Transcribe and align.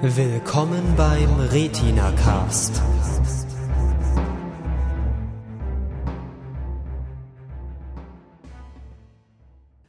Willkommen 0.00 0.94
beim 0.96 1.40
Retina 1.40 2.12
Cast. 2.12 2.80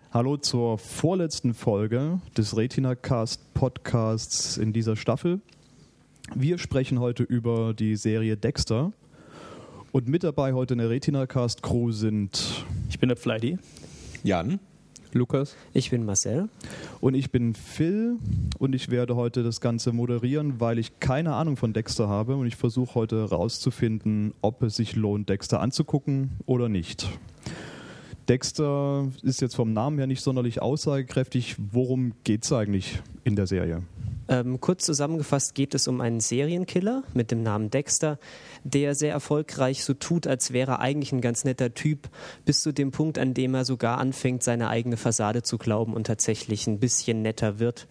Hallo 0.10 0.38
zur 0.38 0.80
vorletzten 0.80 1.54
Folge 1.54 2.22
des 2.36 2.58
Retina 2.58 2.96
Cast 2.96 3.54
Podcasts 3.54 4.58
in 4.58 4.74
dieser 4.74 4.96
Staffel. 4.96 5.42
Wir 6.34 6.58
sprechen 6.58 7.00
heute 7.00 7.22
über 7.22 7.76
die 7.76 7.96
Serie 7.96 8.36
Dexter. 8.36 8.92
Und 9.92 10.08
mit 10.08 10.24
dabei 10.24 10.54
heute 10.54 10.74
in 10.74 10.80
der 10.80 10.90
Retina 10.90 11.28
Cast 11.28 11.62
Crew 11.62 11.92
sind 11.92 12.66
Ich 12.90 12.98
bin 12.98 13.10
der 13.10 13.18
Flighty. 13.18 13.60
Jan. 14.24 14.60
Lukas. 15.14 15.56
Ich 15.74 15.90
bin 15.90 16.06
Marcel. 16.06 16.50
Und 17.02 17.14
ich 17.14 17.32
bin 17.32 17.54
Phil 17.54 18.18
und 18.58 18.76
ich 18.76 18.90
werde 18.90 19.16
heute 19.16 19.44
das 19.44 19.62
Ganze 19.62 19.94
moderieren, 19.94 20.60
weil 20.60 20.80
ich 20.80 21.00
keine 21.00 21.34
Ahnung 21.34 21.58
von 21.58 21.74
Dexter 21.74 22.08
habe 22.08 22.36
und 22.36 22.46
ich 22.46 22.56
versuche 22.56 22.96
heute 22.96 23.30
herauszufinden, 23.30 24.34
ob 24.42 24.64
es 24.64 24.76
sich 24.76 24.96
lohnt, 24.96 25.30
Dexter 25.30 25.62
anzugucken 25.62 26.32
oder 26.46 26.70
nicht. 26.70 27.08
Dexter 28.28 29.08
ist 29.24 29.42
jetzt 29.42 29.56
vom 29.56 29.74
Namen 29.74 29.98
her 29.98 30.08
nicht 30.08 30.22
sonderlich 30.22 30.62
aussagekräftig. 30.62 31.56
Worum 31.72 32.14
geht 32.24 32.44
es 32.44 32.54
eigentlich 32.54 33.02
in 33.24 33.36
der 33.36 33.48
Serie? 33.48 33.82
Ähm, 34.30 34.62
kurz 34.62 34.86
zusammengefasst 34.86 35.56
geht 35.56 35.74
es 35.74 35.88
um 35.88 36.02
einen 36.02 36.20
Serienkiller 36.20 37.04
mit 37.16 37.32
dem 37.32 37.42
Namen 37.42 37.72
Dexter, 37.72 38.20
der 38.64 38.94
sehr 38.94 39.12
erfolgreich 39.12 39.84
so 39.84 39.96
tut, 39.96 40.28
als 40.28 40.54
wäre 40.54 40.74
er 40.74 40.80
eigentlich 40.82 41.12
ein 41.12 41.22
ganz 41.22 41.46
netter 41.46 41.74
Typ, 41.74 42.10
bis 42.46 42.62
zu 42.62 42.72
dem 42.72 42.92
Punkt, 42.92 43.18
an 43.18 43.34
dem 43.34 43.56
er 43.56 43.66
sogar 43.66 43.98
anfängt, 43.98 44.44
seine 44.44 44.70
eigene 44.70 44.98
Fassade 44.98 45.42
zu 45.42 45.58
glauben 45.58 45.96
und 45.96 46.06
tatsächlich 46.06 46.68
ein 46.68 46.80
bisschen 46.80 47.24
netter 47.24 47.58
wird. 47.58 47.88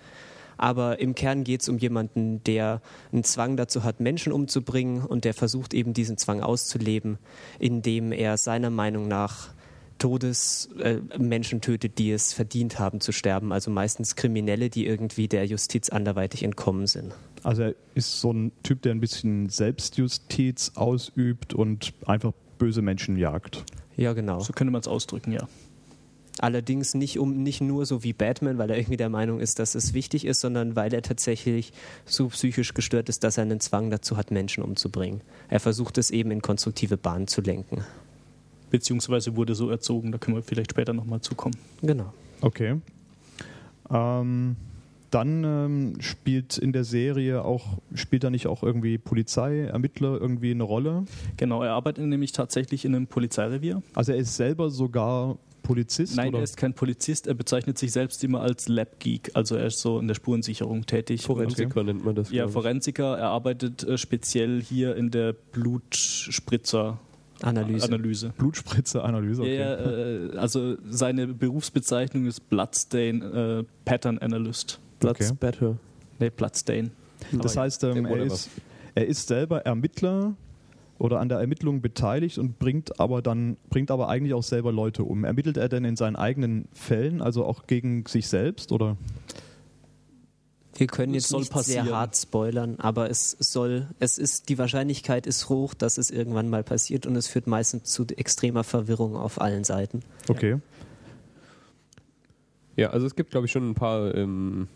Aber 0.56 1.00
im 1.00 1.16
Kern 1.16 1.42
geht 1.42 1.62
es 1.62 1.68
um 1.68 1.78
jemanden, 1.78 2.42
der 2.44 2.82
einen 3.12 3.24
Zwang 3.24 3.56
dazu 3.56 3.82
hat, 3.82 3.98
Menschen 3.98 4.32
umzubringen 4.32 5.04
und 5.04 5.24
der 5.24 5.34
versucht 5.34 5.74
eben 5.74 5.92
diesen 5.92 6.18
Zwang 6.18 6.40
auszuleben, 6.40 7.18
indem 7.58 8.12
er 8.12 8.36
seiner 8.36 8.70
Meinung 8.70 9.08
nach 9.08 9.54
Todesmenschen 9.98 11.10
äh, 11.10 11.18
Menschen 11.18 11.60
tötet, 11.60 11.98
die 11.98 12.10
es 12.12 12.32
verdient 12.32 12.78
haben 12.78 13.00
zu 13.00 13.12
sterben, 13.12 13.52
also 13.52 13.70
meistens 13.70 14.16
Kriminelle, 14.16 14.70
die 14.70 14.86
irgendwie 14.86 15.28
der 15.28 15.44
Justiz 15.46 15.88
anderweitig 15.90 16.42
entkommen 16.42 16.86
sind. 16.86 17.12
Also 17.42 17.62
er 17.62 17.74
ist 17.94 18.20
so 18.20 18.32
ein 18.32 18.52
Typ, 18.62 18.82
der 18.82 18.92
ein 18.92 19.00
bisschen 19.00 19.48
Selbstjustiz 19.48 20.72
ausübt 20.74 21.54
und 21.54 21.92
einfach 22.06 22.32
böse 22.58 22.82
Menschen 22.82 23.16
jagt. 23.16 23.64
Ja, 23.96 24.12
genau. 24.12 24.40
So 24.40 24.52
könnte 24.52 24.72
man 24.72 24.80
es 24.80 24.88
ausdrücken, 24.88 25.32
ja. 25.32 25.48
Allerdings 26.40 26.94
nicht 26.94 27.18
um 27.18 27.42
nicht 27.42 27.60
nur 27.60 27.84
so 27.84 28.04
wie 28.04 28.12
Batman, 28.12 28.58
weil 28.58 28.70
er 28.70 28.76
irgendwie 28.76 28.96
der 28.96 29.08
Meinung 29.08 29.40
ist, 29.40 29.58
dass 29.58 29.74
es 29.74 29.92
wichtig 29.92 30.24
ist, 30.24 30.40
sondern 30.40 30.76
weil 30.76 30.94
er 30.94 31.02
tatsächlich 31.02 31.72
so 32.04 32.28
psychisch 32.28 32.74
gestört 32.74 33.08
ist, 33.08 33.24
dass 33.24 33.38
er 33.38 33.42
einen 33.42 33.58
Zwang 33.58 33.90
dazu 33.90 34.16
hat, 34.16 34.30
Menschen 34.30 34.62
umzubringen. 34.62 35.20
Er 35.48 35.58
versucht 35.58 35.98
es 35.98 36.10
eben 36.10 36.30
in 36.30 36.40
konstruktive 36.40 36.96
Bahnen 36.96 37.26
zu 37.26 37.40
lenken. 37.40 37.84
Beziehungsweise 38.70 39.36
wurde 39.36 39.54
so 39.54 39.70
erzogen, 39.70 40.12
da 40.12 40.18
können 40.18 40.36
wir 40.36 40.42
vielleicht 40.42 40.72
später 40.72 40.92
nochmal 40.92 41.20
zukommen. 41.20 41.56
Genau. 41.82 42.12
Okay. 42.40 42.80
Ähm, 43.90 44.56
dann 45.10 45.44
ähm, 45.44 45.94
spielt 46.00 46.58
in 46.58 46.72
der 46.72 46.84
Serie 46.84 47.42
auch, 47.44 47.78
spielt 47.94 48.24
da 48.24 48.30
nicht 48.30 48.46
auch 48.46 48.62
irgendwie 48.62 48.98
Polizei, 48.98 49.60
Ermittler 49.60 50.20
irgendwie 50.20 50.50
eine 50.50 50.64
Rolle? 50.64 51.04
Genau, 51.36 51.62
er 51.62 51.72
arbeitet 51.72 52.04
nämlich 52.04 52.32
tatsächlich 52.32 52.84
in 52.84 52.94
einem 52.94 53.06
Polizeirevier. 53.06 53.82
Also 53.94 54.12
er 54.12 54.18
ist 54.18 54.36
selber 54.36 54.68
sogar 54.70 55.38
Polizist? 55.62 56.16
Nein, 56.16 56.28
oder? 56.28 56.38
er 56.38 56.44
ist 56.44 56.56
kein 56.56 56.74
Polizist, 56.74 57.26
er 57.26 57.34
bezeichnet 57.34 57.78
sich 57.78 57.92
selbst 57.92 58.22
immer 58.24 58.40
als 58.40 58.68
Lab-Geek, 58.68 59.30
also 59.34 59.54
er 59.56 59.66
ist 59.66 59.80
so 59.80 59.98
in 59.98 60.08
der 60.08 60.14
Spurensicherung 60.14 60.86
tätig. 60.86 61.22
Forensiker 61.22 61.82
nennt 61.84 62.04
man 62.04 62.14
das. 62.14 62.30
Ja. 62.30 62.48
Forensiker, 62.48 63.18
er 63.18 63.28
arbeitet 63.28 63.84
äh, 63.84 63.96
speziell 63.98 64.62
hier 64.62 64.96
in 64.96 65.10
der 65.10 65.32
Blutspritzer-Analyse. 65.32 67.07
Analyse. 67.42 68.32
Blutspritze-Analyse, 68.36 69.42
okay. 69.42 69.58
Ja, 69.58 69.74
äh, 69.74 70.36
also 70.36 70.76
seine 70.88 71.28
Berufsbezeichnung 71.28 72.26
ist 72.26 72.48
Bloodstain 72.48 73.22
äh, 73.22 73.64
Pattern 73.84 74.18
Analyst. 74.18 74.80
Platz 75.00 75.30
Okay. 75.30 75.36
better. 75.38 75.76
Ne, 76.18 76.30
Bloodstain. 76.30 76.90
Das 77.32 77.56
Aber 77.56 77.62
heißt, 77.64 77.84
ähm, 77.84 78.04
er, 78.06 78.22
ist, 78.24 78.50
er 78.94 79.06
ist 79.06 79.28
selber 79.28 79.60
Ermittler 79.62 80.34
oder 80.98 81.20
an 81.20 81.28
der 81.28 81.38
Ermittlung 81.38 81.80
beteiligt 81.80 82.38
und 82.38 82.58
bringt 82.58 82.98
aber 82.98 83.22
dann 83.22 83.56
bringt 83.70 83.90
aber 83.90 84.08
eigentlich 84.08 84.34
auch 84.34 84.42
selber 84.42 84.72
Leute 84.72 85.04
um. 85.04 85.24
Ermittelt 85.24 85.56
er 85.56 85.68
denn 85.68 85.84
in 85.84 85.96
seinen 85.96 86.16
eigenen 86.16 86.66
Fällen, 86.72 87.22
also 87.22 87.44
auch 87.44 87.66
gegen 87.66 88.04
sich 88.06 88.28
selbst 88.28 88.72
oder? 88.72 88.96
Wir 90.78 90.86
können 90.86 91.12
jetzt 91.12 91.28
soll 91.28 91.40
nicht 91.40 91.52
passieren. 91.52 91.86
sehr 91.86 91.96
hart 91.96 92.16
spoilern, 92.16 92.76
aber 92.78 93.10
es 93.10 93.30
soll, 93.32 93.88
es 93.98 94.16
ist, 94.16 94.48
die 94.48 94.58
Wahrscheinlichkeit 94.58 95.26
ist 95.26 95.48
hoch, 95.48 95.74
dass 95.74 95.98
es 95.98 96.10
irgendwann 96.10 96.48
mal 96.48 96.62
passiert 96.62 97.06
und 97.06 97.16
es 97.16 97.26
führt 97.26 97.46
meistens 97.46 97.84
zu 97.84 98.06
extremer 98.16 98.62
Verwirrung 98.62 99.16
auf 99.16 99.40
allen 99.40 99.64
Seiten. 99.64 100.02
Okay. 100.28 100.58
Ja, 102.76 102.90
also 102.90 103.06
es 103.06 103.16
gibt, 103.16 103.32
glaube 103.32 103.46
ich, 103.46 103.52
schon 103.52 103.70
ein 103.70 103.74
paar 103.74 104.14
ähm, 104.14 104.68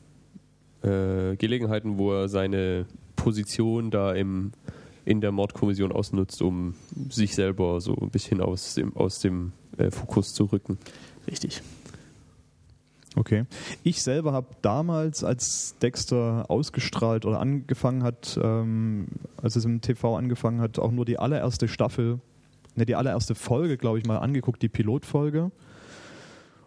äh, 0.82 1.36
Gelegenheiten, 1.36 1.98
wo 1.98 2.12
er 2.12 2.28
seine 2.28 2.86
Position 3.14 3.92
da 3.92 4.12
im, 4.12 4.50
in 5.04 5.20
der 5.20 5.30
Mordkommission 5.30 5.92
ausnutzt, 5.92 6.42
um 6.42 6.74
sich 7.10 7.36
selber 7.36 7.80
so 7.80 7.94
ein 7.94 8.10
bisschen 8.10 8.40
aus 8.40 8.74
dem, 8.74 8.96
aus 8.96 9.20
dem 9.20 9.52
äh, 9.78 9.92
Fokus 9.92 10.34
zu 10.34 10.46
rücken. 10.46 10.78
Richtig. 11.28 11.62
Okay. 13.16 13.44
Ich 13.82 14.02
selber 14.02 14.32
habe 14.32 14.48
damals, 14.62 15.22
als 15.24 15.76
Dexter 15.82 16.46
ausgestrahlt 16.48 17.26
oder 17.26 17.40
angefangen 17.40 18.02
hat, 18.02 18.38
ähm, 18.42 19.08
als 19.36 19.56
es 19.56 19.64
im 19.64 19.80
TV 19.80 20.16
angefangen 20.16 20.60
hat, 20.60 20.78
auch 20.78 20.90
nur 20.90 21.04
die 21.04 21.18
allererste 21.18 21.68
Staffel, 21.68 22.20
ne, 22.74 22.86
die 22.86 22.94
allererste 22.94 23.34
Folge, 23.34 23.76
glaube 23.76 23.98
ich, 23.98 24.06
mal 24.06 24.18
angeguckt, 24.18 24.62
die 24.62 24.68
Pilotfolge. 24.68 25.50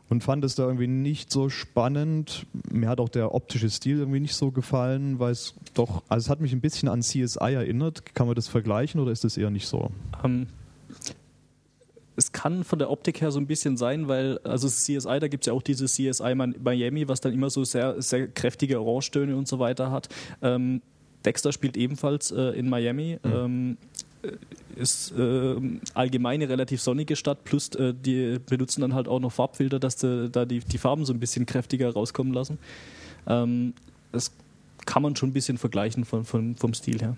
Und 0.08 0.24
fand 0.24 0.46
es 0.46 0.54
da 0.54 0.64
irgendwie 0.64 0.86
nicht 0.86 1.32
so 1.32 1.50
spannend. 1.50 2.46
Mir 2.72 2.90
hat 2.90 3.00
auch 3.00 3.10
der 3.10 3.34
optische 3.34 3.72
Stil 3.72 3.98
irgendwie 3.98 4.20
nicht 4.20 4.36
so 4.36 4.52
gefallen, 4.52 5.18
weil 5.18 5.32
es 5.32 5.56
doch, 5.74 6.04
also 6.10 6.26
es 6.26 6.30
hat 6.30 6.42
mich 6.42 6.54
ein 6.54 6.62
bisschen 6.62 6.90
an 6.90 7.02
CSI 7.02 7.54
erinnert. 7.54 8.14
Kann 8.14 8.28
man 8.28 8.36
das 8.36 8.48
vergleichen 8.48 9.02
oder 9.02 9.12
ist 9.12 9.24
das 9.24 9.36
eher 9.36 9.50
nicht 9.50 9.68
so? 9.68 9.90
Ähm, 10.24 10.46
es 10.46 10.65
kann 12.36 12.66
von 12.66 12.80
der 12.80 12.92
Optik 12.92 13.22
her 13.22 13.32
so 13.32 13.40
ein 13.40 13.48
bisschen 13.48 13.78
sein, 13.78 14.10
weil, 14.10 14.40
also 14.44 14.68
CSI, 14.68 15.20
da 15.22 15.30
gibt 15.30 15.44
es 15.44 15.48
ja 15.48 15.54
auch 15.54 15.62
dieses 15.62 15.94
CSI 15.94 16.34
Mi- 16.36 16.54
Miami, 16.62 17.08
was 17.08 17.22
dann 17.22 17.32
immer 17.34 17.50
so 17.50 17.64
sehr, 17.64 18.02
sehr 18.02 18.28
kräftige 18.28 18.82
Orangetöne 18.82 19.38
und 19.38 19.48
so 19.48 19.58
weiter 19.58 19.90
hat. 19.90 20.10
Ähm, 20.42 20.82
Dexter 21.24 21.54
spielt 21.54 21.78
ebenfalls 21.78 22.32
äh, 22.32 22.60
in 22.60 22.68
Miami. 22.68 23.20
Ähm, 23.24 23.78
äh, 24.22 24.32
ist 24.76 25.14
äh, 25.18 25.56
allgemein 25.94 26.42
eine 26.42 26.50
relativ 26.50 26.82
sonnige 26.82 27.16
Stadt, 27.16 27.46
plus 27.46 27.70
äh, 27.76 27.94
die 27.94 28.38
benutzen 28.46 28.82
dann 28.82 28.94
halt 28.94 29.08
auch 29.08 29.22
noch 29.22 29.32
Farbfilter, 29.32 29.80
dass 29.80 29.96
die, 29.96 30.28
da 30.30 30.44
die, 30.44 30.60
die 30.60 30.78
Farben 30.78 31.06
so 31.06 31.14
ein 31.14 31.20
bisschen 31.22 31.46
kräftiger 31.46 31.94
rauskommen 31.94 32.34
lassen. 32.34 32.58
Ähm, 33.28 33.74
das 34.12 34.32
kann 34.86 35.02
man 35.02 35.16
schon 35.16 35.30
ein 35.30 35.34
bisschen 35.34 35.58
vergleichen 35.58 36.04
von, 36.04 36.26
von, 36.26 36.58
vom 36.58 36.74
Stil 36.74 37.00
her. 37.00 37.16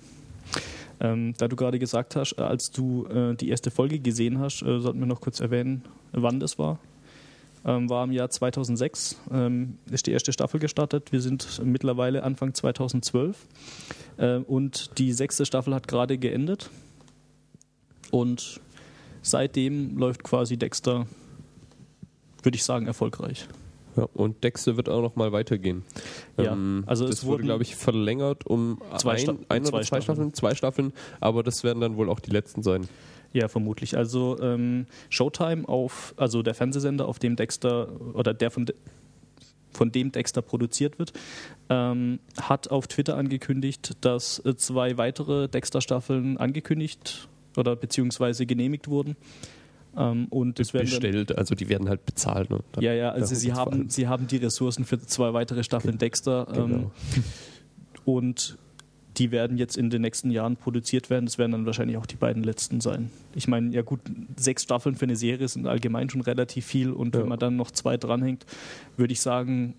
Ähm, 1.00 1.34
da 1.38 1.48
du 1.48 1.56
gerade 1.56 1.80
gesagt 1.80 2.16
hast, 2.16 2.34
äh, 2.38 2.42
als 2.42 2.72
du 2.72 3.06
äh, 3.06 3.36
die 3.36 3.50
erste 3.50 3.72
Folge 3.72 4.00
gesehen 4.00 4.40
hast, 4.40 4.62
äh, 4.64 4.80
sollten 4.80 5.00
wir 5.00 5.06
noch 5.06 5.22
kurz 5.22 5.40
erwähnen, 5.40 5.84
wann 6.12 6.40
das 6.40 6.58
war. 6.58 6.80
Ähm, 7.66 7.90
war 7.90 8.04
im 8.04 8.12
Jahr 8.12 8.30
2006, 8.30 9.18
ähm, 9.32 9.78
ist 9.92 10.08
die 10.08 10.12
erste 10.12 10.32
Staffel 10.32 10.60
gestartet. 10.60 11.12
Wir 11.12 11.22
sind 11.22 11.62
mittlerweile 11.64 12.24
Anfang 12.24 12.54
2012 12.54 13.38
äh, 14.18 14.38
und 14.38 14.98
die 14.98 15.12
sechste 15.14 15.46
Staffel 15.46 15.76
hat 15.76 15.88
gerade 15.88 16.18
geendet. 16.18 16.70
Und 18.10 18.62
seitdem 19.22 19.98
läuft 19.98 20.24
quasi 20.24 20.58
Dexter, 20.58 21.08
würde 22.42 22.56
ich 22.56 22.64
sagen, 22.64 22.88
erfolgreich. 22.88 23.48
Ja, 23.98 24.04
und 24.14 24.44
Dexter 24.44 24.78
wird 24.78 24.88
auch 24.90 25.02
noch 25.02 25.16
mal 25.16 25.32
weitergehen. 25.32 25.84
Ja, 26.38 26.54
Ähm, 26.54 26.84
also 26.86 27.06
das 27.08 27.16
es 27.20 27.26
wurde, 27.26 27.44
glaube 27.44 27.64
ich, 27.64 27.76
verlängert 27.76 28.46
um 28.46 28.80
Zwei 28.98 29.14
ein, 29.14 29.18
Sta- 29.20 29.36
ein 29.50 29.62
oder 29.64 29.70
zwei 29.72 29.82
zwei 29.82 30.02
Staffeln. 30.02 30.02
Staffeln. 30.02 30.34
Zwei 30.34 30.56
Staffeln, 30.56 30.94
aber 31.20 31.44
das 31.44 31.64
werden 31.64 31.82
dann 31.82 31.98
wohl 31.98 32.10
auch 32.10 32.20
die 32.20 32.32
letzten 32.32 32.62
sein. 32.64 32.88
Ja, 33.34 33.48
vermutlich. 33.50 33.98
Also 33.98 34.38
ähm, 34.40 34.86
Showtime 35.10 35.68
auf, 35.68 36.14
also 36.16 36.44
der 36.44 36.54
Fernsehsender, 36.54 37.08
auf 37.08 37.20
dem 37.20 37.36
Dexter 37.36 37.90
oder 38.14 38.34
der 38.34 38.52
von, 38.52 38.66
De 38.68 38.76
von 39.74 39.92
dem 39.92 40.12
Dexter 40.12 40.42
produziert 40.42 40.98
wird, 40.98 41.14
ähm, 41.70 42.20
hat 42.42 42.72
auf 42.72 42.88
Twitter 42.88 43.16
angekündigt, 43.18 43.98
dass 44.02 44.40
äh, 44.46 44.56
zwei 44.56 44.98
weitere 44.98 45.48
Dexter-Staffeln 45.50 46.38
angekündigt 46.38 47.28
oder 47.58 47.76
beziehungsweise 47.76 48.46
genehmigt 48.46 48.88
wurden. 48.88 49.16
Ähm, 49.98 50.28
und 50.30 50.60
es 50.60 50.74
werden 50.74 50.90
dann, 50.90 51.00
Bestellt, 51.02 51.38
also 51.38 51.56
die 51.56 51.68
werden 51.70 51.90
halt 51.90 52.06
bezahlt. 52.06 52.50
Ne? 52.52 52.60
Dann 52.72 52.84
ja, 52.84 52.94
ja, 52.94 53.10
also 53.12 53.34
sie 53.34 53.54
haben, 53.54 53.90
sie 53.90 54.08
haben 54.08 54.28
die 54.28 54.38
Ressourcen 54.38 54.86
für 54.86 55.00
zwei 55.00 55.34
weitere 55.34 55.64
Staffeln 55.64 55.98
Dexter. 55.98 56.48
Ähm, 56.56 56.68
Genau. 56.68 56.92
und 58.06 58.58
die 59.18 59.32
werden 59.32 59.58
jetzt 59.58 59.76
in 59.78 59.90
den 59.90 60.04
nächsten 60.04 60.30
Jahren 60.30 60.56
produziert 60.58 61.10
werden. 61.10 61.26
Das 61.26 61.40
werden 61.40 61.52
dann 61.52 61.66
wahrscheinlich 61.66 61.98
auch 61.98 62.06
die 62.06 62.16
beiden 62.18 62.44
letzten 62.44 62.82
sein. 62.82 63.10
Ich 63.34 63.48
meine, 63.48 63.74
ja 63.74 63.82
gut, 63.82 64.00
sechs 64.36 64.62
Staffeln 64.64 64.96
für 64.96 65.06
eine 65.06 65.16
Serie 65.16 65.48
sind 65.48 65.66
allgemein 65.66 66.10
schon 66.12 66.22
relativ 66.22 66.66
viel 66.68 66.92
und 66.92 67.16
Ja. 67.16 67.22
wenn 67.22 67.30
man 67.30 67.40
dann 67.40 67.56
noch 67.56 67.72
zwei 67.72 67.98
dranhängt, 67.98 68.46
würde 68.96 69.14
ich 69.14 69.22
sagen, 69.22 69.74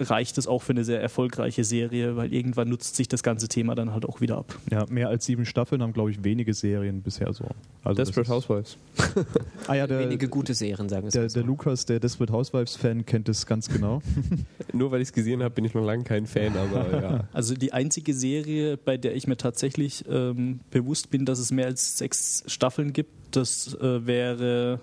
reicht 0.00 0.38
es 0.38 0.46
auch 0.46 0.62
für 0.62 0.72
eine 0.72 0.84
sehr 0.84 1.00
erfolgreiche 1.00 1.64
Serie, 1.64 2.16
weil 2.16 2.32
irgendwann 2.32 2.68
nutzt 2.68 2.96
sich 2.96 3.08
das 3.08 3.22
ganze 3.22 3.48
Thema 3.48 3.74
dann 3.74 3.92
halt 3.92 4.06
auch 4.06 4.20
wieder 4.20 4.38
ab. 4.38 4.58
Ja, 4.70 4.86
mehr 4.88 5.08
als 5.08 5.24
sieben 5.24 5.46
Staffeln 5.46 5.82
haben, 5.82 5.92
glaube 5.92 6.10
ich, 6.10 6.24
wenige 6.24 6.54
Serien 6.54 7.02
bisher 7.02 7.32
so. 7.32 7.44
Also 7.82 7.96
das 7.96 8.08
Desperate 8.08 8.30
Housewives. 8.30 8.76
Ah 9.66 9.74
ja, 9.74 9.86
der, 9.86 10.00
Wenige 10.00 10.28
gute 10.28 10.52
Serien, 10.52 10.88
sagen 10.88 11.04
wir 11.04 11.08
es 11.08 11.12
der, 11.12 11.22
mal 11.22 11.30
so. 11.30 11.40
der 11.40 11.46
Lukas, 11.46 11.86
der 11.86 12.00
Desperate 12.00 12.32
Housewives-Fan, 12.32 13.06
kennt 13.06 13.28
es 13.28 13.46
ganz 13.46 13.68
genau. 13.68 14.02
Nur 14.72 14.90
weil 14.90 15.00
ich 15.00 15.08
es 15.08 15.12
gesehen 15.12 15.42
habe, 15.42 15.54
bin 15.54 15.64
ich 15.64 15.72
noch 15.72 15.84
lange 15.84 16.04
kein 16.04 16.26
Fan, 16.26 16.54
aber 16.56 16.92
ja. 17.02 17.28
Also 17.32 17.54
die 17.54 17.72
einzige 17.72 18.12
Serie, 18.12 18.76
bei 18.76 18.96
der 18.96 19.16
ich 19.16 19.26
mir 19.26 19.36
tatsächlich 19.36 20.04
ähm, 20.08 20.60
bewusst 20.70 21.10
bin, 21.10 21.24
dass 21.24 21.38
es 21.38 21.50
mehr 21.50 21.66
als 21.66 21.98
sechs 21.98 22.44
Staffeln 22.46 22.92
gibt, 22.92 23.10
das 23.30 23.74
äh, 23.74 24.06
wäre 24.06 24.80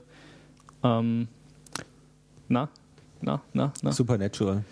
ähm, 0.83 1.27
na, 2.47 2.69
na, 3.21 3.41
na, 3.53 3.73
na. 3.81 3.91
Supernatural. 3.91 4.63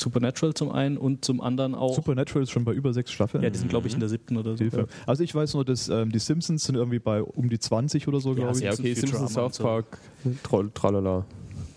Supernatural 0.00 0.54
zum 0.54 0.70
einen 0.70 0.96
und 0.96 1.24
zum 1.24 1.40
anderen 1.40 1.74
auch. 1.74 1.94
Supernatural 1.94 2.42
ist 2.42 2.50
schon 2.50 2.64
bei 2.64 2.72
über 2.72 2.92
sechs 2.92 3.12
Staffeln. 3.12 3.42
ja, 3.44 3.50
die 3.50 3.58
sind 3.58 3.68
glaube 3.68 3.86
ich 3.88 3.94
in 3.94 4.00
der 4.00 4.08
siebten 4.08 4.36
oder 4.36 4.52
so. 4.52 4.58
Hilfe. 4.58 4.86
Also 5.06 5.22
ich 5.22 5.34
weiß 5.34 5.54
nur, 5.54 5.64
dass 5.64 5.88
ähm, 5.88 6.10
die 6.10 6.18
Simpsons 6.18 6.64
sind 6.64 6.74
irgendwie 6.74 6.98
bei 6.98 7.22
um 7.22 7.48
die 7.48 7.58
20 7.58 8.08
oder 8.08 8.20
so, 8.20 8.34
glaube 8.34 8.56
ich. 8.56 8.60
ja, 8.64 8.72
okay, 8.72 8.94
Simpsons, 8.94 9.32
South 9.34 9.58
Park, 9.58 9.98
Troll, 10.42 10.70
tralala. 10.74 11.24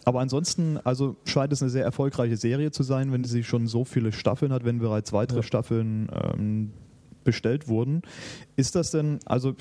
Aber 0.06 0.20
ansonsten, 0.20 0.78
also 0.84 1.16
scheint 1.26 1.54
es 1.54 1.62
eine 1.62 1.70
sehr 1.72 1.84
erfolgreiche 1.86 2.36
Serie 2.36 2.72
zu 2.72 2.84
sein, 2.84 3.12
wenn 3.14 3.24
sie 3.24 3.44
schon 3.44 3.68
so 3.68 3.86
viele 3.86 4.12
Staffeln 4.12 4.52
hat, 4.52 4.66
wenn 4.66 4.80
bereits 4.80 5.14
weitere 5.14 5.38
Ja. 5.40 5.44
Staffeln 5.44 6.10
ähm, 6.12 6.72
bestellt 7.24 7.68
wurden. 7.70 8.02
Ist 8.58 8.76
das 8.76 8.92
denn, 8.92 9.20
also 9.26 9.56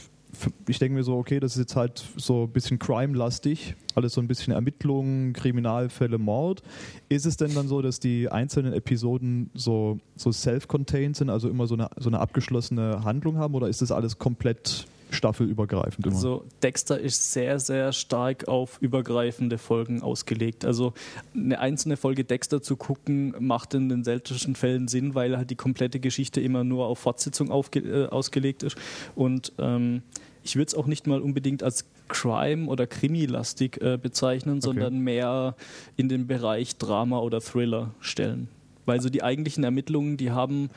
ich 0.66 0.78
denke 0.78 0.94
mir 0.94 1.04
so, 1.04 1.16
okay, 1.16 1.40
das 1.40 1.52
ist 1.52 1.58
jetzt 1.58 1.76
halt 1.76 2.02
so 2.16 2.44
ein 2.44 2.50
bisschen 2.50 2.78
crime-lastig, 2.78 3.74
alles 3.94 4.14
so 4.14 4.20
ein 4.20 4.28
bisschen 4.28 4.52
Ermittlungen, 4.52 5.32
Kriminalfälle, 5.32 6.18
Mord. 6.18 6.62
Ist 7.08 7.26
es 7.26 7.36
denn 7.36 7.54
dann 7.54 7.68
so, 7.68 7.82
dass 7.82 8.00
die 8.00 8.30
einzelnen 8.30 8.72
Episoden 8.72 9.50
so, 9.54 9.98
so 10.16 10.32
self-contained 10.32 11.16
sind, 11.16 11.30
also 11.30 11.48
immer 11.48 11.66
so 11.66 11.74
eine, 11.74 11.90
so 11.98 12.08
eine 12.08 12.20
abgeschlossene 12.20 13.04
Handlung 13.04 13.36
haben 13.36 13.54
oder 13.54 13.68
ist 13.68 13.82
das 13.82 13.92
alles 13.92 14.18
komplett 14.18 14.86
staffelübergreifend 15.14 16.06
immer? 16.06 16.16
Also 16.16 16.44
Dexter 16.62 16.98
ist 16.98 17.32
sehr, 17.32 17.58
sehr 17.58 17.92
stark 17.92 18.48
auf 18.48 18.78
übergreifende 18.80 19.58
Folgen 19.58 20.02
ausgelegt. 20.02 20.64
Also 20.64 20.94
eine 21.34 21.58
einzelne 21.58 21.96
Folge 21.96 22.24
Dexter 22.24 22.62
zu 22.62 22.76
gucken, 22.76 23.34
macht 23.38 23.74
in 23.74 23.88
den 23.88 24.04
seltensten 24.04 24.54
Fällen 24.54 24.88
Sinn, 24.88 25.14
weil 25.14 25.36
halt 25.36 25.50
die 25.50 25.56
komplette 25.56 26.00
Geschichte 26.00 26.40
immer 26.40 26.64
nur 26.64 26.86
auf 26.86 26.98
Fortsetzung 26.98 27.48
äh, 27.50 28.06
ausgelegt 28.06 28.62
ist. 28.62 28.76
Und 29.14 29.52
ähm, 29.58 30.02
ich 30.42 30.56
würde 30.56 30.68
es 30.68 30.74
auch 30.74 30.86
nicht 30.86 31.06
mal 31.06 31.20
unbedingt 31.20 31.62
als 31.62 31.86
Crime- 32.08 32.68
oder 32.68 32.86
Krimi-lastig 32.86 33.80
äh, 33.80 33.96
bezeichnen, 33.96 34.60
sondern 34.60 34.98
mehr 34.98 35.54
in 35.96 36.08
den 36.08 36.26
Bereich 36.26 36.76
Drama 36.76 37.20
oder 37.20 37.40
Thriller 37.40 37.94
stellen. 38.00 38.48
Weil 38.84 39.00
so 39.00 39.08
die 39.08 39.22
eigentlichen 39.22 39.64
Ermittlungen, 39.64 40.16
die 40.16 40.32
haben 40.32 40.70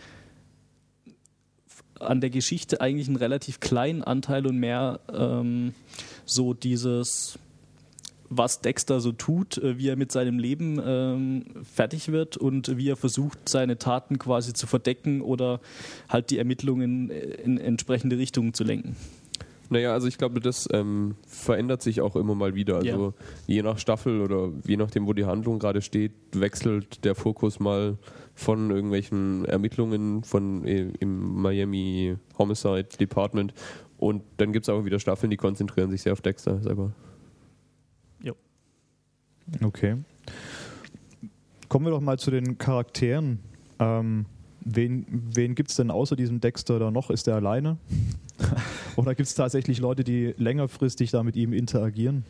an 2.00 2.22
der 2.22 2.30
Geschichte 2.30 2.82
eigentlich 2.82 3.08
einen 3.08 3.18
relativ 3.18 3.60
kleinen 3.60 4.04
Anteil 4.04 4.46
und 4.48 4.58
mehr 4.58 5.00
ähm, 5.14 5.74
so 6.26 6.54
dieses, 6.54 7.40
was 8.30 8.62
Dexter 8.62 9.00
so 9.00 9.12
tut, 9.12 9.58
äh, 9.58 9.78
wie 9.78 9.90
er 9.90 9.96
mit 9.96 10.12
seinem 10.12 10.40
Leben 10.40 10.82
ähm, 10.84 11.46
fertig 11.64 12.12
wird 12.12 12.38
und 12.38 12.78
wie 12.78 12.90
er 12.90 12.96
versucht, 12.96 13.50
seine 13.50 13.78
Taten 13.78 14.20
quasi 14.20 14.54
zu 14.54 14.68
verdecken 14.68 15.22
oder 15.22 15.60
halt 16.10 16.30
die 16.30 16.38
Ermittlungen 16.38 17.10
in 17.10 17.58
entsprechende 17.58 18.18
Richtungen 18.18 18.54
zu 18.54 18.64
lenken. 18.64 18.96
Naja, 19.70 19.94
also 19.94 20.08
ich 20.08 20.18
glaube, 20.18 20.40
das 20.40 20.70
ähm, 20.72 21.16
verändert 21.28 21.82
sich 21.82 22.02
auch 22.02 22.16
immer 22.16 22.36
mal 22.36 22.56
wieder. 22.56 22.78
Also 22.78 23.14
je 23.48 23.64
nach 23.64 23.80
Staffel 23.80 24.22
oder 24.22 24.52
je 24.66 24.78
nachdem, 24.78 25.08
wo 25.08 25.14
die 25.14 25.26
Handlung 25.26 25.60
gerade 25.60 25.82
steht, 25.82 26.12
wechselt 26.34 27.04
der 27.04 27.16
Fokus 27.16 27.60
mal 27.60 27.98
von 28.36 28.70
irgendwelchen 28.70 29.46
Ermittlungen 29.46 30.24
von 30.24 30.66
äh, 30.66 30.92
im 31.00 31.42
Miami 31.42 32.18
Homicide 32.38 32.90
Department 33.00 33.54
und 33.98 34.24
dann 34.38 34.54
gibt 34.54 34.66
es 34.66 34.70
auch 34.70 34.86
wieder 34.86 35.00
Staffeln, 35.00 35.30
die 35.30 35.38
konzentrieren 35.38 35.90
sich 35.90 36.02
sehr 36.02 36.14
auf 36.14 36.22
Dexter 36.22 36.62
selber. 36.62 36.92
Okay. 39.64 39.98
Kommen 41.70 41.86
wir 41.86 41.92
doch 41.92 42.02
mal 42.02 42.18
zu 42.20 42.32
den 42.32 42.58
Charakteren. 42.58 43.40
Ähm, 43.80 44.26
wen 44.62 45.06
wen 45.10 45.56
gibt 45.56 45.70
es 45.70 45.76
denn 45.76 45.92
außer 45.92 46.16
diesem 46.16 46.40
Dexter 46.40 46.80
da 46.80 46.92
noch? 46.92 47.10
Ist 47.10 47.28
der 47.28 47.36
alleine? 47.36 47.78
Oder 48.96 49.16
gibt 49.16 49.28
es 49.28 49.36
tatsächlich 49.36 49.80
Leute, 49.80 50.04
die 50.04 50.34
längerfristig 50.38 51.12
da 51.12 51.24
mit 51.24 51.36
ihm 51.36 51.54
interagieren? 51.54 52.24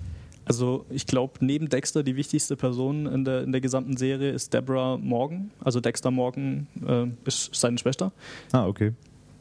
Also 0.46 0.86
ich 0.90 1.08
glaube, 1.08 1.34
neben 1.44 1.70
Dexter 1.70 2.04
die 2.04 2.16
wichtigste 2.16 2.56
Person 2.56 3.08
in 3.08 3.26
der, 3.26 3.44
in 3.44 3.52
der 3.52 3.62
gesamten 3.62 3.98
Serie 3.98 4.32
ist 4.32 4.54
Deborah 4.54 4.98
Morgan. 4.98 5.52
Also 5.64 5.80
Dexter 5.80 6.12
Morgan 6.12 6.68
äh, 6.88 7.08
ist 7.28 7.54
seine 7.56 7.78
Schwester. 7.78 8.12
Ah, 8.52 8.68
okay. 8.68 8.94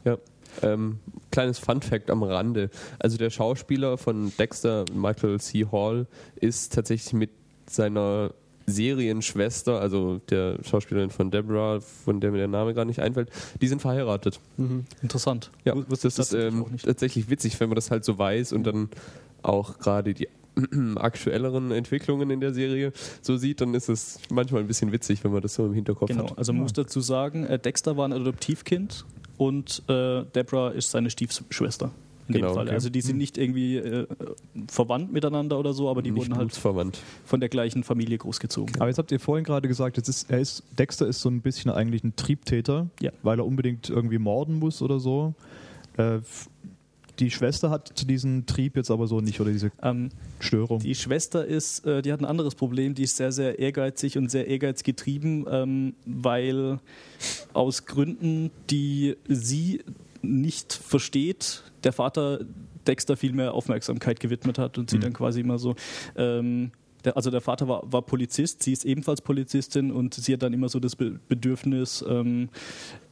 Ja. 0.03 0.17
Ähm, 0.61 0.99
kleines 1.31 1.59
Fun 1.59 1.81
Fact 1.81 2.09
am 2.09 2.23
Rande. 2.23 2.69
Also 2.99 3.17
der 3.17 3.29
Schauspieler 3.29 3.97
von 3.97 4.31
Dexter, 4.37 4.85
Michael 4.93 5.39
C. 5.39 5.65
Hall, 5.71 6.07
ist 6.37 6.73
tatsächlich 6.73 7.13
mit 7.13 7.29
seiner 7.67 8.31
Serienschwester, 8.67 9.79
also 9.79 10.19
der 10.29 10.57
Schauspielerin 10.63 11.09
von 11.11 11.29
Deborah, 11.29 11.81
von 11.81 12.19
der 12.19 12.31
mir 12.31 12.39
der 12.39 12.47
Name 12.47 12.73
gerade 12.73 12.87
nicht 12.87 12.99
einfällt, 12.99 13.29
die 13.61 13.67
sind 13.67 13.81
verheiratet. 13.81 14.39
Interessant. 15.01 15.51
Ja, 15.65 15.75
das 15.75 15.99
ich 15.99 16.05
ist 16.05 16.15
tatsächlich 16.15 16.53
ähm, 16.53 16.63
auch 16.63 16.69
nicht. 16.69 16.85
tatsächlich 16.85 17.29
witzig, 17.29 17.59
wenn 17.59 17.69
man 17.69 17.75
das 17.75 17.91
halt 17.91 18.05
so 18.05 18.17
weiß 18.17 18.53
und 18.53 18.63
dann 18.63 18.89
auch 19.43 19.77
gerade 19.77 20.13
die 20.13 20.27
aktuelleren 20.97 21.71
Entwicklungen 21.71 22.29
in 22.29 22.39
der 22.39 22.53
Serie 22.53 22.93
so 23.21 23.37
sieht, 23.37 23.61
dann 23.61 23.73
ist 23.73 23.89
es 23.89 24.19
manchmal 24.29 24.61
ein 24.61 24.67
bisschen 24.67 24.91
witzig, 24.91 25.23
wenn 25.23 25.31
man 25.31 25.41
das 25.41 25.55
so 25.55 25.65
im 25.65 25.73
Hinterkopf 25.73 26.09
Genau, 26.09 26.29
hat. 26.29 26.37
also 26.37 26.53
man 26.53 26.63
muss 26.63 26.73
dazu 26.73 27.01
sagen, 27.01 27.45
äh, 27.45 27.59
Dexter 27.59 27.97
war 27.97 28.07
ein 28.07 28.13
Adoptivkind 28.13 29.05
und 29.37 29.83
äh, 29.89 30.23
Deborah 30.33 30.69
ist 30.71 30.91
seine 30.91 31.09
Stiefschwester. 31.09 31.91
In 32.27 32.33
Genau, 32.35 32.47
dem 32.47 32.53
Fall. 32.55 32.65
okay. 32.65 32.73
Also 32.73 32.89
die 32.89 33.01
sind 33.01 33.17
nicht 33.17 33.37
irgendwie 33.37 33.77
äh, 33.77 34.07
verwandt 34.67 35.13
miteinander 35.13 35.59
oder 35.59 35.73
so, 35.73 35.89
aber 35.91 36.01
die 36.01 36.09
Nicht 36.09 36.29
wurden 36.31 36.37
halt 36.39 36.55
von 37.25 37.39
der 37.39 37.49
gleichen 37.49 37.83
Familie 37.83 38.17
großgezogen. 38.17 38.75
Aber 38.77 38.87
jetzt 38.87 38.97
habt 38.97 39.11
ihr 39.11 39.19
vorhin 39.19 39.43
gerade 39.45 39.67
gesagt, 39.67 39.97
jetzt 39.97 40.09
ist, 40.09 40.31
er 40.31 40.39
ist, 40.39 40.63
Dexter 40.79 41.05
ist 41.05 41.21
so 41.21 41.29
ein 41.29 41.41
bisschen 41.41 41.69
eigentlich 41.69 42.03
ein 42.03 42.15
Triebtäter, 42.15 42.87
Ja. 42.99 43.11
weil 43.21 43.37
er 43.39 43.45
unbedingt 43.45 43.91
irgendwie 43.91 44.17
morden 44.17 44.57
muss 44.57 44.81
oder 44.81 44.99
so. 44.99 45.35
Äh, 45.97 46.19
die 47.19 47.31
Schwester 47.31 47.69
hat 47.69 48.09
diesen 48.09 48.45
Trieb 48.45 48.75
jetzt 48.75 48.91
aber 48.91 49.07
so 49.07 49.21
nicht 49.21 49.39
oder 49.41 49.51
diese 49.51 49.71
Ähm, 49.81 50.09
Störung. 50.39 50.79
Die 50.79 50.95
Schwester 50.95 51.45
ist, 51.45 51.85
äh, 51.85 52.01
die 52.01 52.11
hat 52.11 52.19
ein 52.21 52.25
anderes 52.25 52.55
Problem, 52.55 52.93
die 52.95 53.03
ist 53.03 53.17
sehr, 53.17 53.31
sehr 53.31 53.59
ehrgeizig 53.59 54.17
und 54.17 54.29
sehr 54.29 54.47
ehrgeizgetrieben, 54.47 55.45
ähm, 55.49 55.93
weil 56.05 56.79
aus 57.53 57.85
Gründen, 57.85 58.51
die 58.69 59.15
sie 59.27 59.81
nicht 60.21 60.73
versteht, 60.73 61.63
der 61.83 61.93
Vater 61.93 62.39
Dexter 62.87 63.17
viel 63.17 63.33
mehr 63.33 63.53
Aufmerksamkeit 63.53 64.19
gewidmet 64.19 64.59
hat 64.59 64.77
und 64.77 64.89
sie 64.89 64.97
Mhm. 64.97 65.01
dann 65.01 65.13
quasi 65.13 65.39
immer 65.41 65.57
so. 65.57 65.75
Ähm, 66.15 66.71
der, 67.03 67.15
also 67.15 67.29
der 67.31 67.41
Vater 67.41 67.67
war, 67.67 67.83
war 67.91 68.01
Polizist, 68.01 68.63
sie 68.63 68.73
ist 68.73 68.83
ebenfalls 68.85 69.21
Polizistin 69.21 69.91
und 69.91 70.13
sie 70.15 70.33
hat 70.33 70.41
dann 70.43 70.53
immer 70.53 70.69
so 70.69 70.79
das 70.79 70.95
Be 70.95 71.19
Bedürfnis, 71.27 72.03
ähm, 72.07 72.49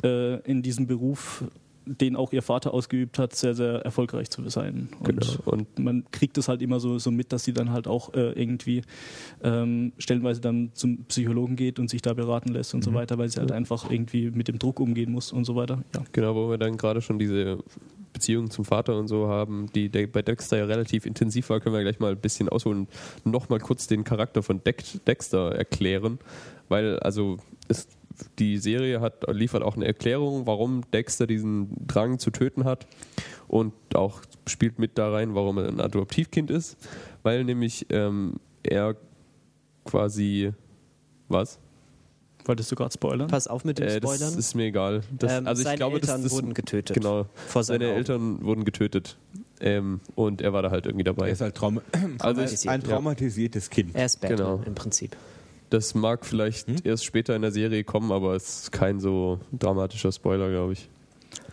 äh, 0.04 0.40
in 0.50 0.62
diesem 0.64 0.88
Beruf, 0.88 1.44
den 1.86 2.16
auch 2.16 2.34
ihr 2.34 2.42
Vater 2.42 2.74
ausgeübt 2.74 3.20
hat, 3.20 3.36
sehr, 3.36 3.54
sehr 3.54 3.82
erfolgreich 3.86 4.30
zu 4.30 4.48
sein. 4.50 4.90
Und 5.00 5.08
Genau. 5.08 5.34
Und 5.46 5.80
man 5.80 6.06
kriegt 6.12 6.38
es 6.38 6.48
halt 6.48 6.62
immer 6.62 6.80
so, 6.80 7.00
so 7.00 7.12
mit, 7.12 7.32
dass 7.32 7.44
sie 7.44 7.54
dann 7.54 7.72
halt 7.72 7.88
auch 7.88 8.14
äh, 8.14 8.32
irgendwie 8.32 8.82
ähm, 9.44 9.94
stellenweise 9.98 10.42
dann 10.42 10.72
zum 10.74 11.06
Psychologen 11.06 11.56
geht 11.56 11.80
und 11.80 11.90
sich 11.90 12.02
da 12.02 12.14
beraten 12.14 12.50
lässt 12.50 12.74
und 12.74 12.84
so 12.84 12.94
weiter, 12.94 13.18
weil 13.18 13.30
sie 13.30 13.40
halt 13.40 13.52
einfach 13.52 13.90
irgendwie 13.90 14.32
mit 14.32 14.48
dem 14.48 14.60
Druck 14.60 14.80
umgehen 14.80 15.12
muss 15.12 15.32
und 15.32 15.46
so 15.46 15.56
weiter. 15.56 15.84
Ja. 15.94 16.04
Genau, 16.12 16.36
wo 16.36 16.50
wir 16.50 16.58
dann 16.58 16.78
gerade 16.78 17.02
schon 17.02 17.20
diese 17.20 17.60
Beziehung 18.14 18.50
zum 18.50 18.64
Vater 18.64 18.98
und 18.98 19.08
so 19.08 19.28
haben, 19.28 19.68
die 19.74 19.90
bei 19.90 20.22
Dexter 20.22 20.58
ja 20.58 20.66
relativ 20.66 21.06
intensiv 21.06 21.50
war, 21.50 21.60
können 21.60 21.76
wir 21.76 21.82
gleich 21.82 22.00
mal 22.00 22.12
ein 22.12 22.20
bisschen 22.20 22.48
ausholen 22.48 22.88
und 23.24 23.32
nochmal 23.32 23.60
kurz 23.60 23.88
den 23.88 24.04
Charakter 24.04 24.44
von 24.44 24.64
Dex 24.64 25.00
Dexter 25.06 25.54
erklären, 25.54 26.20
weil 26.70 27.00
also 27.00 27.38
es, 27.68 27.88
die 28.40 28.58
Serie 28.58 29.02
hat, 29.02 29.24
liefert 29.34 29.64
auch 29.64 29.76
eine 29.76 29.86
Erklärung, 29.86 30.46
warum 30.48 30.82
Dexter 30.92 31.28
diesen 31.28 31.70
Drang 31.88 32.20
zu 32.20 32.32
töten 32.32 32.64
hat 32.66 32.88
und 33.48 33.74
auch 33.96 34.22
spielt 34.48 34.80
mit 34.80 34.98
da 34.98 35.12
rein, 35.12 35.36
warum 35.36 35.58
er 35.58 35.68
ein 35.68 35.80
Adoptivkind 35.80 36.50
ist, 36.52 36.78
weil 37.24 37.44
nämlich 37.44 37.86
ähm, 37.90 38.36
er 38.64 38.96
quasi 39.86 40.54
was? 41.30 41.60
Wolltest 42.46 42.72
du 42.72 42.76
gerade 42.76 42.92
spoilern? 42.92 43.28
Pass 43.30 43.48
auf 43.48 43.64
mit 43.64 43.80
den 43.80 43.88
Äh, 43.88 44.00
das 44.02 44.16
Spoilern. 44.16 44.38
ist 44.38 44.54
mir 44.56 44.66
egal. 44.66 45.02
Das, 45.18 45.32
ähm, 45.32 45.48
also 45.48 45.62
ich 45.62 45.64
seine 45.66 45.78
glaube, 45.78 45.96
Eltern 45.96 46.22
das, 46.22 46.24
das 46.24 46.32
wurden 46.34 46.54
getötet. 46.54 46.94
Genau. 46.94 47.26
Seine 47.48 47.86
Augen. 47.88 47.96
Eltern 47.96 48.44
wurden 48.44 48.66
getötet. 48.66 49.16
Ähm, 49.62 50.02
und 50.16 50.42
er 50.42 50.52
war 50.52 50.62
da 50.62 50.70
halt 50.70 50.86
irgendwie 50.86 51.04
Er 51.06 51.14
dabei. 51.14 51.30
ist 51.32 51.40
halt 51.40 51.56
Trauma 51.56 51.82
Also 52.20 52.42
traumatisiert, 52.42 52.74
ein 52.74 52.82
ja. 52.82 52.88
traumatisiertes 52.88 53.70
Kind. 53.70 53.96
Er 53.96 54.06
ist 54.08 54.20
Batman 54.20 54.38
Genau. 54.38 54.62
im 54.66 54.76
Prinzip. 54.76 55.16
Das 55.74 55.96
mag 55.96 56.26
vielleicht 56.26 56.68
Hm? 56.68 56.76
erst 56.84 57.04
später 57.04 57.36
in 57.36 57.42
der 57.42 57.52
Serie 57.52 57.84
kommen, 57.84 58.12
aber 58.12 58.36
es 58.36 58.64
ist 58.64 58.72
kein 58.72 59.00
so 59.00 59.40
dramatischer 59.52 60.12
Spoiler, 60.12 60.50
glaube 60.50 60.74
ich. 60.74 60.88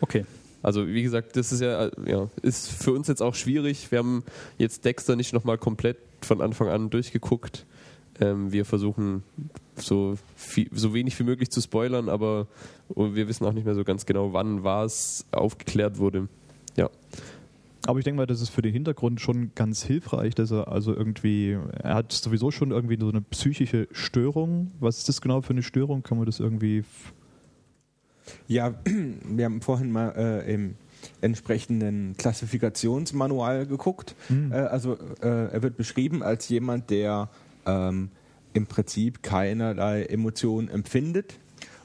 Okay. 0.01 0.27
Also 0.63 0.87
wie 0.87 1.03
gesagt, 1.03 1.37
das 1.37 1.53
ist 1.53 1.61
ja, 1.61 1.91
ja 2.05 2.29
ist 2.43 2.71
für 2.71 2.93
uns 2.93 3.09
jetzt 3.09 3.23
auch 3.23 3.35
schwierig. 3.35 3.91
Wir 3.91 4.01
haben 4.01 4.23
jetzt 4.59 4.85
Dexter 4.85 5.17
nicht 5.17 5.33
nochmal 5.33 5.57
komplett 5.57 5.97
von 6.21 6.43
Anfang 6.43 6.69
an 6.69 6.91
durchgeguckt. 6.91 7.65
Ähm, 8.21 8.53
wir 8.53 8.67
versuchen 8.67 9.23
so, 9.77 10.19
viel, 10.37 10.69
so 10.73 10.93
wenig 10.93 11.19
wie 11.19 11.25
möglich 11.25 11.51
zu 11.51 11.63
spoilern, 11.63 12.11
aber 12.11 12.47
wir 12.95 13.27
wissen 13.27 13.47
auch 13.47 13.55
nicht 13.55 13.65
mehr 13.65 13.75
so 13.75 13.85
ganz 13.85 14.05
genau, 14.05 14.35
wann 14.35 14.63
was 14.63 15.25
aufgeklärt 15.33 15.97
wurde. 15.97 16.29
Ja. 16.77 16.91
Aber 17.87 17.99
ich 17.99 18.05
denke 18.05 18.19
mal, 18.19 18.27
das 18.27 18.41
ist 18.41 18.51
für 18.51 18.63
den 18.63 18.73
Hintergrund 18.73 19.21
schon 19.21 19.53
ganz 19.55 19.83
hilfreich, 19.83 20.35
dass 20.35 20.51
er 20.51 20.69
also 20.69 20.95
irgendwie, 20.95 21.57
er 21.83 21.95
hat 21.95 22.13
sowieso 22.13 22.51
schon 22.51 22.73
irgendwie 22.73 22.99
so 23.01 23.09
eine 23.09 23.23
psychische 23.23 23.89
Störung. 23.93 24.71
Was 24.81 24.99
ist 24.99 25.09
das 25.09 25.21
genau 25.21 25.41
für 25.41 25.51
eine 25.51 25.63
Störung? 25.63 26.03
Kann 26.03 26.19
man 26.19 26.27
das 26.27 26.41
irgendwie. 26.41 26.85
Ja, 28.49 28.75
wir 28.85 29.45
haben 29.45 29.63
vorhin 29.63 29.91
mal 29.91 30.11
äh, 30.17 30.55
im 30.55 30.77
entsprechenden 31.23 32.17
Klassifikationsmanual 32.19 33.67
geguckt. 33.67 34.15
Mhm. 34.29 34.53
Äh, 34.53 34.57
also 34.57 34.99
äh, 35.23 35.53
er 35.53 35.63
wird 35.63 35.77
beschrieben 35.79 36.23
als 36.23 36.49
jemand, 36.51 36.91
der 36.91 37.31
ähm, 37.67 38.11
im 38.53 38.67
Prinzip 38.67 39.23
keinerlei 39.23 40.03
Emotionen 40.05 40.69
empfindet 40.69 41.39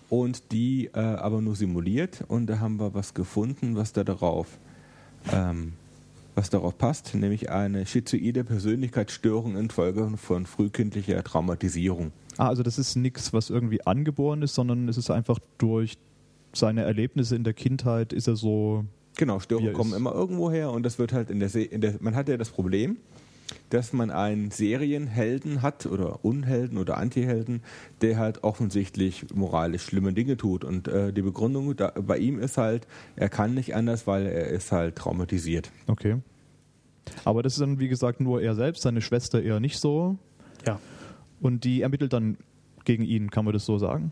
und 0.09 0.51
die 0.51 0.87
äh, 0.93 0.99
aber 0.99 1.41
nur 1.41 1.55
simuliert. 1.55 2.23
Und 2.27 2.47
da 2.47 2.59
haben 2.59 2.79
wir 2.79 2.93
was 2.93 3.13
gefunden, 3.13 3.75
was 3.75 3.93
da 3.93 4.03
darauf 4.03 4.47
ähm, 5.31 5.73
was 6.35 6.49
darauf 6.49 6.77
passt, 6.77 7.15
nämlich 7.15 7.49
eine 7.49 7.85
schizoide 7.85 8.43
Persönlichkeitsstörung 8.43 9.55
infolge 9.55 10.17
von 10.17 10.45
frühkindlicher 10.45 11.23
Traumatisierung. 11.23 12.11
Ah, 12.37 12.49
also 12.49 12.61
das 12.61 12.77
ist 12.77 12.95
nichts, 12.95 13.31
was 13.33 13.49
irgendwie 13.49 13.85
angeboren 13.85 14.41
ist, 14.41 14.55
sondern 14.55 14.89
es 14.89 14.97
ist 14.97 15.09
einfach 15.09 15.39
durch 15.57 15.97
seine 16.53 16.83
Erlebnisse 16.83 17.35
in 17.35 17.43
der 17.43 17.53
Kindheit 17.53 18.13
ist 18.13 18.27
er 18.27 18.35
so. 18.35 18.85
Genau, 19.17 19.39
Störungen 19.39 19.73
kommen 19.73 19.93
immer 19.93 20.13
irgendwo 20.13 20.51
her 20.51 20.71
und 20.71 20.83
das 20.83 20.99
wird 20.99 21.13
halt 21.13 21.29
in 21.29 21.39
der, 21.39 21.47
Se 21.49 21.61
in 21.61 21.79
der 21.79 21.95
man 22.01 22.15
hat 22.15 22.27
ja 22.27 22.35
das 22.35 22.49
Problem, 22.49 22.97
dass 23.69 23.93
man 23.93 24.11
einen 24.11 24.51
Serienhelden 24.51 25.61
hat 25.61 25.85
oder 25.85 26.23
Unhelden 26.23 26.77
oder 26.77 26.97
Antihelden, 26.97 27.61
der 28.01 28.17
halt 28.17 28.43
offensichtlich 28.43 29.33
moralisch 29.33 29.83
schlimme 29.83 30.13
Dinge 30.13 30.37
tut. 30.37 30.63
Und 30.63 30.87
äh, 30.87 31.13
die 31.13 31.21
Begründung 31.21 31.75
da, 31.75 31.91
bei 31.91 32.17
ihm 32.17 32.39
ist 32.39 32.57
halt, 32.57 32.87
er 33.15 33.29
kann 33.29 33.53
nicht 33.53 33.75
anders, 33.75 34.07
weil 34.07 34.25
er 34.25 34.47
ist 34.47 34.71
halt 34.71 34.95
traumatisiert. 34.95 35.71
Okay. 35.87 36.17
Aber 37.23 37.43
das 37.43 37.53
ist 37.53 37.61
dann, 37.61 37.79
wie 37.79 37.87
gesagt, 37.87 38.19
nur 38.19 38.41
er 38.41 38.55
selbst, 38.55 38.81
seine 38.81 39.01
Schwester 39.01 39.41
eher 39.41 39.59
nicht 39.59 39.77
so. 39.79 40.17
Ja. 40.65 40.79
Und 41.39 41.63
die 41.63 41.81
ermittelt 41.81 42.13
dann 42.13 42.37
gegen 42.83 43.03
ihn, 43.03 43.29
kann 43.29 43.45
man 43.45 43.53
das 43.53 43.65
so 43.65 43.77
sagen? 43.77 44.11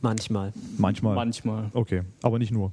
Manchmal. 0.00 0.52
Manchmal. 0.78 1.14
Manchmal. 1.14 1.70
Okay, 1.72 2.02
aber 2.22 2.38
nicht 2.38 2.52
nur. 2.52 2.72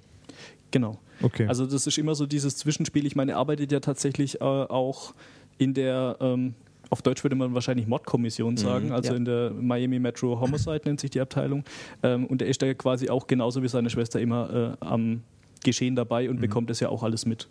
Genau. 0.73 0.97
Okay. 1.21 1.45
Also 1.45 1.67
das 1.67 1.85
ist 1.85 1.99
immer 1.99 2.15
so 2.15 2.25
dieses 2.25 2.57
Zwischenspiel. 2.57 3.05
Ich 3.05 3.15
meine, 3.15 3.33
er 3.33 3.37
arbeitet 3.37 3.71
ja 3.71 3.79
tatsächlich 3.79 4.41
äh, 4.41 4.43
auch 4.43 5.13
in 5.59 5.75
der, 5.75 6.17
ähm, 6.19 6.55
auf 6.89 7.03
Deutsch 7.03 7.23
würde 7.23 7.35
man 7.35 7.53
wahrscheinlich 7.53 7.85
Mod-Kommission 7.85 8.57
sagen, 8.57 8.87
mhm, 8.87 8.91
also 8.93 9.11
ja. 9.11 9.17
in 9.17 9.25
der 9.25 9.51
Miami 9.51 9.99
Metro 9.99 10.39
Homicide 10.39 10.81
nennt 10.85 10.99
sich 10.99 11.11
die 11.11 11.21
Abteilung. 11.21 11.63
Ähm, 12.01 12.25
und 12.25 12.41
er 12.41 12.47
ist 12.47 12.63
da 12.63 12.73
quasi 12.73 13.09
auch 13.09 13.27
genauso 13.27 13.61
wie 13.61 13.67
seine 13.67 13.91
Schwester 13.91 14.19
immer 14.19 14.77
äh, 14.81 14.85
am 14.85 15.21
Geschehen 15.63 15.95
dabei 15.95 16.27
und 16.27 16.37
mhm. 16.37 16.41
bekommt 16.41 16.71
es 16.71 16.79
ja 16.79 16.89
auch 16.89 17.03
alles 17.03 17.27
mit. 17.27 17.47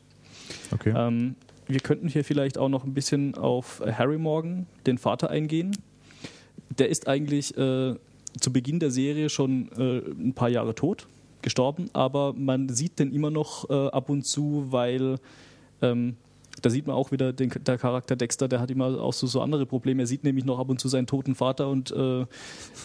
Okay. 0.73 0.93
Ähm, 0.95 1.37
wir 1.69 1.79
könnten 1.79 2.09
hier 2.09 2.25
vielleicht 2.25 2.59
auch 2.59 2.69
noch 2.69 2.83
ein 2.83 2.95
bisschen 2.95 3.37
auf 3.37 3.81
Harry 3.87 4.19
Morgan, 4.19 4.67
den 4.85 4.99
Vater, 4.99 5.31
eingehen. 5.31 5.77
Der 6.77 6.89
ist 6.89 7.07
eigentlich 7.07 7.57
äh, 7.57 7.95
zu 8.41 8.53
Beginn 8.53 8.81
der 8.81 8.91
Serie 8.91 9.29
schon 9.29 9.71
äh, 9.79 9.99
ein 10.11 10.35
paar 10.35 10.49
Jahre 10.49 10.75
tot 10.75 11.07
gestorben, 11.43 11.91
aber 11.93 12.33
man 12.33 12.69
sieht 12.69 12.99
den 12.99 13.13
immer 13.13 13.31
noch 13.31 13.69
äh, 13.71 13.89
ab 13.89 14.09
und 14.09 14.25
zu, 14.25 14.67
weil 14.71 15.17
ähm, 15.81 16.17
da 16.61 16.71
sieht 16.71 16.87
man 16.87 16.97
auch 16.97 17.13
wieder 17.13 17.33
den, 17.33 17.51
der 17.67 17.79
Charakter 17.79 18.17
Dexter, 18.17 18.49
der 18.49 18.61
hat 18.61 18.71
immer 18.71 19.01
auch 19.01 19.13
so, 19.13 19.27
so 19.27 19.41
andere 19.41 19.67
Probleme. 19.67 20.03
Er 20.03 20.07
sieht 20.07 20.25
nämlich 20.25 20.45
noch 20.45 20.59
ab 20.59 20.69
und 20.69 20.81
zu 20.81 20.89
seinen 20.89 21.07
toten 21.07 21.35
Vater 21.35 21.69
und 21.69 21.91
äh, 21.91 22.27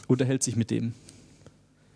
unterhält 0.07 0.43
sich 0.43 0.55
mit 0.55 0.71
dem. 0.71 0.93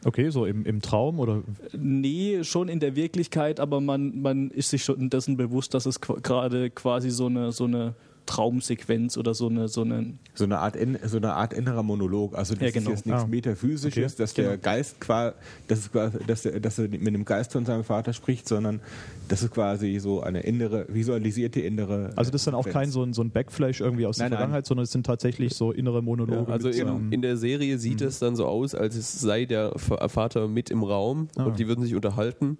Okay, 0.03 0.32
so 0.32 0.46
im, 0.46 0.65
im 0.65 0.82
Traum 0.82 1.20
oder? 1.20 1.44
Nee, 1.74 2.44
schon 2.44 2.70
in 2.70 2.80
der 2.80 2.96
Wirklichkeit, 2.96 3.60
aber 3.60 3.82
man, 3.82 4.22
man 4.22 4.50
ist 4.50 4.72
sich 4.72 4.84
schon 4.84 5.10
dessen 5.10 5.38
bewusst, 5.38 5.74
dass 5.74 5.86
es 5.86 6.01
gerade 6.01 6.72
quasi 6.72 7.12
so 7.12 7.27
eine, 7.27 7.51
so 7.51 7.65
eine 7.65 7.94
Traumsequenz 8.25 9.18
oder 9.18 9.34
so 9.34 9.48
eine 9.48 9.68
so 9.68 9.82
eine 9.82 10.13
so 10.34 10.46
eine 10.46 10.60
Art 10.60 10.78
so 11.06 11.18
eine 11.18 11.34
Art 11.34 11.54
innerer 11.54 11.84
Monolog. 11.84 12.38
Also 12.38 12.54
das 12.56 12.63
ja, 12.63 12.72
genau. 12.72 12.92
ist 12.92 12.98
jetzt 12.98 13.06
nichts 13.06 13.24
ah. 13.24 13.28
metaphysisches, 13.28 14.13
okay. 14.13 14.22
dass 14.22 14.34
genau. 14.34 14.50
der 14.50 14.58
Geist 14.58 15.00
quasi, 15.01 15.36
dass, 15.68 15.90
dass, 16.28 16.46
er, 16.46 16.60
dass 16.60 16.80
er 16.80 16.88
mit 16.88 17.08
dem 17.08 17.25
Geist 17.25 17.51
von 17.51 17.66
seinem 17.66 17.84
Vater 17.84 18.13
spricht, 18.13 18.48
sondern 18.48 18.80
das 19.28 19.44
ist 19.44 19.51
quasi 19.51 20.00
so 20.00 20.22
eine 20.22 20.42
innere 20.42 20.86
visualisierte 20.90 21.62
innere. 21.62 22.12
Also 22.16 22.32
das 22.32 22.42
ist 22.42 22.48
dann 22.48 22.56
auch 22.56 22.68
kein 22.68 22.92
so 22.92 23.04
ein, 23.04 23.13
so 23.13 23.22
ein 23.22 23.32
Backflash 23.32 23.82
irgendwie 23.82 24.06
aus 24.06 24.18
nein, 24.18 24.30
der 24.30 24.38
Vergangenheit, 24.38 24.63
nein. 24.63 24.68
sondern 24.68 24.84
es 24.84 24.92
sind 24.92 25.06
tatsächlich 25.06 25.56
so 25.56 25.72
innere 25.72 26.01
Monologe. 26.01 26.48
Ja, 26.48 26.54
also 26.54 26.70
in, 26.70 27.12
in, 27.12 27.22
der 27.22 27.38
Serie 27.38 27.78
sieht 27.78 28.01
mhm. 28.01 28.08
es 28.08 28.20
dann 28.20 28.36
so 28.36 28.46
aus, 28.46 28.75
als 28.75 28.96
es 28.96 29.20
sei 29.20 29.46
der 29.46 29.78
Vater 29.78 30.48
mit 30.48 30.70
im 30.70 30.84
Raum 30.84 31.30
ah. 31.38 31.46
und 31.46 31.60
die 31.60 31.68
würden 31.68 31.84
sich 31.84 31.96
unterhalten 31.96 32.58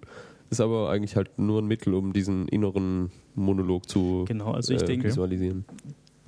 ist 0.52 0.60
aber 0.60 0.90
eigentlich 0.90 1.16
halt 1.16 1.38
nur 1.38 1.60
ein 1.60 1.66
Mittel, 1.66 1.94
um 1.94 2.12
diesen 2.12 2.46
inneren 2.46 3.10
Monolog 3.34 3.88
zu 3.88 4.24
genau, 4.28 4.52
also 4.52 4.74
ich 4.74 4.82
äh, 4.82 4.86
denke, 4.86 5.08
visualisieren. 5.08 5.64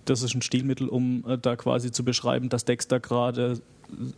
Das 0.06 0.22
ist 0.22 0.34
ein 0.34 0.42
Stilmittel, 0.42 0.88
um 0.88 1.24
äh, 1.28 1.38
da 1.38 1.56
quasi 1.56 1.92
zu 1.92 2.04
beschreiben, 2.04 2.48
dass 2.48 2.64
Dexter 2.64 3.00
gerade 3.00 3.60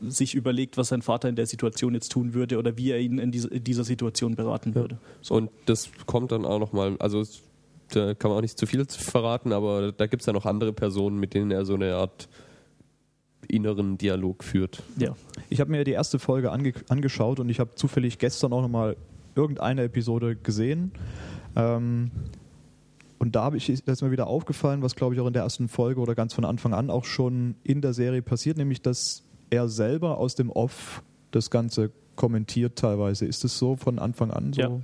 sich 0.01 0.35
überlegt, 0.35 0.77
was 0.77 0.89
sein 0.89 1.03
Vater 1.03 1.29
in 1.29 1.37
der 1.37 1.47
Situation 1.47 1.93
jetzt 1.95 2.11
tun 2.13 2.35
würde 2.35 2.59
oder 2.59 2.79
wie 2.79 2.93
er 2.93 3.01
ihn 3.01 3.19
in, 3.19 3.33
diese, 3.33 3.49
in 3.49 3.65
dieser 3.65 3.85
Situation 3.85 4.37
beraten 4.37 4.71
ja. 4.71 4.77
würde. 4.77 4.99
So. 5.21 5.35
Und 5.35 5.51
das 5.67 5.91
kommt 6.07 6.31
dann 6.33 6.45
auch 6.45 6.61
nochmal, 6.61 6.97
also 7.01 7.25
da 7.91 8.15
kann 8.15 8.31
man 8.31 8.39
auch 8.39 8.43
nicht 8.43 8.59
zu 8.59 8.67
viel 8.67 8.85
verraten, 8.87 9.53
aber 9.53 9.93
da 9.93 10.07
gibt 10.07 10.23
es 10.23 10.27
ja 10.27 10.33
noch 10.33 10.47
andere 10.47 10.73
Personen, 10.73 11.19
mit 11.19 11.35
denen 11.35 11.51
er 11.51 11.65
so 11.65 11.75
eine 11.75 11.97
Art 11.97 12.29
inneren 13.49 13.99
Dialog 13.99 14.45
führt. 14.45 14.83
Ja. 14.99 15.17
Ich 15.51 15.61
habe 15.61 15.71
mir 15.71 15.85
die 15.85 15.93
erste 15.93 16.19
Folge 16.19 16.53
ange 16.53 16.73
angeschaut 16.89 17.41
und 17.41 17.49
ich 17.49 17.61
habe 17.61 17.75
zufällig 17.75 18.19
gestern 18.19 18.53
auch 18.53 18.63
nochmal 18.63 18.97
irgendeine 19.37 19.85
Episode 19.85 20.37
gesehen. 20.37 20.93
Ähm, 21.55 22.11
und 23.19 23.35
da 23.35 23.45
habe 23.45 23.57
ich, 23.57 23.69
ist 23.69 24.03
mir 24.03 24.11
wieder 24.11 24.27
aufgefallen, 24.27 24.83
was 24.83 24.95
glaube 24.95 25.15
ich 25.15 25.21
auch 25.21 25.27
in 25.27 25.33
der 25.33 25.43
ersten 25.43 25.69
Folge 25.69 26.01
oder 26.01 26.15
ganz 26.15 26.35
von 26.35 26.45
Anfang 26.45 26.75
an 26.75 26.91
auch 26.91 27.05
schon 27.05 27.55
in 27.63 27.81
der 27.81 27.93
Serie 27.93 28.23
passiert, 28.23 28.59
nämlich 28.59 28.83
dass 28.83 29.23
er 29.51 29.69
selber 29.69 30.19
aus 30.19 30.35
dem 30.35 30.51
Off 30.51 31.03
das 31.31 31.51
Ganze 31.51 31.91
kommentiert 32.15 32.77
teilweise. 32.77 33.27
Ist 33.27 33.45
es 33.45 33.59
so 33.59 33.77
von 33.77 33.99
Anfang 33.99 34.31
an 34.31 34.53
so? 34.53 34.61
Ja. 34.61 34.81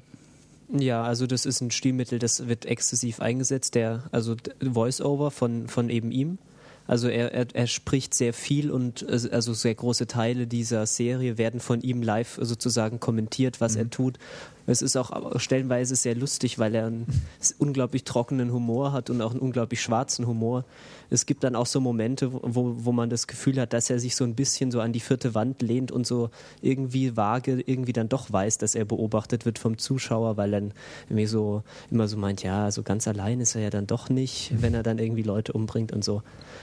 Ja, 0.75 1.03
also 1.03 1.27
das 1.27 1.45
ist 1.45 1.61
ein 1.61 1.71
Stilmittel, 1.71 2.19
das 2.19 2.49
wird 2.49 2.65
exzessiv 2.65 3.21
eingesetzt, 3.21 3.75
der, 3.75 4.05
also 4.11 4.37
Voice-Over 4.63 5.31
von, 5.31 5.69
von 5.69 5.91
eben 5.91 6.11
ihm. 6.11 6.39
Also 6.87 7.09
er, 7.09 7.33
er, 7.33 7.47
er 7.53 7.67
spricht 7.67 8.15
sehr 8.15 8.33
viel 8.33 8.71
und 8.71 9.07
also 9.09 9.53
sehr 9.53 9.75
große 9.75 10.07
Teile 10.07 10.47
dieser 10.47 10.87
Serie 10.87 11.39
werden 11.39 11.61
von 11.61 11.81
ihm 11.81 12.03
live 12.03 12.39
sozusagen 12.41 13.01
kommentiert, 13.01 13.61
was 13.61 13.75
mhm. 13.75 13.79
er 13.81 13.91
tut. 13.91 14.19
Es 14.67 14.83
ist 14.83 14.97
auch 14.97 15.39
stellenweise 15.41 15.97
sehr 15.97 16.15
lustig, 16.15 16.59
weil 16.59 16.75
er 16.75 16.87
einen 16.87 17.07
unglaublich 17.59 18.05
trockenen 18.05 18.53
Humor 18.53 18.93
hat 18.93 19.11
und 19.11 19.21
auch 19.23 19.33
einen 19.33 19.41
unglaublich 19.41 19.81
schwarzen 19.83 20.27
Humor. 20.27 20.65
Es 21.13 21.27
gibt 21.27 21.45
dann 21.45 21.55
auch 21.55 21.67
so 21.67 21.81
Momente, 21.81 22.33
wo, 22.33 22.75
wo 22.79 22.93
man 22.93 23.11
das 23.11 23.27
Gefühl 23.27 23.61
hat, 23.61 23.73
dass 23.73 23.91
er 23.91 23.99
sich 23.99 24.17
so 24.17 24.25
ein 24.25 24.35
bisschen 24.35 24.71
so 24.71 24.81
an 24.81 24.93
die 24.93 25.01
vierte 25.01 25.35
Wand 25.35 25.63
lehnt 25.63 25.93
und 25.93 26.07
so 26.07 26.31
irgendwie 26.61 27.17
vage 27.17 27.63
irgendwie 27.67 27.93
dann 27.93 28.09
doch 28.09 28.33
weiß, 28.33 28.59
dass 28.59 28.75
er 28.75 28.85
beobachtet 28.85 29.45
wird 29.45 29.59
vom 29.59 29.79
Zuschauer, 29.79 30.37
weil 30.37 30.55
er 30.55 30.63
irgendwie 31.09 31.27
so 31.27 31.63
immer 31.91 32.09
so 32.09 32.17
meint, 32.17 32.43
ja, 32.43 32.71
so 32.71 32.83
ganz 32.83 33.07
allein 33.07 33.41
ist 33.41 33.55
er 33.55 33.63
ja 33.63 33.71
dann 33.71 33.87
doch 33.87 34.09
nicht, 34.09 34.53
wenn 34.59 34.75
er 34.75 34.83
dann 34.83 34.99
irgendwie 34.99 35.23
Leute 35.23 35.53
umbringt 35.53 35.93
und 35.93 36.03
so. 36.05 36.23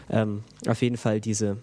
Ähm, 0.10 0.44
auf 0.68 0.82
jeden 0.82 0.98
Fall 0.98 1.22
diese 1.22 1.58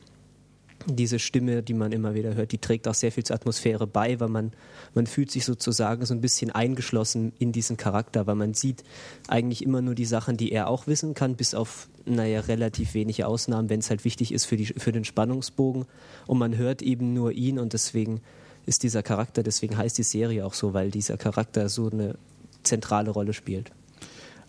diese 0.87 1.19
Stimme, 1.19 1.63
die 1.63 1.75
man 1.75 1.93
immer 1.93 2.15
wieder 2.15 2.35
hört, 2.35 2.53
die 2.53 2.59
trägt 2.59 2.87
auch 2.87 2.95
sehr 2.95 3.13
viel 3.13 3.25
zur 3.25 3.37
Atmosphäre 3.37 3.87
bei, 3.87 4.21
weil 4.21 4.29
man, 4.29 4.53
man 4.95 5.07
fühlt 5.07 5.31
sich 5.31 5.45
sozusagen 5.45 6.05
so 6.07 6.15
ein 6.15 6.21
bisschen 6.21 6.51
eingeschlossen 6.51 7.33
in 7.39 7.53
diesen 7.53 7.77
Charakter, 7.77 8.27
weil 8.27 8.37
man 8.37 8.55
sieht 8.55 8.85
eigentlich 9.29 9.63
immer 9.63 9.83
nur 9.83 9.95
die 9.95 10.05
Sachen, 10.05 10.37
die 10.37 10.53
er 10.53 10.69
auch 10.69 10.87
wissen 10.87 11.15
kann, 11.15 11.35
bis 11.35 11.55
auf, 11.55 11.89
naja, 12.05 12.41
relativ 12.41 12.95
wenige 12.95 13.27
Ausnahmen, 13.27 13.69
wenn 13.69 13.81
es 13.81 13.91
halt 13.91 14.05
wichtig 14.05 14.33
ist 14.33 14.45
für, 14.45 14.57
die, 14.57 14.67
für 14.67 14.93
den 14.93 15.05
Spannungsbogen. 15.05 15.87
Und 16.27 16.39
man 16.39 16.57
hört 16.57 16.83
eben 16.83 17.13
nur 17.13 17.33
ihn 17.33 17.59
und 17.59 17.73
deswegen 17.73 18.21
ist 18.65 18.83
dieser 18.83 19.03
Charakter, 19.03 19.43
deswegen 19.43 19.77
heißt 19.77 19.99
die 19.99 20.03
Serie 20.03 20.45
auch 20.45 20.55
so, 20.55 20.73
weil 20.75 20.91
dieser 20.91 21.17
Charakter 21.17 21.69
so 21.69 21.91
eine 21.91 22.17
zentrale 22.63 23.11
Rolle 23.11 23.33
spielt. 23.33 23.71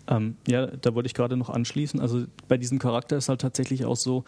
Ähm, 0.08 0.36
ja, 0.46 0.66
da 0.66 0.94
wollte 0.94 1.06
ich 1.06 1.14
gerade 1.14 1.36
noch 1.36 1.50
anschließen. 1.50 2.00
Also 2.00 2.24
bei 2.48 2.56
diesem 2.56 2.78
Charakter 2.78 3.16
ist 3.16 3.28
halt 3.28 3.40
tatsächlich 3.40 3.84
auch 3.84 3.96
so, 3.96 4.24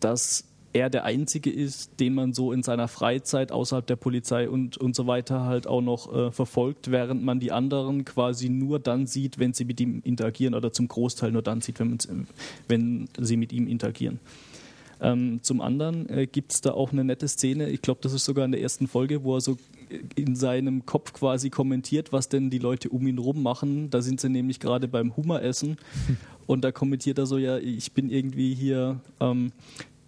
dass 0.00 0.44
er 0.72 0.90
der 0.90 1.04
Einzige 1.04 1.50
ist, 1.50 1.98
den 1.98 2.14
man 2.14 2.32
so 2.32 2.52
in 2.52 2.62
seiner 2.62 2.88
Freizeit 2.88 3.50
außerhalb 3.50 3.86
der 3.86 3.96
Polizei 3.96 4.48
und, 4.48 4.76
und 4.76 4.94
so 4.94 5.06
weiter 5.06 5.44
halt 5.44 5.66
auch 5.66 5.80
noch 5.80 6.14
äh, 6.14 6.30
verfolgt, 6.30 6.90
während 6.90 7.24
man 7.24 7.40
die 7.40 7.52
anderen 7.52 8.04
quasi 8.04 8.48
nur 8.48 8.78
dann 8.78 9.06
sieht, 9.06 9.38
wenn 9.38 9.52
sie 9.52 9.64
mit 9.64 9.80
ihm 9.80 10.00
interagieren 10.04 10.54
oder 10.54 10.72
zum 10.72 10.86
Großteil 10.86 11.32
nur 11.32 11.42
dann 11.42 11.60
sieht, 11.60 11.80
wenn, 11.80 11.98
wenn 12.68 13.08
sie 13.18 13.36
mit 13.36 13.52
ihm 13.52 13.66
interagieren. 13.66 14.20
Ähm, 15.00 15.40
zum 15.42 15.60
anderen 15.60 16.08
äh, 16.10 16.26
gibt 16.26 16.52
es 16.52 16.60
da 16.60 16.72
auch 16.72 16.92
eine 16.92 17.04
nette 17.04 17.26
Szene, 17.26 17.70
ich 17.70 17.80
glaube, 17.80 18.00
das 18.02 18.12
ist 18.12 18.24
sogar 18.24 18.44
in 18.44 18.52
der 18.52 18.60
ersten 18.60 18.86
Folge, 18.86 19.24
wo 19.24 19.36
er 19.36 19.40
so 19.40 19.56
in 20.14 20.36
seinem 20.36 20.86
Kopf 20.86 21.12
quasi 21.12 21.50
kommentiert, 21.50 22.12
was 22.12 22.28
denn 22.28 22.50
die 22.50 22.58
Leute 22.58 22.90
um 22.90 23.06
ihn 23.06 23.18
rum 23.18 23.42
machen. 23.42 23.90
Da 23.90 24.02
sind 24.02 24.20
sie 24.20 24.28
nämlich 24.28 24.60
gerade 24.60 24.88
beim 24.88 25.16
Hummeressen 25.16 25.78
und 26.46 26.62
da 26.62 26.70
kommentiert 26.70 27.18
er 27.18 27.26
so, 27.26 27.38
ja, 27.38 27.58
ich 27.58 27.92
bin 27.92 28.10
irgendwie 28.10 28.54
hier 28.54 29.00
ähm, 29.20 29.52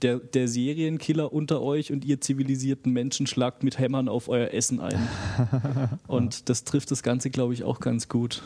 der, 0.03 0.19
der 0.19 0.49
Serienkiller 0.49 1.33
unter 1.33 1.63
euch 1.63 1.93
und 1.93 2.05
ihr 2.05 2.21
zivilisierten 2.21 2.93
Menschen 2.93 3.27
schlagt 3.27 3.63
mit 3.63 3.79
Hämmern 3.79 4.09
auf 4.09 4.29
euer 4.29 4.53
Essen 4.53 4.81
ein. 4.81 5.09
und 6.07 6.49
das 6.49 6.65
trifft 6.65 6.91
das 6.91 7.03
Ganze, 7.03 7.31
glaube 7.31 7.55
ich, 7.55 7.65
auch 7.65 7.81
ganz 7.81 8.09
gut. 8.09 8.43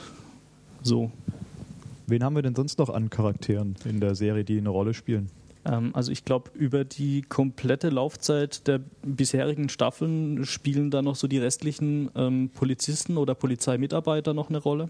So. 0.83 1.11
Wen 2.07 2.23
haben 2.23 2.37
wir 2.37 2.43
denn 2.43 2.55
sonst 2.55 2.79
noch 2.79 2.91
an 2.91 3.11
Charakteren 3.11 3.75
in 3.85 4.01
der 4.01 4.15
Serie, 4.15 4.45
die 4.45 4.59
eine 4.59 4.69
Rolle 4.69 4.95
spielen? 4.95 5.31
Ähm, 5.65 5.91
also 5.95 6.13
ich 6.13 6.25
glaube, 6.25 6.51
über 6.55 6.85
die 6.85 7.23
komplette 7.23 7.91
Laufzeit 7.91 8.67
der 8.69 8.81
bisherigen 9.03 9.69
Staffeln 9.69 10.45
spielen 10.45 10.91
da 10.91 11.03
noch 11.03 11.17
so 11.17 11.27
die 11.27 11.39
restlichen 11.39 12.11
ähm, 12.15 12.51
Polizisten 12.55 13.17
oder 13.17 13.35
Polizeimitarbeiter 13.35 14.35
noch 14.35 14.49
eine 14.49 14.59
Rolle. 14.59 14.89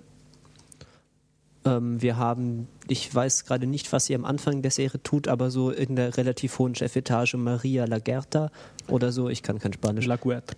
Ähm, 1.67 2.01
wir 2.01 2.17
haben, 2.17 2.69
ich 2.89 3.13
weiß 3.15 3.45
gerade 3.45 3.67
nicht, 3.67 3.93
was 3.93 4.07
sie 4.07 4.15
am 4.15 4.25
Anfang 4.25 4.63
der 4.63 4.71
Serie 4.71 5.03
tut, 5.03 5.29
aber 5.29 5.51
so 5.51 5.71
in 5.71 5.97
der 5.97 6.17
relativ 6.17 6.59
hohen 6.59 6.75
Chefetage 6.75 7.37
Maria 7.37 7.85
Lagerta 7.85 8.51
oder 8.89 9.11
so, 9.13 9.29
ich 9.29 9.43
kann 9.43 9.59
kein 9.59 9.73
Spanisch. 9.73 10.07
La 10.07 10.17
Guerta. 10.17 10.55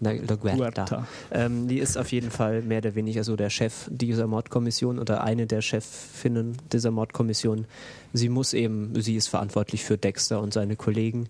La. 0.97 1.07
Ähm, 1.31 1.67
die 1.69 1.79
ist 1.79 1.97
auf 1.97 2.13
jeden 2.13 2.31
Fall 2.31 2.63
mehr 2.63 2.79
oder 2.79 2.95
weniger 2.95 3.25
so 3.25 3.37
der 3.37 3.51
Chef 3.51 3.89
dieser 3.91 4.27
Mordkommission 4.27 4.99
oder 4.99 5.25
eine 5.25 5.47
der 5.47 5.63
Chefinnen 5.63 6.57
dieser 6.73 6.91
Mordkommission. 6.91 7.67
Sie 8.13 8.29
muss 8.29 8.53
eben, 8.53 9.01
sie 9.01 9.17
ist 9.17 9.29
verantwortlich 9.29 9.85
für 9.85 9.97
Dexter 9.97 10.41
und 10.43 10.53
seine 10.53 10.77
Kollegen. 10.77 11.29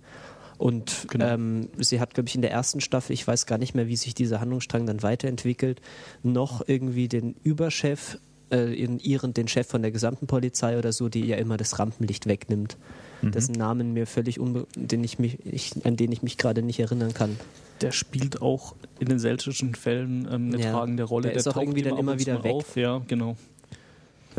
Und 0.59 1.07
Genau. 1.09 1.27
ähm, 1.27 1.69
sie 1.79 2.01
hat, 2.01 2.15
glaube 2.15 2.29
ich, 2.29 2.35
in 2.35 2.43
der 2.43 2.51
ersten 2.51 2.81
Staffel, 2.81 3.13
ich 3.13 3.25
weiß 3.25 3.47
gar 3.47 3.59
nicht 3.59 3.75
mehr, 3.75 3.87
wie 3.87 3.95
sich 3.95 4.15
dieser 4.15 4.41
Handlungsstrang 4.41 4.87
dann 4.87 5.05
weiterentwickelt, 5.05 5.81
noch 6.25 6.63
irgendwie 6.67 7.07
den 7.07 7.37
Überchef, 7.45 8.19
äh, 8.51 8.73
in 8.75 8.99
ihren, 8.99 9.35
den 9.35 9.49
Chef 9.49 9.67
von 9.67 9.83
der 9.83 9.91
gesamten 9.91 10.27
Polizei 10.27 10.79
oder 10.79 10.93
so, 10.93 11.09
die 11.09 11.21
ihr 11.21 11.39
immer 11.39 11.57
das 11.57 11.79
Rampenlicht 11.79 12.27
wegnimmt. 12.27 12.77
Dessen 13.21 13.53
Namen 13.57 13.93
mir 13.93 14.07
völlig 14.07 14.39
unbe 14.39 14.67
den 14.77 15.03
ich 15.03 15.19
mich, 15.19 15.45
ich, 15.45 15.73
an 15.85 15.97
den 15.97 16.13
ich 16.13 16.23
mich 16.23 16.39
gerade 16.39 16.63
nicht 16.63 16.79
erinnern 16.79 17.15
kann. 17.15 17.37
Der 17.81 17.91
spielt 17.91 18.41
auch 18.43 18.77
in 19.01 19.09
den 19.09 19.19
seltensten 19.19 19.75
Fällen 19.75 20.29
ähm, 20.31 20.53
eine 20.53 20.63
Ja. 20.63 20.71
tragende 20.73 21.03
Rolle. 21.03 21.29
Der 21.29 21.37
ist 21.37 21.49
auch 21.49 21.57
irgendwie 21.57 21.83
dann 21.83 21.99
immer 21.99 22.19
wieder 22.19 22.45
weg. 22.45 22.53
Auf. 22.53 22.77
Ja, 22.77 23.03
genau. 23.09 23.37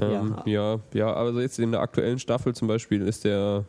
Ähm, 0.02 0.36
ja. 0.46 0.80
ja, 0.94 1.14
also 1.14 1.42
jetzt 1.42 1.60
in 1.60 1.72
der 1.72 1.82
aktuellen 1.82 2.20
Staffel 2.20 2.56
zum 2.56 2.68
Beispiel 2.70 3.02
ist 3.02 3.26
der 3.26 3.66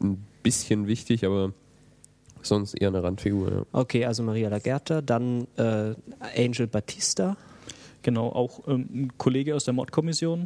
ein 0.00 0.24
bisschen 0.44 0.86
wichtig, 0.86 1.24
aber 1.26 1.52
sonst 2.42 2.74
eher 2.74 2.88
eine 2.88 3.02
Randfigur. 3.02 3.50
Ja. 3.50 3.62
Okay, 3.72 4.04
also 4.04 4.22
Maria 4.22 4.48
Lagerta, 4.48 5.00
dann 5.00 5.46
äh, 5.56 5.94
Angel 6.36 6.66
Batista. 6.68 7.36
Genau, 8.02 8.28
auch 8.28 8.66
ähm, 8.66 8.88
ein 8.92 9.12
Kollege 9.18 9.54
aus 9.54 9.64
der 9.64 9.74
Mordkommission. 9.74 10.44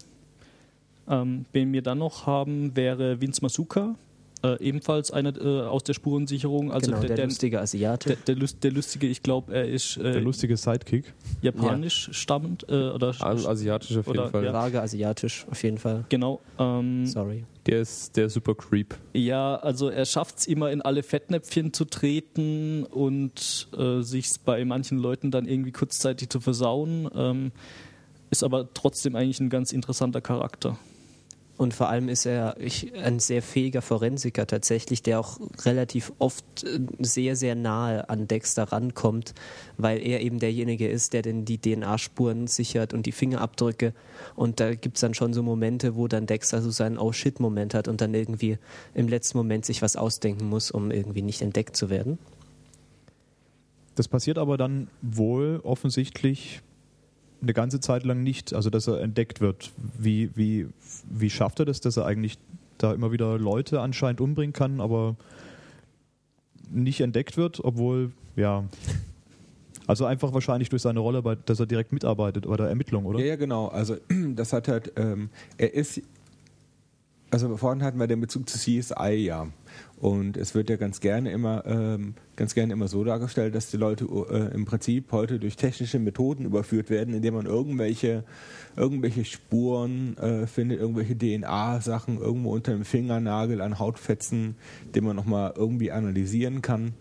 Ähm, 1.09 1.47
wen 1.53 1.73
wir 1.73 1.83
dann 1.83 1.99
noch 1.99 2.27
haben, 2.27 2.77
wäre 2.77 3.21
Vince 3.21 3.43
Masuka, 3.43 3.95
äh, 4.43 4.63
ebenfalls 4.63 5.11
einer 5.11 5.37
äh, 5.41 5.63
aus 5.63 5.83
der 5.85 5.95
Spurensicherung. 5.95 6.71
Also 6.73 6.91
genau, 6.91 7.03
der, 7.03 7.17
der, 7.17 7.25
lustige 7.27 7.61
Asiate. 7.61 8.11
der, 8.11 8.17
der, 8.17 8.37
Lust, 8.37 8.63
der 8.63 8.73
lustige, 8.73 9.07
ich 9.07 9.23
glaube, 9.23 9.55
er 9.55 9.67
ist 9.69 9.97
Der 9.97 10.17
äh, 10.17 10.19
lustige 10.19 10.57
Sidekick. 10.57 11.13
japanisch 11.43 12.11
stammend 12.13 12.65
äh, 12.69 12.91
oder 12.91 13.09
Asi- 13.21 13.47
Asiatisch 13.47 13.97
auf 13.97 14.07
jeden 14.07 14.19
Oder- 14.19 14.31
Fall. 14.31 14.45
ja. 14.45 14.53
Vage 14.53 14.81
asiatisch, 14.83 15.47
auf 15.51 15.63
jeden 15.63 15.79
Fall. 15.79 16.05
genau. 16.09 16.41
Ähm, 16.59 17.07
Sorry. 17.07 17.45
Der 17.67 17.81
ist 17.81 18.17
der 18.17 18.29
super 18.31 18.55
Creep. 18.55 18.95
Ja, 19.13 19.57
also 19.57 19.89
er 19.89 20.05
schafft 20.05 20.39
es 20.39 20.47
immer 20.47 20.71
in 20.71 20.83
alle 20.83 21.03
Fettnäpfchen 21.03 21.73
zu 21.73 21.85
treten 21.85 22.85
und 22.85 23.67
äh, 23.77 24.03
sich 24.03 24.29
bei 24.45 24.65
manchen 24.65 24.99
Leuten 24.99 25.33
dann 25.33 25.47
irgendwie 25.49 25.73
kurzzeitig 25.73 26.29
zu 26.29 26.39
versauen. 26.41 27.09
Ähm, 27.15 27.51
ist 28.31 28.45
aber 28.45 28.73
trotzdem 28.73 29.17
eigentlich 29.17 29.41
ein 29.41 29.51
ganz 29.51 29.73
interessanter 29.73 30.21
Charakter. 30.21 30.79
Und 31.57 31.73
vor 31.73 31.89
allem 31.89 32.09
ist 32.09 32.27
er 32.27 32.57
ein 33.03 33.19
sehr 33.19 33.41
fähiger 33.41 33.81
Forensiker 33.81 34.47
tatsächlich, 34.47 35.03
der 35.03 35.19
auch 35.19 35.39
relativ 35.65 36.13
oft 36.19 36.65
äh, 36.65 36.81
sehr, 36.99 37.35
sehr 37.35 37.55
nahe 37.55 38.09
an 38.11 38.29
Dexter 38.29 38.65
rankommt, 38.65 39.35
weil 39.79 40.07
er 40.07 40.21
eben 40.21 40.39
derjenige 40.39 40.89
ist, 40.89 41.15
der 41.15 41.23
denn 41.23 41.45
die 41.47 41.59
DNA-Spuren 41.59 42.47
sichert 42.47 42.93
und 42.93 43.07
die 43.07 43.13
Fingerabdrücke. 43.13 43.95
Und 44.35 44.61
da 44.61 44.75
gibt 44.75 44.99
es 44.99 45.01
dann 45.01 45.15
schon 45.15 45.33
so 45.33 45.43
Momente, 45.43 45.97
wo 45.97 46.09
dann 46.09 46.27
Dexter 46.27 46.61
so 46.61 46.71
seinen 46.71 46.99
Oh-Shit-Moment 46.99 47.73
hat 47.73 47.89
und 47.89 48.01
dann 48.03 48.13
irgendwie 48.13 48.59
im 48.93 49.09
letzten 49.09 49.39
Moment 49.39 49.65
sich 49.65 49.81
was 49.81 49.97
ausdenken 49.97 50.49
muss, 50.49 50.71
um 50.71 50.91
irgendwie 50.91 51.23
nicht 51.23 51.41
entdeckt 51.41 51.77
zu 51.77 51.89
werden. 51.89 52.19
Das 53.95 54.09
passiert 54.09 54.37
aber 54.37 54.59
dann 54.59 54.89
wohl 55.01 55.61
offensichtlich 55.63 56.61
eine 57.43 57.53
ganze 57.53 57.81
Zeit 57.81 58.05
lang 58.05 58.23
nicht, 58.23 58.55
also 58.55 58.71
dass 58.71 58.87
er 58.87 59.01
entdeckt 59.01 59.41
wird. 59.41 59.73
Wie, 59.99 60.31
wie, 60.35 60.69
wie 61.09 61.31
schafft 61.31 61.61
er 61.61 61.67
das, 61.67 61.81
dass 61.81 61.97
er 61.97 62.07
eigentlich 62.07 62.39
da 62.79 62.93
immer 62.93 63.13
wieder 63.13 63.39
Leute 63.39 63.81
anscheinend 63.81 64.21
umbringen 64.21 64.53
kann, 64.53 64.81
aber 64.81 65.17
nicht 66.71 67.01
entdeckt 67.01 67.37
wird, 67.37 67.65
obwohl, 67.65 68.13
ja. 68.35 68.65
Also 69.87 70.05
einfach 70.05 70.35
wahrscheinlich 70.35 70.69
durch 70.69 70.83
seine 70.83 70.99
Rolle, 70.99 71.23
dass 71.45 71.61
er 71.61 71.67
direkt 71.67 71.93
mitarbeitet 71.93 72.47
bei 72.47 72.57
der 72.57 72.67
Ermittlung, 72.67 73.07
oder? 73.07 73.21
Ja, 73.21 73.27
ja, 73.27 73.37
genau. 73.37 73.69
Also 73.69 73.97
das 74.35 74.53
hat 74.53 74.69
halt, 74.69 74.93
ähm, 74.97 75.31
er 75.59 75.75
ist, 75.75 76.03
also 77.31 77.57
vorhin 77.57 77.83
hatten 77.83 77.99
wir 77.99 78.07
den 78.07 78.21
Bezug 78.21 78.49
zu 78.49 78.59
CSI 78.59 79.15
ja. 79.15 79.47
Und 79.99 80.37
es 80.37 80.55
wird 80.55 80.69
ja 80.69 80.77
ganz 80.77 81.01
gerne 81.01 81.31
immer, 81.31 81.65
ähm, 81.67 82.15
ganz 82.37 82.55
gerne 82.55 82.73
immer 82.73 82.87
so 82.87 83.03
dargestellt, 83.03 83.55
dass 83.55 83.71
die 83.71 83.79
Leute 83.79 84.05
äh, 84.05 84.55
im 84.55 84.67
Prinzip 84.67 85.11
heute 85.13 85.39
durch 85.39 85.57
technische 85.57 85.99
Methoden 85.99 86.45
überführt 86.45 86.91
werden, 86.91 87.15
indem 87.15 87.35
man 87.35 87.47
irgendwelche, 87.47 88.25
irgendwelche 88.77 89.25
Spuren 89.25 90.17
äh, 90.19 90.47
findet, 90.47 90.81
irgendwelche 90.81 91.17
DNA-Sachen 91.17 92.19
irgendwo 92.19 92.53
unter 92.53 92.73
dem 92.73 92.85
Fingernagel 92.85 93.61
an 93.63 93.79
Hautfetzen, 93.79 94.57
den 94.95 95.05
man 95.05 95.17
nochmal 95.17 95.55
irgendwie 95.57 95.91
analysieren 95.93 96.61
kann 96.61 96.93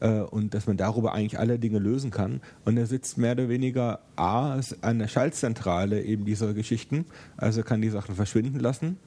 äh, 0.00 0.20
und 0.20 0.54
dass 0.54 0.66
man 0.66 0.76
darüber 0.76 1.12
eigentlich 1.12 1.38
alle 1.38 1.58
Dinge 1.58 1.78
lösen 1.78 2.10
kann. 2.10 2.40
Und 2.64 2.76
er 2.76 2.86
sitzt 2.86 3.18
mehr 3.18 3.32
oder 3.32 3.48
weniger 3.48 4.00
A 4.16 4.60
an 4.80 4.98
der 4.98 5.08
Schaltzentrale 5.08 6.02
eben 6.02 6.24
dieser 6.24 6.54
Geschichten, 6.54 7.06
also 7.36 7.60
er 7.60 7.64
kann 7.64 7.80
die 7.80 7.90
Sachen 7.90 8.14
verschwinden 8.14 8.60
lassen, 8.60 8.98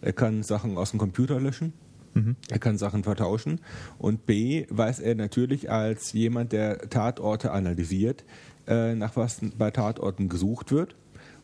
er 0.00 0.12
kann 0.12 0.42
Sachen 0.42 0.76
aus 0.76 0.90
dem 0.90 0.98
Computer 0.98 1.40
löschen. 1.40 1.72
Er 2.48 2.58
kann 2.58 2.78
Sachen 2.78 3.04
vertauschen. 3.04 3.60
Und 3.98 4.26
B 4.26 4.66
weiß 4.70 5.00
er 5.00 5.14
natürlich 5.14 5.70
als 5.70 6.12
jemand, 6.12 6.52
der 6.52 6.88
Tatorte 6.88 7.52
analysiert, 7.52 8.24
äh, 8.66 8.94
nach 8.94 9.16
was 9.16 9.40
bei 9.56 9.70
Tatorten 9.70 10.28
gesucht 10.28 10.72
wird 10.72 10.94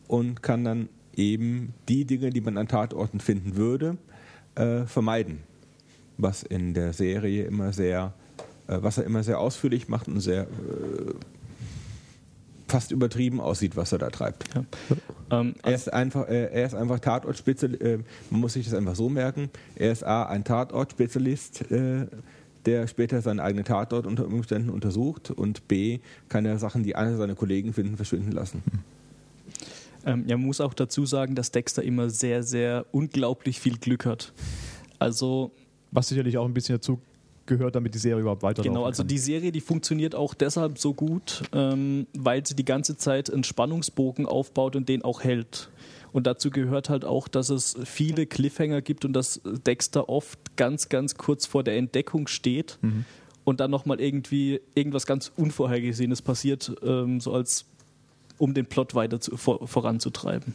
und 0.07 0.41
kann 0.41 0.63
dann 0.63 0.89
eben 1.15 1.73
die 1.89 2.05
Dinge, 2.05 2.31
die 2.31 2.41
man 2.41 2.57
an 2.57 2.67
Tatorten 2.67 3.19
finden 3.19 3.55
würde, 3.55 3.97
äh, 4.55 4.85
vermeiden. 4.85 5.39
Was 6.17 6.43
in 6.43 6.73
der 6.73 6.93
Serie 6.93 7.45
immer 7.45 7.73
sehr, 7.73 8.13
äh, 8.67 8.77
was 8.81 8.97
er 8.97 9.05
immer 9.05 9.23
sehr 9.23 9.39
ausführlich 9.39 9.87
macht 9.87 10.07
und 10.07 10.19
sehr 10.19 10.43
äh, 10.43 11.13
fast 12.73 12.91
übertrieben 12.91 13.39
aussieht, 13.39 13.75
was 13.75 13.91
er 13.91 13.99
da 13.99 14.09
treibt. 14.09 14.45
Ja. 14.55 14.65
Ähm, 15.29 15.53
Er 15.61 15.75
ist 15.75 15.93
einfach, 15.93 16.27
äh, 16.27 16.45
er 16.51 16.65
ist 16.65 16.73
einfach 16.73 16.97
Tatortspezialist. 16.97 17.83
Äh, 17.83 17.99
man 18.31 18.41
muss 18.41 18.53
sich 18.53 18.65
das 18.65 18.73
einfach 18.73 18.95
so 18.95 19.09
merken. 19.09 19.51
Er 19.75 19.91
ist 19.91 20.03
A, 20.03 20.23
ein 20.23 20.43
Tatortspezialist, 20.43 21.69
äh, 21.69 22.07
der 22.65 22.87
später 22.87 23.21
seinen 23.21 23.39
eigenen 23.39 23.63
Tatort 23.63 24.07
unter 24.07 24.25
Umständen 24.25 24.71
untersucht. 24.71 25.29
Und 25.29 25.67
B, 25.67 25.99
kann 26.29 26.47
er 26.47 26.57
Sachen, 26.57 26.81
die 26.81 26.95
alle 26.95 27.15
seine 27.15 27.35
Kollegen 27.35 27.73
finden, 27.73 27.95
verschwinden 27.95 28.31
lassen. 28.31 28.63
Ähm, 30.03 30.23
ja, 30.25 30.35
man 30.35 30.47
muss 30.47 30.59
auch 30.59 30.73
dazu 30.73 31.05
sagen, 31.05 31.35
dass 31.35 31.51
Dexter 31.51 31.83
immer 31.83 32.09
sehr, 32.09 32.41
sehr 32.41 32.87
unglaublich 32.91 33.59
viel 33.59 33.77
Glück 33.77 34.07
hat. 34.07 34.33
Also 34.97 35.51
Was 35.91 36.07
sicherlich 36.07 36.39
auch 36.39 36.45
ein 36.45 36.55
bisschen 36.55 36.77
dazu 36.77 36.99
gehört, 37.45 37.75
damit 37.75 37.93
die 37.93 37.99
Serie 37.99 38.21
überhaupt 38.21 38.43
weiterlaufen 38.43 38.73
Genau, 38.73 38.85
also 38.85 39.03
kann. 39.03 39.07
die 39.07 39.17
Serie, 39.17 39.51
die 39.51 39.61
funktioniert 39.61 40.15
auch 40.15 40.33
deshalb 40.33 40.77
so 40.77 40.93
gut, 40.93 41.43
ähm, 41.53 42.07
weil 42.17 42.45
sie 42.45 42.55
die 42.55 42.65
ganze 42.65 42.97
Zeit 42.97 43.31
einen 43.31 43.43
Spannungsbogen 43.43 44.25
aufbaut 44.25 44.75
und 44.75 44.89
den 44.89 45.03
auch 45.03 45.23
hält. 45.23 45.69
Und 46.11 46.27
dazu 46.27 46.51
gehört 46.51 46.89
halt 46.89 47.05
auch, 47.05 47.27
dass 47.27 47.49
es 47.49 47.75
viele 47.85 48.27
Cliffhanger 48.27 48.81
gibt 48.81 49.03
und 49.03 49.13
dass 49.13 49.41
Dexter 49.65 50.09
oft 50.09 50.55
ganz, 50.55 50.87
ganz 50.89 51.15
kurz 51.15 51.47
vor 51.47 51.63
der 51.63 51.75
Entdeckung 51.77 52.27
steht 52.27 52.77
und 53.43 53.59
dann 53.59 53.71
nochmal 53.71 53.99
irgendwie 53.99 54.61
irgendwas 54.75 55.07
ganz 55.07 55.31
Unvorhergesehenes 55.35 56.21
passiert, 56.21 56.71
ähm, 56.83 57.19
so 57.19 57.33
als 57.33 57.65
um 58.37 58.53
den 58.53 58.67
Plot 58.67 58.93
weiter 58.93 59.19
zu, 59.19 59.37
vor, 59.37 59.67
voranzutreiben. 59.67 60.53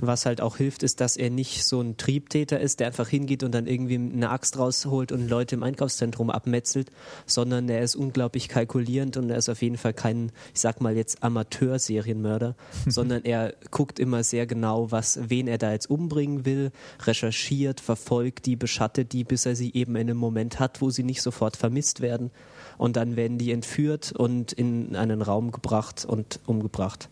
Was 0.00 0.26
halt 0.26 0.40
auch 0.40 0.56
hilft, 0.56 0.84
ist, 0.84 1.00
dass 1.00 1.16
er 1.16 1.28
nicht 1.28 1.64
so 1.64 1.80
ein 1.80 1.96
Triebtäter 1.96 2.60
ist, 2.60 2.78
der 2.78 2.86
einfach 2.86 3.08
hingeht 3.08 3.42
und 3.42 3.52
dann 3.52 3.66
irgendwie 3.66 3.96
eine 3.96 4.30
Axt 4.30 4.56
rausholt 4.56 5.10
und 5.10 5.28
Leute 5.28 5.56
im 5.56 5.64
Einkaufszentrum 5.64 6.30
abmetzelt, 6.30 6.92
sondern 7.26 7.68
er 7.68 7.82
ist 7.82 7.96
unglaublich 7.96 8.48
kalkulierend 8.48 9.16
und 9.16 9.28
er 9.28 9.38
ist 9.38 9.48
auf 9.48 9.60
jeden 9.60 9.76
Fall 9.76 9.94
kein, 9.94 10.30
ich 10.54 10.60
sag 10.60 10.80
mal 10.80 10.96
jetzt 10.96 11.24
Amateur-Serienmörder, 11.24 12.54
sondern 12.86 13.24
er 13.24 13.54
guckt 13.72 13.98
immer 13.98 14.22
sehr 14.22 14.46
genau, 14.46 14.92
was, 14.92 15.18
wen 15.30 15.48
er 15.48 15.58
da 15.58 15.72
jetzt 15.72 15.90
umbringen 15.90 16.44
will, 16.44 16.70
recherchiert, 17.02 17.80
verfolgt 17.80 18.46
die, 18.46 18.54
beschattet 18.54 19.12
die, 19.12 19.24
bis 19.24 19.46
er 19.46 19.56
sie 19.56 19.74
eben 19.74 19.96
in 19.96 20.02
einem 20.02 20.18
Moment 20.18 20.60
hat, 20.60 20.80
wo 20.80 20.90
sie 20.90 21.02
nicht 21.02 21.22
sofort 21.22 21.56
vermisst 21.56 22.00
werden. 22.00 22.30
Und 22.76 22.94
dann 22.94 23.16
werden 23.16 23.38
die 23.38 23.50
entführt 23.50 24.12
und 24.12 24.52
in 24.52 24.94
einen 24.94 25.22
Raum 25.22 25.50
gebracht 25.50 26.04
und 26.04 26.38
umgebracht. 26.46 27.08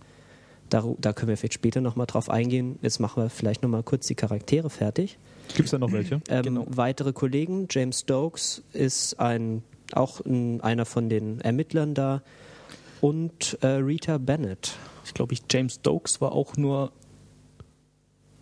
Da, 0.68 0.84
da 0.98 1.12
können 1.12 1.28
wir 1.28 1.36
vielleicht 1.36 1.54
später 1.54 1.80
nochmal 1.80 2.06
drauf 2.06 2.28
eingehen. 2.28 2.78
Jetzt 2.82 2.98
machen 2.98 3.22
wir 3.22 3.30
vielleicht 3.30 3.62
nochmal 3.62 3.82
kurz 3.82 4.06
die 4.06 4.14
Charaktere 4.16 4.68
fertig. 4.70 5.18
Gibt 5.54 5.66
es 5.66 5.70
da 5.70 5.78
noch 5.78 5.92
welche? 5.92 6.20
Ähm, 6.28 6.42
Genau. 6.42 6.66
Weitere 6.68 7.12
Kollegen, 7.12 7.68
James 7.70 8.00
Stokes 8.00 8.62
ist 8.72 9.20
ein, 9.20 9.62
auch 9.92 10.20
ein, 10.24 10.60
einer 10.62 10.84
von 10.84 11.08
den 11.08 11.40
Ermittlern 11.40 11.94
da 11.94 12.22
und 13.00 13.58
äh, 13.60 13.66
Rita 13.68 14.18
Bennett. 14.18 14.74
Ich 15.04 15.14
glaube, 15.14 15.34
ich, 15.34 15.42
James 15.48 15.74
Stokes 15.74 16.20
war 16.20 16.32
auch 16.32 16.56
nur. 16.56 16.90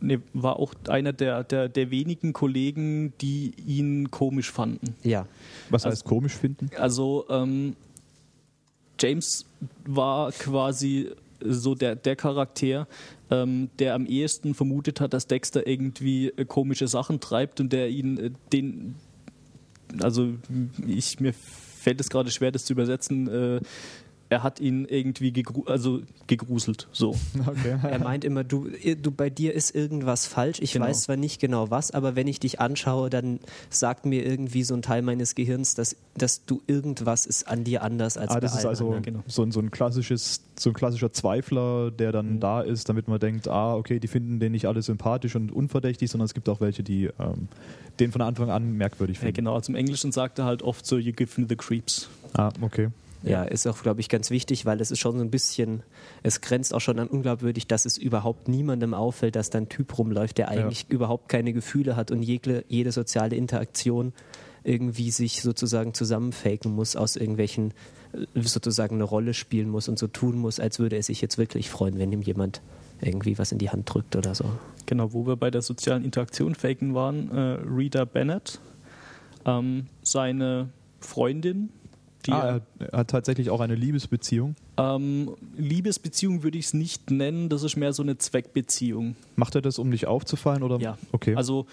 Nee, 0.01 0.19
war 0.35 0.59
auch 0.59 0.75
einer 0.89 1.13
der, 1.13 1.45
der, 1.45 1.69
der 1.69 1.91
wenigen 1.91 2.33
Kollegen, 2.33 3.13
die 3.21 3.53
ihn 3.67 4.11
komisch 4.11 4.51
fanden. 4.51 4.95
Ja, 5.03 5.27
Was 5.71 5.85
Also- 5.85 5.93
heißt 5.97 6.05
komisch 6.05 6.35
finden? 6.35 6.71
Also 6.79 7.25
ähm, 7.31 7.75
James 9.01 9.45
war 9.87 10.31
quasi 10.33 11.11
so 11.45 11.75
der, 11.75 11.97
der 11.97 12.17
Charakter, 12.17 12.87
ähm, 13.31 13.71
der 13.79 13.95
am 13.95 14.07
ehesten 14.07 14.55
vermutet 14.55 15.01
hat, 15.01 15.13
dass 15.13 15.27
Dexter 15.27 15.67
irgendwie 15.67 16.29
äh, 16.29 16.45
komische 16.45 16.89
Sachen 16.89 17.21
treibt 17.21 17.61
und 17.61 17.73
der 17.73 17.89
ihn 17.89 18.19
äh, 18.19 18.31
den 18.53 18.97
also 20.03 20.35
ich 20.87 21.21
mir 21.21 21.33
fällt 21.85 22.01
es 22.01 22.09
gerade 22.09 22.31
schwer, 22.31 22.51
das 22.51 22.65
zu 22.65 22.73
übersetzen. 22.73 23.29
Äh, 23.29 23.61
er 24.31 24.43
hat 24.43 24.59
ihn 24.59 24.85
irgendwie 24.87 25.33
gegru 25.33 25.65
also 25.67 26.01
gegruselt. 26.27 26.89
So. 26.93 27.15
Okay. 27.47 27.77
er 27.83 27.99
meint 27.99 28.25
immer, 28.25 28.43
du, 28.43 28.67
du 29.01 29.11
bei 29.11 29.31
dir 29.31 29.53
ist 29.55 29.75
irgendwas 29.75 30.27
falsch. 30.27 30.59
Ich 30.61 30.73
Genau. 30.73 30.87
weiß 30.87 31.03
zwar 31.03 31.17
nicht 31.17 31.41
genau 31.41 31.71
was, 31.71 31.91
aber 31.91 32.17
wenn 32.17 32.27
ich 32.27 32.41
dich 32.41 32.59
anschaue, 32.61 33.11
dann 33.11 33.39
sagt 33.71 34.07
mir 34.07 34.25
irgendwie 34.27 34.63
so 34.65 34.75
ein 34.75 34.83
Teil 34.83 35.03
meines 35.03 35.35
Gehirns, 35.35 35.75
dass, 35.75 35.97
dass 36.17 36.45
du 36.47 36.63
irgendwas 36.67 37.27
ist 37.27 37.47
an 37.49 37.65
dir 37.65 37.83
anders 37.83 38.17
als 38.17 38.31
Ah, 38.31 38.35
bei 38.35 38.41
das 38.41 38.57
ist 38.57 38.65
also 38.67 38.87
anderen. 38.87 39.03
genau. 39.03 39.21
so, 39.27 39.43
ein, 39.43 39.53
so 39.53 39.61
ein 39.61 39.71
klassisches, 39.71 40.41
so 40.59 40.71
ein 40.71 40.75
klassischer 40.75 41.13
Zweifler, 41.13 41.91
der 41.91 42.11
dann 42.13 42.41
da 42.41 42.61
ist, 42.63 42.89
damit 42.89 43.09
man 43.09 43.21
denkt, 43.21 43.47
ah, 43.49 43.75
okay, 43.77 44.01
die 44.01 44.09
finden 44.09 44.41
den 44.41 44.53
nicht 44.53 44.67
alle 44.67 44.83
sympathisch 44.83 45.37
und 45.37 45.53
unverdächtig, 45.53 46.11
sondern 46.11 46.25
es 46.27 46.35
gibt 46.35 46.49
auch 46.49 46.61
welche, 46.61 46.83
die 46.83 47.05
ähm, 47.21 47.49
den 48.01 48.11
von 48.11 48.23
Anfang 48.23 48.51
an 48.51 48.73
merkwürdig 48.73 49.17
Ja, 49.19 49.21
finden. 49.21 49.35
genau, 49.37 49.55
also 49.55 49.71
im 49.71 49.77
Englischen 49.77 50.11
sagt 50.13 50.39
er 50.39 50.47
halt 50.47 50.63
oft 50.63 50.85
so, 50.87 50.97
you 50.99 51.13
give 51.13 51.41
me 51.41 51.47
the 51.49 51.57
creeps. 51.57 52.09
Ah, 52.33 52.51
okay. 52.61 52.89
Ja, 53.31 53.45
ist 53.45 53.67
auch, 53.67 53.83
glaube 53.83 54.01
ich, 54.01 54.09
ganz 54.09 54.31
wichtig, 54.31 54.67
weil 54.67 54.81
es 54.81 54.91
ist 54.91 54.99
schon 54.99 55.17
so 55.17 55.25
ein 55.25 55.31
bisschen, 55.31 55.83
es 56.23 56.41
grenzt 56.41 56.75
auch 56.75 56.81
schon 56.81 56.99
an 56.99 57.09
unglaubwürdig, 57.09 57.67
dass 57.67 57.87
es 57.87 57.97
überhaupt 57.97 58.49
niemandem 58.49 58.93
auffällt, 58.95 59.37
dass 59.37 59.51
da 59.51 59.59
ein 59.59 59.69
Typ 59.69 59.97
rumläuft, 59.99 60.39
der 60.39 60.49
eigentlich 60.49 60.87
überhaupt 60.89 61.29
keine 61.29 61.53
Gefühle 61.53 61.97
hat 61.97 62.11
und 62.11 62.23
jede, 62.23 62.65
jede 62.69 62.93
soziale 62.93 63.37
Interaktion 63.37 64.13
irgendwie 64.65 65.11
sich 65.11 65.43
sozusagen 65.43 65.95
zusammenfaken 65.95 66.75
muss 66.75 66.97
aus 66.97 67.17
irgendwelchen, 67.17 67.73
äh, 68.13 68.41
sozusagen 68.41 68.97
eine 68.97 69.05
Rolle 69.05 69.35
spielen 69.35 69.69
muss 69.69 69.89
und 69.89 69.99
so 69.99 70.07
tun 70.07 70.39
muss, 70.39 70.59
als 70.59 70.79
würde 70.79 70.97
er 70.97 71.03
sich 71.03 71.21
jetzt 71.21 71.39
wirklich 71.39 71.71
freuen, 71.71 71.99
wenn 71.99 72.11
ihm 72.11 72.23
jemand 72.23 72.63
irgendwie 73.01 73.39
was 73.39 73.53
in 73.53 73.59
die 73.59 73.71
Hand 73.71 73.93
drückt 73.93 74.17
oder 74.17 74.35
so. 74.35 74.47
Genau, 74.87 75.13
wo 75.13 75.27
wir 75.27 75.37
bei 75.37 75.51
der 75.51 75.63
sozialen 75.63 76.05
Interaktion 76.05 76.55
faken 76.55 76.95
waren, 76.95 77.31
äh, 77.31 77.41
Rita 77.69 78.05
Bennett, 78.05 78.59
ähm, 79.45 79.87
seine 80.03 80.71
Freundin, 81.01 81.69
die 82.27 82.33
ah, 82.33 82.61
er, 82.79 82.99
hat 82.99 83.09
tatsächlich 83.09 83.51
auch 83.51 83.61
eine 83.61 83.75
Liebesbeziehung. 83.75 84.57
ähm, 84.79 85.31
Liebesbeziehung 85.57 86.43
würde 86.43 86.59
ich 86.59 86.67
es 86.67 86.75
nicht 86.75 87.11
nennen, 87.11 87.49
das 87.49 87.63
ist 87.63 87.77
mehr 87.77 87.93
so 87.93 88.03
eine 88.03 88.19
Zweckbeziehung. 88.19 89.17
Macht 89.37 89.55
er 89.55 89.63
das, 89.63 89.79
um 89.79 89.89
nicht 89.89 90.07
aufzufallen? 90.07 90.63
Oder? 90.63 90.79
Ja. 90.79 90.99
Okay. 91.13 91.35
Also 91.35 91.67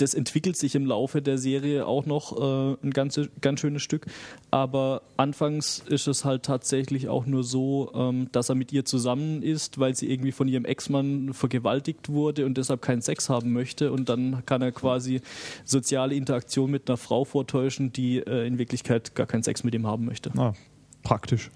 das 0.00 0.14
entwickelt 0.14 0.56
sich 0.56 0.74
im 0.74 0.86
Laufe 0.86 1.20
der 1.20 1.36
Serie 1.38 1.86
auch 1.86 2.06
noch 2.06 2.36
äh, 2.36 2.76
ein 2.82 2.90
ganz, 2.90 3.20
ganz 3.40 3.60
schönes 3.60 3.82
Stück. 3.82 4.06
Aber 4.50 5.02
anfangs 5.16 5.80
ist 5.86 6.06
es 6.06 6.24
halt 6.24 6.44
tatsächlich 6.44 7.08
auch 7.08 7.26
nur 7.26 7.44
so, 7.44 7.92
ähm, 7.94 8.28
dass 8.32 8.48
er 8.48 8.54
mit 8.54 8.72
ihr 8.72 8.84
zusammen 8.84 9.42
ist, 9.42 9.78
weil 9.78 9.94
sie 9.94 10.10
irgendwie 10.10 10.32
von 10.32 10.48
ihrem 10.48 10.64
Ex-Mann 10.64 11.34
vergewaltigt 11.34 12.08
wurde 12.08 12.46
und 12.46 12.56
deshalb 12.56 12.82
keinen 12.82 13.02
Sex 13.02 13.28
haben 13.28 13.52
möchte. 13.52 13.92
Und 13.92 14.08
dann 14.08 14.44
kann 14.46 14.62
er 14.62 14.72
quasi 14.72 15.20
soziale 15.64 16.14
Interaktion 16.14 16.70
mit 16.70 16.88
einer 16.88 16.96
Frau 16.96 17.24
vortäuschen, 17.24 17.92
die 17.92 18.18
äh, 18.18 18.46
in 18.46 18.58
Wirklichkeit 18.58 19.14
gar 19.14 19.26
keinen 19.26 19.42
Sex 19.42 19.64
mit 19.64 19.74
ihm 19.74 19.86
haben 19.86 20.06
möchte. 20.06 20.30
ah, 20.36 20.54
praktisch. 21.02 21.50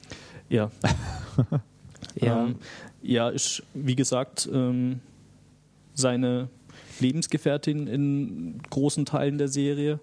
Ja. 0.48 0.70
Ja, 2.20 2.44
Ähm, 2.44 2.56
ja, 3.02 3.28
ist, 3.30 3.62
wie 3.72 3.96
gesagt, 3.96 4.48
ähm, 4.52 5.00
seine 5.94 6.48
Lebensgefährtin 7.00 7.86
in 7.86 8.60
großen 8.70 9.04
Teilen 9.04 9.38
der 9.38 9.48
Serie 9.48 10.00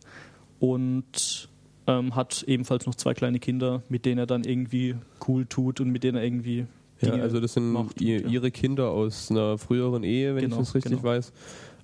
und 0.59 1.49
ähm, 1.87 2.15
hat 2.15 2.43
ebenfalls 2.47 2.85
noch 2.85 2.95
zwei 2.95 3.13
kleine 3.13 3.39
Kinder, 3.39 3.83
mit 3.89 4.05
denen 4.05 4.19
er 4.19 4.27
dann 4.27 4.43
irgendwie 4.43 4.95
cool 5.27 5.45
tut 5.45 5.81
und 5.81 5.89
mit 5.89 6.03
denen 6.03 6.17
er 6.17 6.23
irgendwie. 6.23 6.65
Ja, 7.01 7.11
Dinge 7.11 7.23
also 7.23 7.39
das 7.39 7.53
sind 7.53 7.71
macht 7.71 7.99
ihr, 7.99 8.21
ja. 8.21 8.27
ihre 8.27 8.51
Kinder 8.51 8.89
aus 8.91 9.31
einer 9.31 9.57
früheren 9.57 10.03
Ehe, 10.03 10.35
wenn 10.35 10.43
Genau, 10.43 10.57
ich 10.57 10.67
das 10.67 10.75
richtig 10.75 10.91
genau. 10.91 11.03
weiß. 11.03 11.33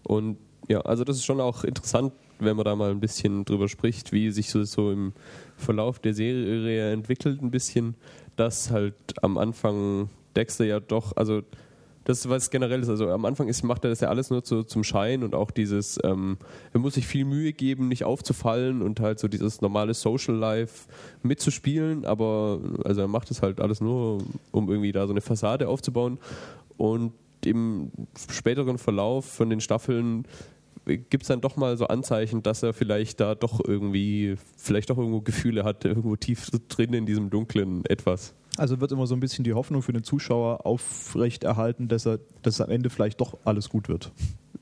Und 0.04 0.38
ja, 0.68 0.82
also 0.82 1.04
das 1.04 1.18
ist 1.18 1.26
schon 1.26 1.42
auch 1.42 1.64
interessant, 1.64 2.14
wenn 2.40 2.56
man 2.56 2.66
da 2.66 2.76
mal 2.76 2.92
ein 2.92 3.00
bisschen 3.00 3.46
drüber 3.46 3.68
spricht, 3.68 4.12
wie 4.12 4.30
sich 4.32 4.50
so, 4.52 4.64
so 4.64 4.92
im 4.92 5.14
Verlauf 5.56 6.00
der 6.00 6.14
Serie 6.14 6.92
entwickelt, 6.92 7.42
ein 7.42 7.50
bisschen, 7.52 7.96
dass 8.36 8.70
halt 8.70 8.94
am 9.24 9.38
Anfang 9.40 10.10
Dexter 10.36 10.66
ja 10.66 10.80
doch, 10.80 11.16
also 11.16 11.42
das 12.08 12.30
was 12.30 12.50
generell 12.50 12.82
ist. 12.82 12.90
Also 12.90 13.10
am 13.10 13.26
Anfang 13.26 13.50
ist, 13.50 13.64
macht 13.64 13.84
er 13.84 13.90
das 13.90 14.00
ja 14.00 14.08
alles 14.08 14.30
nur 14.30 14.42
zu, 14.42 14.64
zum 14.64 14.86
Schein 14.86 15.24
und 15.24 15.36
auch 15.36 15.52
dieses, 15.52 16.00
ähm, 16.06 16.38
er 16.72 16.80
muss 16.80 16.94
sich 16.94 17.06
viel 17.06 17.26
Mühe 17.26 17.52
geben, 17.52 17.90
nicht 17.90 18.06
aufzufallen 18.06 18.82
und 18.82 19.02
halt 19.02 19.20
so 19.20 19.28
dieses 19.28 19.60
normale 19.60 19.94
Social 19.94 20.36
Life 20.36 20.88
mitzuspielen, 21.22 22.06
aber 22.06 22.62
also 22.86 23.02
er 23.02 23.10
macht 23.10 23.30
es 23.30 23.42
halt 23.42 23.60
alles 23.60 23.82
nur, 23.82 24.24
um 24.52 24.70
irgendwie 24.70 24.94
da 24.94 25.06
so 25.06 25.12
eine 25.12 25.20
Fassade 25.20 25.68
aufzubauen. 25.68 26.18
Und 26.78 27.12
im 27.44 27.92
späteren 28.32 28.78
Verlauf 28.78 29.26
von 29.26 29.50
den 29.50 29.60
Staffeln 29.60 30.26
gibt 30.86 31.24
es 31.24 31.28
dann 31.28 31.42
doch 31.42 31.58
mal 31.58 31.76
so 31.76 31.88
Anzeichen, 31.88 32.42
dass 32.42 32.64
er 32.64 32.72
vielleicht 32.72 33.20
da 33.20 33.36
doch 33.36 33.60
irgendwie, 33.68 34.36
vielleicht 34.56 34.90
doch 34.90 34.98
irgendwo 34.98 35.20
Gefühle 35.20 35.66
hat, 35.66 35.84
irgendwo 35.84 36.16
tief 36.16 36.50
drin 36.70 36.94
in 36.94 37.06
diesem 37.06 37.30
dunklen 37.30 37.84
etwas. 37.86 38.34
Also 38.58 38.82
wird 38.82 38.92
immer 38.92 39.08
so 39.08 39.16
ein 39.16 39.20
bisschen 39.20 39.44
die 39.44 39.54
Hoffnung 39.54 39.82
für 39.82 39.94
den 39.94 40.04
Zuschauer 40.04 40.66
aufrechterhalten, 40.66 41.88
dass, 41.88 42.06
er, 42.06 42.20
dass 42.42 42.60
am 42.60 42.70
Ende 42.70 42.90
vielleicht 42.90 43.22
doch 43.22 43.38
alles 43.46 43.70
gut 43.70 43.88
wird. 43.88 44.12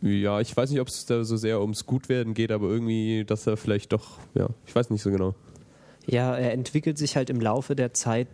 Ja, 0.02 0.40
ich 0.42 0.56
weiß 0.56 0.70
nicht, 0.70 0.82
ob 0.82 0.90
es 0.90 1.06
da 1.06 1.24
so 1.24 1.38
sehr 1.38 1.62
ums 1.62 1.86
Gutwerden 1.86 2.34
geht, 2.34 2.52
aber 2.52 2.68
irgendwie, 2.68 3.24
dass 3.26 3.48
er 3.48 3.58
vielleicht 3.58 3.94
doch, 3.94 4.20
ja, 4.34 4.48
ich 4.68 4.76
weiß 4.76 4.90
nicht 4.90 5.02
so 5.02 5.10
genau. 5.10 5.34
Ja, 6.06 6.36
er 6.36 6.52
entwickelt 6.52 6.98
sich 6.98 7.16
halt 7.16 7.30
im 7.30 7.40
Laufe 7.40 7.76
der 7.76 7.94
Zeit 7.94 8.28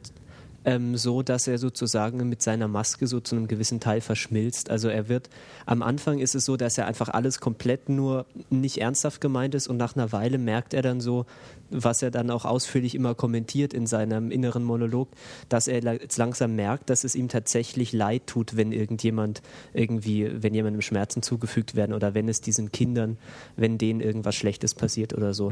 ähm, 0.66 0.98
so, 0.98 1.22
dass 1.22 1.48
er 1.48 1.58
sozusagen 1.58 2.28
mit 2.30 2.42
seiner 2.42 2.68
Maske 2.68 3.08
so 3.08 3.20
zu 3.20 3.36
einem 3.36 3.48
gewissen 3.48 3.80
Teil 3.80 4.02
verschmilzt. 4.02 4.70
Also 4.70 4.90
er 4.90 5.10
wird, 5.10 5.30
am 5.66 5.82
Anfang 5.82 6.20
ist 6.20 6.36
es 6.36 6.46
so, 6.46 6.58
dass 6.58 6.78
er 6.78 6.88
einfach 6.88 7.10
alles 7.10 7.40
komplett 7.40 7.90
nur 7.90 8.26
nicht 8.50 8.78
ernsthaft 8.80 9.22
gemeint 9.22 9.56
ist 9.56 9.68
und 9.68 9.78
nach 9.78 9.96
einer 9.96 10.12
Weile 10.12 10.38
merkt 10.38 10.74
er 10.74 10.82
dann 10.82 11.02
so, 11.02 11.26
was 11.72 12.02
er 12.02 12.12
dann 12.12 12.30
auch 12.30 12.46
ausführlich 12.46 12.96
immer 12.96 13.16
kommentiert 13.16 13.74
in 13.74 13.88
seinem 13.88 14.32
inneren 14.32 14.64
Monolog, 14.64 15.10
dass 15.50 15.68
er 15.68 15.82
jetzt 15.94 16.18
langsam 16.18 16.56
merkt, 16.56 16.90
dass 16.90 17.04
es 17.04 17.16
ihm 17.16 17.30
tatsächlich 17.30 17.94
leid 17.94 18.28
tut, 18.28 18.58
wenn 18.58 18.72
irgendjemand 18.72 19.42
irgendwie, 19.74 20.30
wenn 20.44 20.54
jemandem 20.54 20.82
Schmerzen 20.82 21.22
zugefügt 21.24 21.76
werden 21.76 21.94
oder 21.94 22.14
wenn 22.14 22.28
es 22.30 22.42
diesen 22.42 22.72
Kindern, 22.72 23.18
wenn 23.56 23.78
denen 23.78 24.02
irgendwas 24.02 24.36
Schlechtes 24.36 24.76
passiert 24.76 25.14
oder 25.14 25.34
so. 25.34 25.52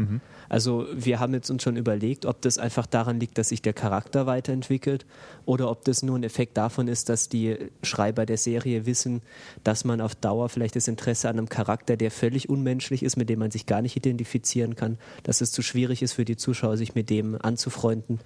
Also 0.49 0.85
wir 0.93 1.19
haben 1.19 1.33
jetzt 1.33 1.49
uns 1.49 1.63
schon 1.63 1.77
überlegt, 1.77 2.25
ob 2.25 2.41
das 2.41 2.57
einfach 2.57 2.85
daran 2.85 3.19
liegt, 3.19 3.37
dass 3.37 3.49
sich 3.49 3.61
der 3.61 3.73
Charakter 3.73 4.25
weiterentwickelt 4.25 5.05
oder 5.45 5.69
ob 5.71 5.85
das 5.85 6.03
nur 6.03 6.17
ein 6.17 6.23
Effekt 6.23 6.57
davon 6.57 6.87
ist, 6.87 7.09
dass 7.09 7.29
die 7.29 7.57
Schreiber 7.81 8.25
der 8.25 8.37
Serie 8.37 8.85
wissen, 8.85 9.21
dass 9.63 9.85
man 9.85 10.01
auf 10.01 10.15
Dauer 10.15 10.49
vielleicht 10.49 10.75
das 10.75 10.87
Interesse 10.87 11.29
an 11.29 11.37
einem 11.37 11.49
Charakter, 11.49 11.97
der 11.97 12.11
völlig 12.11 12.49
unmenschlich 12.49 13.03
ist, 13.03 13.15
mit 13.15 13.29
dem 13.29 13.39
man 13.39 13.51
sich 13.51 13.65
gar 13.65 13.81
nicht 13.81 13.95
identifizieren 13.95 14.75
kann, 14.75 14.97
dass 15.23 15.41
es 15.41 15.51
zu 15.51 15.61
schwierig 15.61 16.01
ist 16.01 16.08
für 16.13 16.25
die 16.25 16.37
Zuschauer, 16.37 16.77
sich 16.77 16.95
mit 16.95 17.09
dem 17.09 17.37
anzufreunden 17.41 18.19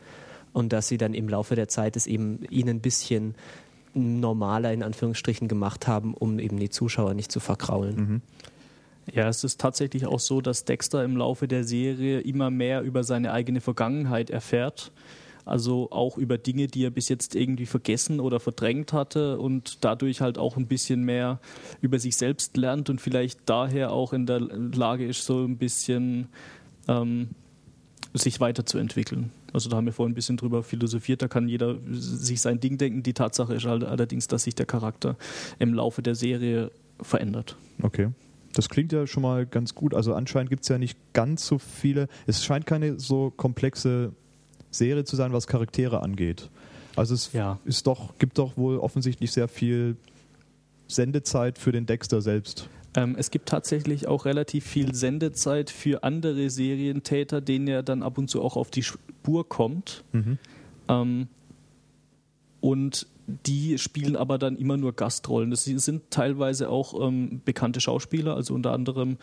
und 0.53 0.73
dass 0.73 0.87
sie 0.87 0.97
dann 0.97 1.13
im 1.13 1.27
Laufe 1.27 1.55
der 1.55 1.67
Zeit 1.67 1.95
es 1.95 2.07
eben 2.07 2.39
ihnen 2.49 2.77
ein 2.77 2.81
bisschen 2.81 3.35
normaler 3.93 4.73
in 4.73 4.83
Anführungsstrichen 4.83 5.47
gemacht 5.47 5.87
haben, 5.87 6.13
um 6.13 6.39
eben 6.39 6.57
die 6.57 6.69
Zuschauer 6.69 7.13
nicht 7.13 7.31
zu 7.31 7.39
verkraulen. 7.39 8.21
Ja, 9.11 9.27
es 9.27 9.43
ist 9.43 9.59
tatsächlich 9.59 10.05
auch 10.05 10.19
so, 10.19 10.41
dass 10.41 10.65
Dexter 10.65 11.03
im 11.03 11.17
Laufe 11.17 11.47
der 11.47 11.63
Serie 11.63 12.21
immer 12.21 12.49
mehr 12.49 12.81
über 12.81 13.03
seine 13.03 13.33
eigene 13.33 13.59
Vergangenheit 13.59 14.29
erfährt. 14.29 14.91
Also 15.45 15.91
auch 15.91 16.17
über 16.17 16.37
Dinge, 16.37 16.67
die 16.67 16.85
er 16.85 16.89
bis 16.89 17.09
jetzt 17.09 17.35
irgendwie 17.35 17.65
vergessen 17.65 18.21
oder 18.21 18.39
verdrängt 18.39 18.93
hatte 18.93 19.37
und 19.39 19.83
dadurch 19.83 20.21
halt 20.21 20.37
auch 20.37 20.55
ein 20.55 20.67
bisschen 20.67 21.03
mehr 21.03 21.39
über 21.81 21.99
sich 21.99 22.15
selbst 22.15 22.55
lernt 22.55 22.89
und 22.89 23.01
vielleicht 23.01 23.41
daher 23.45 23.91
auch 23.91 24.13
in 24.13 24.25
der 24.25 24.39
Lage 24.39 25.05
ist, 25.05 25.25
so 25.25 25.43
ein 25.43 25.57
bisschen 25.57 26.29
ähm, 26.87 27.31
sich 28.13 28.39
weiterzuentwickeln. 28.39 29.31
Also 29.53 29.69
da 29.69 29.77
haben 29.77 29.85
wir 29.85 29.93
vorhin 29.93 30.11
ein 30.11 30.15
bisschen 30.15 30.37
drüber 30.37 30.63
philosophiert, 30.63 31.21
da 31.21 31.27
kann 31.27 31.47
jeder 31.47 31.77
sich 31.89 32.41
sein 32.41 32.59
Ding 32.59 32.77
denken. 32.77 33.03
Die 33.03 33.13
Tatsache 33.13 33.55
ist 33.55 33.65
halt 33.65 33.83
allerdings, 33.83 34.27
dass 34.27 34.43
sich 34.43 34.55
der 34.55 34.65
Charakter 34.65 35.15
im 35.59 35.73
Laufe 35.73 36.01
der 36.01 36.15
Serie 36.15 36.71
verändert. 37.01 37.55
Okay. 37.81 38.09
Das 38.53 38.69
klingt 38.69 38.91
ja 38.91 39.07
schon 39.07 39.23
mal 39.23 39.47
ganz 39.47 39.73
gut. 39.73 39.95
Also 39.95 40.13
anscheinend 40.13 40.51
gibt 40.51 40.61
es 40.63 40.69
ja 40.69 40.77
nicht 40.77 40.97
ganz 41.13 41.47
so 41.47 41.57
viele. 41.57 42.07
Es 42.27 42.45
scheint 42.45 42.67
keine 42.67 42.99
so 42.99 43.31
komplexe 43.35 44.11
Serie 44.69 45.05
zu 45.05 45.15
sein, 45.15 45.33
was 45.33 45.47
Charaktere 45.47 46.03
angeht. 46.03 46.49
Also 46.95 47.15
es 47.15 47.33
Ja. 47.33 47.57
ist 47.65 47.87
doch, 47.87 48.17
gibt 48.19 48.37
doch 48.37 48.55
wohl 48.55 48.77
offensichtlich 48.77 49.31
sehr 49.31 49.47
viel 49.47 49.97
Sendezeit 50.87 51.57
für 51.57 51.71
den 51.71 51.87
Dexter 51.87 52.21
selbst. 52.21 52.69
Ähm, 52.95 53.15
es 53.17 53.31
gibt 53.31 53.49
tatsächlich 53.49 54.07
auch 54.07 54.25
relativ 54.25 54.65
viel 54.65 54.93
Sendezeit 54.93 55.69
für 55.69 56.03
andere 56.03 56.49
Serientäter, 56.49 57.41
denen 57.41 57.67
er 57.67 57.83
dann 57.83 58.03
ab 58.03 58.17
und 58.17 58.29
zu 58.29 58.41
auch 58.41 58.55
auf 58.55 58.69
die 58.69 58.83
Spur 58.83 59.47
kommt. 59.47 60.03
Ähm, 60.87 61.27
und 62.61 63.07
die 63.27 63.77
spielen 63.77 64.15
aber 64.15 64.37
dann 64.37 64.57
immer 64.57 64.77
nur 64.77 64.93
Gastrollen. 64.93 65.51
Das 65.51 65.63
sind 65.65 66.11
teilweise 66.11 66.69
auch 66.69 67.07
ähm, 67.07 67.41
bekannte 67.45 67.79
Schauspieler. 67.79 68.35
Also 68.35 68.53
unter 68.53 68.71
anderem 68.71 69.17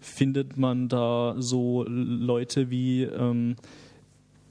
findet 0.00 0.56
man 0.56 0.88
da 0.88 1.36
so 1.38 1.84
Leute 1.88 2.70
wie 2.70 3.02
ähm, 3.02 3.56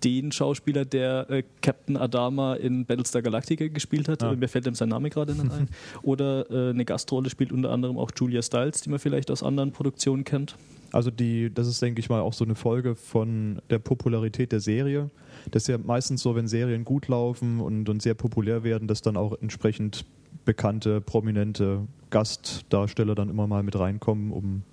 den 0.03 0.31
Schauspieler, 0.31 0.85
der 0.85 1.29
äh, 1.29 1.43
Captain 1.61 1.97
Adama 1.97 2.55
in 2.55 2.85
Battlestar 2.85 3.21
Galactica 3.21 3.67
gespielt 3.67 4.09
hat. 4.09 4.23
Ah. 4.23 4.35
Mir 4.35 4.47
fällt 4.47 4.67
ihm 4.67 4.75
sein 4.75 4.89
Name 4.89 5.09
gerade 5.09 5.33
nicht 5.33 5.51
ein. 5.51 5.69
Oder 6.01 6.49
äh, 6.49 6.69
eine 6.71 6.85
Gastrolle 6.85 7.29
spielt 7.29 7.51
unter 7.51 7.71
anderem 7.71 7.97
auch 7.97 8.11
Julia 8.15 8.41
Stiles, 8.41 8.81
die 8.81 8.89
man 8.89 8.99
vielleicht 8.99 9.31
aus 9.31 9.43
anderen 9.43 9.71
Produktionen 9.71 10.23
kennt. 10.23 10.55
Also 10.91 11.09
die, 11.09 11.51
das 11.51 11.67
ist, 11.67 11.81
denke 11.81 11.99
ich 11.99 12.09
mal, 12.09 12.21
auch 12.21 12.33
so 12.33 12.45
eine 12.45 12.55
Folge 12.55 12.95
von 12.95 13.61
der 13.69 13.79
Popularität 13.79 14.51
der 14.51 14.59
Serie. 14.59 15.09
Das 15.49 15.63
ist 15.63 15.67
ja 15.67 15.77
meistens 15.79 16.21
so, 16.21 16.35
wenn 16.35 16.47
Serien 16.47 16.85
gut 16.85 17.07
laufen 17.07 17.59
und, 17.61 17.89
und 17.89 18.01
sehr 18.01 18.13
populär 18.13 18.63
werden, 18.63 18.87
dass 18.87 19.01
dann 19.01 19.17
auch 19.17 19.35
entsprechend 19.41 20.05
bekannte, 20.45 21.01
prominente 21.01 21.87
Gastdarsteller 22.11 23.15
dann 23.15 23.29
immer 23.29 23.47
mal 23.47 23.63
mit 23.63 23.77
reinkommen, 23.77 24.31
um 24.31 24.63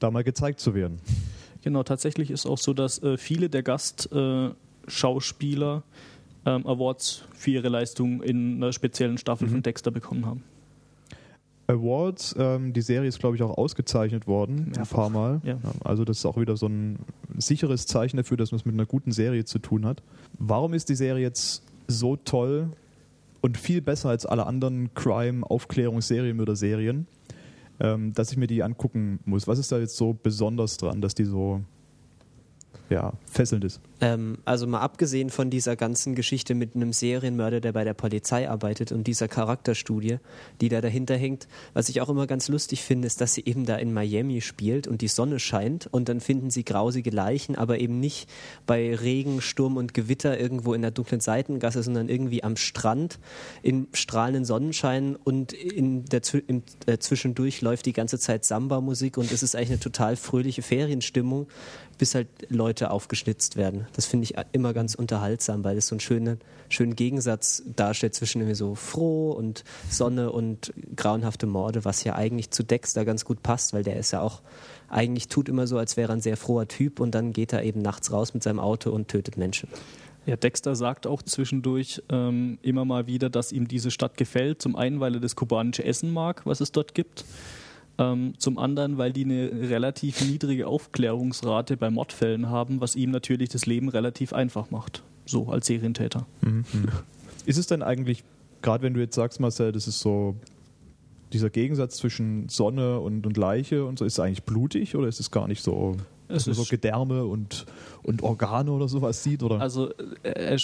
da 0.00 0.10
mal 0.10 0.24
gezeigt 0.24 0.58
zu 0.58 0.74
werden. 0.74 0.98
Genau, 1.62 1.82
tatsächlich 1.82 2.30
ist 2.30 2.46
auch 2.46 2.58
so, 2.58 2.74
dass 2.74 3.02
äh, 3.02 3.16
viele 3.16 3.48
der 3.48 3.62
Gastschauspieler 3.62 4.50
äh, 4.50 4.90
Schauspieler, 4.90 5.82
ähm, 6.44 6.66
Awards 6.66 7.24
für 7.34 7.52
ihre 7.52 7.68
Leistung 7.68 8.22
in 8.22 8.56
einer 8.56 8.72
speziellen 8.72 9.16
Staffel 9.16 9.48
von 9.48 9.62
Dexter 9.62 9.90
bekommen 9.92 10.26
haben. 10.26 10.42
Awards, 11.68 12.34
ähm, 12.38 12.72
die 12.72 12.80
Serie 12.80 13.08
ist, 13.08 13.20
glaube 13.20 13.36
ich, 13.36 13.42
auch 13.42 13.56
ausgezeichnet 13.56 14.26
worden, 14.26 14.58
ein 14.58 14.72
Mehrfach, 14.76 14.96
paar 14.96 15.10
Mal. 15.10 15.40
ja. 15.44 15.58
also 15.84 16.04
das 16.04 16.18
ist 16.18 16.26
auch 16.26 16.36
wieder 16.36 16.56
so 16.56 16.66
ein 16.66 16.98
sicheres 17.38 17.86
Zeichen 17.86 18.16
dafür, 18.16 18.36
dass 18.36 18.50
man 18.50 18.58
es 18.58 18.64
mit 18.66 18.74
einer 18.74 18.86
guten 18.86 19.12
Serie 19.12 19.44
zu 19.44 19.58
tun 19.58 19.86
hat. 19.86 20.02
Warum 20.38 20.74
ist 20.74 20.88
die 20.88 20.96
Serie 20.96 21.22
jetzt 21.22 21.62
so 21.86 22.16
toll 22.16 22.70
und 23.40 23.56
viel 23.56 23.80
besser 23.80 24.08
als 24.08 24.26
alle 24.26 24.46
anderen 24.46 24.92
Crime, 24.94 25.48
Aufklärungsserien 25.48 26.40
oder 26.40 26.56
Serien, 26.56 27.06
ähm, 27.82 28.12
dass 28.12 28.30
ich 28.30 28.38
mir 28.38 28.46
die 28.46 28.62
angucken 28.62 29.18
muss? 29.24 29.46
Was 29.48 29.58
ist 29.58 29.72
da 29.72 29.78
jetzt 29.78 29.96
so 29.96 30.14
besonders 30.14 30.76
dran, 30.76 31.00
dass 31.00 31.14
die 31.14 31.24
so 31.24 31.60
ja, 32.88 33.12
fesselnd 33.26 33.64
ist? 33.64 33.80
Ähm, 34.02 34.38
also 34.44 34.66
mal 34.66 34.80
abgesehen 34.80 35.30
von 35.30 35.48
dieser 35.48 35.76
ganzen 35.76 36.16
Geschichte 36.16 36.56
mit 36.56 36.74
einem 36.74 36.92
Serienmörder, 36.92 37.60
der 37.60 37.72
bei 37.72 37.84
der 37.84 37.94
Polizei 37.94 38.50
arbeitet 38.50 38.90
und 38.90 39.06
dieser 39.06 39.28
Charakterstudie, 39.28 40.18
die 40.60 40.68
da 40.68 40.80
dahinter 40.80 41.16
hängt, 41.16 41.46
was 41.72 41.88
ich 41.88 42.00
auch 42.00 42.08
immer 42.08 42.26
ganz 42.26 42.48
lustig 42.48 42.82
finde, 42.82 43.06
ist, 43.06 43.20
dass 43.20 43.34
sie 43.34 43.44
eben 43.44 43.64
da 43.64 43.76
in 43.76 43.94
Miami 43.94 44.40
spielt 44.40 44.88
und 44.88 45.02
die 45.02 45.08
Sonne 45.08 45.38
scheint 45.38 45.86
und 45.86 46.08
dann 46.08 46.20
finden 46.20 46.50
sie 46.50 46.64
grausige 46.64 47.10
Leichen, 47.10 47.54
aber 47.54 47.78
eben 47.78 48.00
nicht 48.00 48.28
bei 48.66 48.92
Regen, 48.92 49.40
Sturm 49.40 49.76
und 49.76 49.94
Gewitter 49.94 50.38
irgendwo 50.38 50.74
in 50.74 50.82
der 50.82 50.90
dunklen 50.90 51.20
Seitengasse, 51.20 51.84
sondern 51.84 52.08
irgendwie 52.08 52.42
am 52.42 52.56
Strand 52.56 53.20
im 53.62 53.86
strahlenden 53.92 54.44
Sonnenschein 54.44 55.14
und 55.14 55.52
in 55.52 56.06
der, 56.06 56.22
im, 56.48 56.64
äh, 56.86 56.98
zwischendurch 56.98 57.60
läuft 57.60 57.86
die 57.86 57.92
ganze 57.92 58.18
Zeit 58.18 58.44
Samba-Musik 58.44 59.16
und 59.16 59.30
es 59.30 59.44
ist 59.44 59.54
eigentlich 59.54 59.70
eine 59.70 59.80
total 59.80 60.16
fröhliche 60.16 60.62
Ferienstimmung, 60.62 61.46
bis 61.98 62.16
halt 62.16 62.26
Leute 62.48 62.90
aufgeschnitzt 62.90 63.54
werden. 63.56 63.86
Das 63.94 64.06
finde 64.06 64.24
ich 64.24 64.34
immer 64.52 64.72
ganz 64.72 64.94
unterhaltsam, 64.94 65.64
weil 65.64 65.76
es 65.76 65.88
so 65.88 65.94
einen 65.94 66.00
schönen, 66.00 66.40
schönen 66.68 66.96
Gegensatz 66.96 67.62
darstellt 67.76 68.14
zwischen 68.14 68.40
irgendwie 68.40 68.56
so 68.56 68.74
froh 68.74 69.32
und 69.32 69.64
Sonne 69.90 70.32
und 70.32 70.72
grauenhafte 70.96 71.46
Morde, 71.46 71.84
was 71.84 72.04
ja 72.04 72.14
eigentlich 72.14 72.50
zu 72.50 72.62
Dexter 72.62 73.04
ganz 73.04 73.24
gut 73.24 73.42
passt, 73.42 73.72
weil 73.72 73.82
der 73.82 73.96
ist 73.96 74.12
ja 74.12 74.20
auch 74.20 74.40
eigentlich 74.88 75.28
tut 75.28 75.48
immer 75.48 75.66
so, 75.66 75.78
als 75.78 75.96
wäre 75.96 76.12
er 76.12 76.16
ein 76.16 76.20
sehr 76.20 76.36
froher 76.36 76.68
Typ 76.68 77.00
und 77.00 77.14
dann 77.14 77.32
geht 77.32 77.52
er 77.52 77.62
eben 77.62 77.80
nachts 77.80 78.12
raus 78.12 78.34
mit 78.34 78.42
seinem 78.42 78.60
Auto 78.60 78.90
und 78.90 79.08
tötet 79.08 79.36
Menschen. 79.36 79.68
Ja, 80.24 80.36
Dexter 80.36 80.76
sagt 80.76 81.06
auch 81.06 81.20
zwischendurch 81.22 82.00
ähm, 82.08 82.58
immer 82.62 82.84
mal 82.84 83.08
wieder, 83.08 83.28
dass 83.28 83.50
ihm 83.50 83.66
diese 83.66 83.90
Stadt 83.90 84.16
gefällt. 84.16 84.62
Zum 84.62 84.76
einen, 84.76 85.00
weil 85.00 85.14
er 85.14 85.20
das 85.20 85.34
kubanische 85.34 85.84
Essen 85.84 86.12
mag, 86.12 86.46
was 86.46 86.60
es 86.60 86.70
dort 86.70 86.94
gibt. 86.94 87.24
Ähm, 87.98 88.34
zum 88.38 88.58
anderen, 88.58 88.96
weil 88.98 89.12
die 89.12 89.24
eine 89.24 89.50
relativ 89.68 90.26
niedrige 90.26 90.66
Aufklärungsrate 90.66 91.76
bei 91.76 91.90
Mordfällen 91.90 92.48
haben, 92.48 92.80
was 92.80 92.96
ihm 92.96 93.10
natürlich 93.10 93.50
das 93.50 93.66
Leben 93.66 93.88
relativ 93.88 94.32
einfach 94.32 94.70
macht. 94.70 95.02
So 95.26 95.48
als 95.48 95.66
Serientäter. 95.66 96.26
Ist 97.46 97.58
es 97.58 97.66
denn 97.66 97.82
eigentlich, 97.82 98.24
gerade 98.62 98.82
wenn 98.82 98.94
du 98.94 99.00
jetzt 99.00 99.14
sagst, 99.14 99.40
Marcel, 99.40 99.72
das 99.72 99.86
ist 99.86 100.00
so 100.00 100.36
dieser 101.32 101.50
Gegensatz 101.50 101.96
zwischen 101.96 102.48
Sonne 102.48 103.00
und, 103.00 103.26
und 103.26 103.36
Leiche 103.36 103.84
und 103.84 103.98
so, 103.98 104.04
ist 104.04 104.14
es 104.14 104.20
eigentlich 104.20 104.42
blutig 104.44 104.96
oder 104.96 105.08
ist 105.08 105.20
es 105.20 105.30
gar 105.30 105.48
nicht 105.48 105.62
so, 105.62 105.96
dass 106.28 106.46
Es 106.46 106.58
man 106.58 106.64
so 106.64 106.70
Gedärme 106.70 107.24
und, 107.24 107.66
und 108.02 108.22
Organe 108.22 108.70
oder 108.70 108.88
sowas 108.88 109.22
sieht? 109.22 109.42
Oder? 109.42 109.60
Also 109.60 109.90
äh, 110.22 110.30
er 110.30 110.58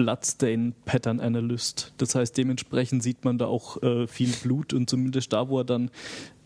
ist 0.00 0.04
Bloodstain 0.04 0.74
Pattern 0.84 1.20
Analyst. 1.20 1.92
Das 1.98 2.14
heißt, 2.14 2.36
dementsprechend 2.36 3.02
sieht 3.02 3.24
man 3.24 3.38
da 3.38 3.46
auch 3.46 3.82
äh, 3.82 4.06
viel 4.06 4.30
Blut 4.42 4.72
und 4.72 4.88
zumindest 4.88 5.32
da, 5.32 5.48
wo 5.48 5.58
er 5.58 5.64
dann 5.64 5.90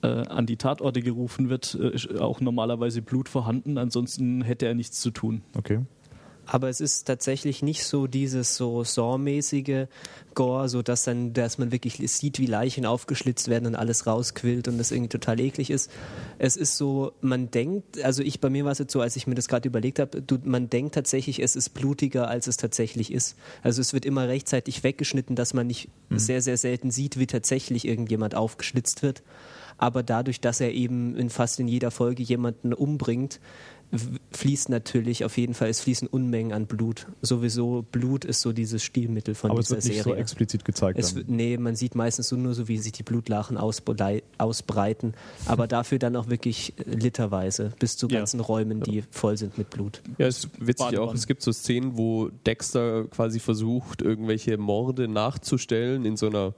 äh, 0.03 0.07
an 0.07 0.47
die 0.47 0.57
Tatorte 0.57 1.01
gerufen 1.01 1.49
wird, 1.49 1.79
äh, 1.81 1.95
ist 1.95 2.21
auch 2.21 2.40
normalerweise 2.40 3.03
Blut 3.03 3.29
vorhanden. 3.29 3.79
Ansonsten 3.79 4.43
hätte 4.43 4.67
er 4.67 4.75
nichts 4.75 5.01
zu 5.01 5.11
tun. 5.11 5.43
okay. 5.57 5.81
Aber 6.46 6.68
es 6.68 6.80
ist 6.80 7.04
tatsächlich 7.04 7.62
nicht 7.62 7.85
so 7.85 8.07
dieses 8.07 8.57
so 8.57 8.85
Saw-mäßige 8.85 9.87
Gore, 10.35 10.68
so 10.68 10.83
dass 10.83 11.04
dann, 11.04 11.33
dass 11.33 11.59
man 11.59 11.70
wirklich 11.72 11.98
sieht, 12.11 12.38
wie 12.38 12.46
Leichen 12.46 12.87
aufgeschlitzt 12.87 13.48
werden 13.48 13.66
und 13.66 13.76
alles 13.76 14.07
rausquillt 14.07 14.68
und 14.68 14.78
das 14.78 14.90
irgendwie 14.90 15.09
total 15.09 15.40
eklig 15.40 15.70
ist. 15.70 15.90
Es 16.38 16.57
ist 16.57 16.76
so, 16.76 17.12
man 17.20 17.50
denkt, 17.50 18.02
also 18.02 18.22
ich 18.22 18.40
bei 18.40 18.50
mir 18.50 18.64
war 18.64 18.72
es 18.72 18.78
jetzt 18.78 18.92
so, 18.92 19.00
als 19.00 19.16
ich 19.16 19.26
mir 19.26 19.37
das 19.37 19.48
gerade 19.48 19.68
überlegt 19.68 19.98
habe, 19.98 20.22
man 20.44 20.68
denkt 20.68 20.94
tatsächlich, 20.94 21.40
es 21.40 21.57
ist 21.57 21.70
blutiger, 21.70 22.28
als 22.28 22.46
es 22.46 22.57
tatsächlich 22.57 23.12
ist. 23.12 23.37
Also 23.62 23.80
es 23.80 23.92
wird 23.92 24.04
immer 24.04 24.28
rechtzeitig 24.28 24.83
weggeschnitten, 24.83 25.37
dass 25.37 25.54
man 25.54 25.66
nicht 25.66 25.88
sehr, 26.11 26.42
sehr 26.42 26.57
selten 26.57 26.90
sieht, 26.90 27.18
wie 27.18 27.26
tatsächlich 27.26 27.87
irgendjemand 27.87 28.35
aufgeschlitzt 28.35 29.02
wird. 29.02 29.22
Aber 29.78 30.02
dadurch, 30.02 30.40
dass 30.40 30.60
er 30.60 30.72
eben 30.72 31.16
in 31.16 31.30
fast 31.30 31.58
in 31.60 31.68
jeder 31.68 31.90
Folge 31.90 32.22
jemanden 32.22 32.72
umbringt, 32.72 33.40
fließt 34.32 34.70
natürlich 34.70 35.24
auf 35.24 35.37
jeden 35.38 35.54
Fall, 35.54 35.68
es 35.68 35.80
fließen 35.80 36.08
Unmengen 36.08 36.52
an 36.52 36.66
Blut. 36.66 37.06
Sowieso, 37.22 37.84
Blut 37.92 38.24
ist 38.24 38.40
so 38.40 38.52
dieses 38.52 38.82
Stilmittel 38.82 39.34
von 39.37 39.50
Aber 39.50 39.60
es 39.60 39.66
dieser 39.66 39.76
wird 39.76 39.84
nicht 39.84 39.96
Serie. 40.02 40.14
so 40.14 40.20
explizit 40.20 40.64
gezeigt. 40.64 40.98
Es, 40.98 41.14
dann. 41.14 41.24
nee, 41.28 41.56
man 41.58 41.76
sieht 41.76 41.94
meistens 41.94 42.28
so 42.28 42.37
nur 42.37 42.54
so, 42.54 42.66
wie 42.66 42.78
sich 42.78 42.90
die 42.92 43.04
Blutlachen 43.04 43.56
ausbrei- 43.56 44.24
ausbreiten, 44.38 45.14
aber 45.46 45.68
dafür 45.68 45.98
dann 46.00 46.16
auch 46.16 46.28
wirklich 46.28 46.72
äh, 46.78 46.90
literweise 46.90 47.72
bis 47.78 47.96
zu 47.96 48.08
Ja. 48.08 48.18
ganzen 48.18 48.40
Räumen, 48.40 48.80
die 48.80 49.04
voll 49.10 49.37
sind 49.37 49.58
mit 49.58 49.70
Blut. 49.70 50.02
Ja, 50.18 50.26
es 50.26 50.38
ist 50.38 50.48
witzig 50.58 50.87
auch, 50.87 50.90
Badewanne. 50.90 51.14
es 51.18 51.26
gibt 51.28 51.42
so 51.42 51.52
Szenen, 51.52 51.96
wo 51.96 52.30
Dexter 52.46 53.04
quasi 53.04 53.38
versucht, 53.38 54.02
irgendwelche 54.02 54.56
Morde 54.56 55.06
nachzustellen 55.06 56.04
in 56.04 56.16
so 56.16 56.26
einer 56.26 56.54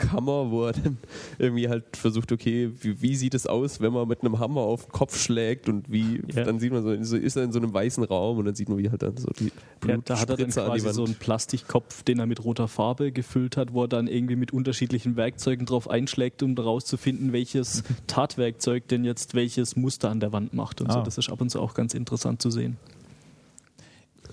Kammer, 0.00 0.50
wo 0.50 0.64
er 0.66 0.72
dann 0.72 0.98
irgendwie 1.38 1.68
halt 1.68 1.96
versucht, 1.96 2.32
okay, 2.32 2.70
wie, 2.80 3.00
wie 3.02 3.14
sieht 3.16 3.34
es 3.34 3.46
aus, 3.46 3.80
wenn 3.80 3.92
man 3.92 4.08
mit 4.08 4.22
einem 4.22 4.38
Hammer 4.38 4.62
auf 4.62 4.84
den 4.86 4.92
Kopf 4.92 5.18
schlägt 5.18 5.68
und 5.68 5.90
wie, 5.90 6.22
Ja. 6.34 6.44
dann 6.44 6.58
sieht 6.58 6.72
man 6.72 6.82
so, 6.82 7.02
so, 7.04 7.16
ist 7.16 7.36
er 7.36 7.44
in 7.44 7.52
so 7.52 7.58
einem 7.58 7.72
weißen 7.72 8.02
Raum 8.04 8.38
und 8.38 8.44
dann 8.46 8.54
sieht 8.54 8.68
man, 8.68 8.78
wie 8.78 8.90
halt 8.90 9.02
dann 9.02 9.16
so 9.16 9.28
die 9.38 9.52
Ja, 9.86 9.96
da 10.04 10.18
hat 10.18 10.30
er 10.30 10.36
dann 10.36 10.50
quasi 10.50 10.92
so 10.92 11.04
einen 11.04 11.14
Plastikkopf, 11.14 12.02
den 12.02 12.18
er 12.18 12.26
mit 12.26 12.42
roter 12.44 12.68
Farbe 12.68 13.12
gefüllt 13.12 13.56
hat, 13.56 13.72
wo 13.72 13.84
er 13.84 13.88
dann 13.88 14.06
irgendwie 14.08 14.36
mit 14.36 14.52
unterschiedlichen 14.52 15.16
Werkzeugen 15.16 15.66
drauf 15.66 15.88
einschlägt, 15.88 16.42
um 16.42 16.56
herauszufinden, 16.56 17.32
welches 17.32 17.82
Tatwerkzeug 18.06 18.88
denn 18.88 19.04
jetzt 19.04 19.34
welches 19.34 19.76
Muster 19.76 20.10
an 20.10 20.20
der 20.20 20.32
Wand 20.32 20.54
macht. 20.54 20.80
Und 20.80 20.90
so. 20.92 20.98
Ah. 20.98 21.02
Das 21.02 21.18
ist 21.18 21.30
ab 21.30 21.40
und 21.40 21.50
zu 21.50 21.60
auch 21.60 21.74
ganz 21.74 21.94
interessant 21.94 22.42
zu 22.42 22.50
sehen. 22.50 22.76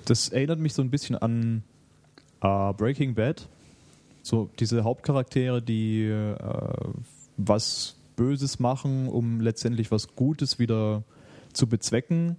Das 0.05 0.29
erinnert 0.29 0.59
mich 0.59 0.73
so 0.73 0.81
ein 0.81 0.89
bisschen 0.89 1.15
an 1.17 1.63
äh, 2.41 2.73
Breaking 2.73 3.13
Bad. 3.13 3.47
So 4.27 4.49
diese 4.59 4.83
Hauptcharaktere, 4.83 5.61
die 5.61 6.03
äh, 6.03 6.35
was 7.37 7.95
Böses 8.17 8.59
machen, 8.59 9.07
um 9.07 9.39
letztendlich 9.39 9.89
was 9.89 10.17
Gutes 10.17 10.59
wieder 10.59 11.03
zu 11.53 11.65
bezwecken. 11.67 12.35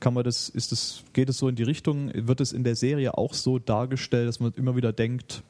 kann 0.00 0.12
man 0.12 0.22
das, 0.22 0.50
ist 0.50 0.70
das, 0.70 1.02
geht 1.14 1.30
es 1.30 1.38
so 1.38 1.48
in 1.48 1.56
die 1.56 1.62
Richtung, 1.62 2.10
wird 2.14 2.42
es 2.42 2.52
in 2.52 2.62
der 2.62 2.76
Serie 2.76 3.16
auch 3.16 3.32
so 3.32 3.58
dargestellt, 3.58 4.28
dass 4.28 4.38
man 4.38 4.52
immer 4.52 4.76
wieder 4.76 4.92
denkt, 4.92 5.42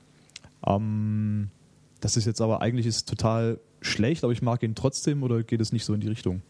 ähm, 0.65 1.49
das 2.01 2.17
ist 2.17 2.25
jetzt 2.25 2.41
aber 2.41 2.63
eigentlich 2.63 2.87
ist 2.87 3.09
total 3.09 3.59
schlecht, 3.81 4.23
aber 4.23 4.33
ich 4.33 4.43
mag 4.43 4.63
ihn 4.63 4.77
trotzdem 4.77 5.25
oder 5.25 5.43
geht 5.43 5.61
es 5.61 5.73
nicht 5.73 5.85
so 5.85 5.93
in 5.93 6.01
die 6.01 6.09
Richtung? 6.09 6.43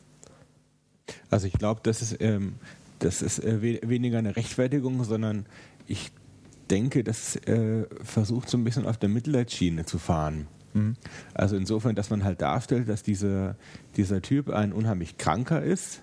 Also 1.30 1.46
ich 1.46 1.54
glaube, 1.54 1.80
das 1.82 2.02
ist, 2.02 2.20
ähm, 2.20 2.56
das 2.98 3.22
ist 3.22 3.38
äh, 3.38 3.62
we 3.62 3.80
weniger 3.88 4.18
eine 4.18 4.36
Rechtfertigung, 4.36 5.02
sondern 5.04 5.46
ich 5.86 6.12
denke, 6.70 7.04
das 7.04 7.36
äh, 7.36 7.86
versucht 8.02 8.48
so 8.48 8.58
ein 8.58 8.64
bisschen 8.64 8.86
auf 8.86 8.98
der 8.98 9.08
Mitleidsschiene 9.08 9.84
zu 9.84 9.98
fahren. 9.98 10.46
Mhm. 10.72 10.94
Also 11.34 11.56
insofern, 11.56 11.94
dass 11.94 12.10
man 12.10 12.24
halt 12.24 12.40
darstellt, 12.40 12.88
dass 12.88 13.02
diese, 13.02 13.56
dieser 13.96 14.22
Typ 14.22 14.50
ein 14.50 14.72
unheimlich 14.72 15.18
kranker 15.18 15.62
ist, 15.62 16.02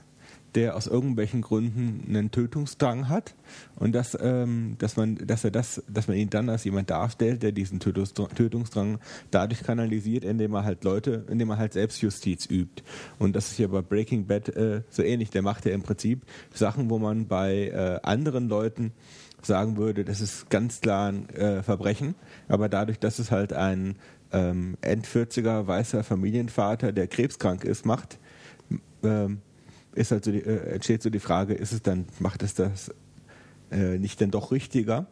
der 0.56 0.76
aus 0.76 0.88
irgendwelchen 0.88 1.42
Gründen 1.42 2.04
einen 2.08 2.32
Tötungsdrang 2.32 3.10
hat 3.10 3.36
und 3.76 3.94
dass, 3.94 4.18
ähm, 4.20 4.76
dass, 4.80 4.96
man, 4.96 5.16
dass, 5.16 5.44
er 5.44 5.52
das, 5.52 5.84
dass 5.88 6.08
man 6.08 6.18
ihn 6.18 6.32
dann 6.32 6.50
als 6.50 6.64
jemand 6.64 6.90
darstellt, 6.90 7.44
der 7.44 7.52
diesen 7.52 7.80
Tötungsdrang 7.80 8.98
dadurch 9.30 9.62
kanalisiert, 9.62 10.24
indem 10.24 10.56
er 10.56 10.64
halt 10.64 10.84
Leute, 10.84 11.26
indem 11.30 11.52
er 11.52 11.58
halt 11.58 11.74
Selbstjustiz 11.74 12.48
übt. 12.50 12.82
Und 13.20 13.36
das 13.36 13.52
ist 13.52 13.60
ja 13.60 13.68
bei 13.68 13.82
Breaking 13.82 14.26
Bad 14.26 14.50
äh, 14.50 14.82
so 14.90 15.04
ähnlich. 15.04 15.30
Der 15.30 15.44
macht 15.44 15.66
ja 15.66 15.74
im 15.74 15.84
Prinzip 15.84 16.24
Sachen, 16.54 16.90
wo 16.90 16.98
man 16.98 17.28
bei 17.28 17.68
äh, 17.68 18.00
anderen 18.02 18.50
Leuten 18.50 18.94
sagen 19.48 19.78
würde, 19.78 20.06
das 20.06 20.22
ist 20.22 20.50
ganz 20.50 20.82
klar 20.82 21.12
ein 21.12 21.30
äh, 21.30 21.64
Verbrechen, 21.64 22.16
aber 22.48 22.70
dadurch, 22.70 23.00
dass 23.00 23.20
es 23.20 23.32
halt 23.32 23.54
ein 23.54 23.96
ähm, 24.32 24.78
End-40er 24.82 25.68
weißer 25.68 26.04
Familienvater, 26.04 26.92
der 26.92 27.08
krebskrank 27.08 27.64
ist, 27.64 27.86
macht, 27.86 28.20
ähm, 29.04 29.42
ist 29.96 30.12
halt 30.12 30.26
so 30.26 30.32
die, 30.32 30.42
äh, 30.42 30.74
entsteht 30.74 31.02
so 31.02 31.10
die 31.10 31.20
Frage, 31.20 31.54
ist 31.54 31.72
es 31.72 31.82
dann, 31.82 32.06
macht 32.20 32.44
es 32.44 32.54
das 32.54 32.92
äh, 33.72 33.98
nicht 33.98 34.20
denn 34.22 34.32
doch 34.32 34.52
richtiger? 34.52 35.08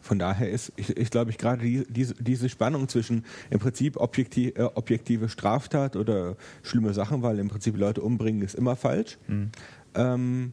Von 0.00 0.18
daher 0.18 0.50
ist, 0.50 0.72
ich, 0.76 0.96
ich 0.96 1.10
glaube, 1.10 1.30
ich 1.30 1.36
gerade 1.36 1.62
die, 1.62 1.84
diese, 1.86 2.14
diese 2.14 2.48
Spannung 2.48 2.88
zwischen 2.88 3.26
im 3.50 3.58
Prinzip 3.58 3.98
objektiv, 3.98 4.56
äh, 4.56 4.62
objektive 4.62 5.28
Straftat 5.28 5.96
oder 5.96 6.36
schlimme 6.62 6.94
Sachen, 6.94 7.22
weil 7.22 7.38
im 7.38 7.48
Prinzip 7.48 7.76
Leute 7.76 8.00
umbringen 8.00 8.40
ist 8.40 8.54
immer 8.54 8.74
falsch. 8.74 9.18
Mhm. 9.26 9.50
Ähm, 9.94 10.52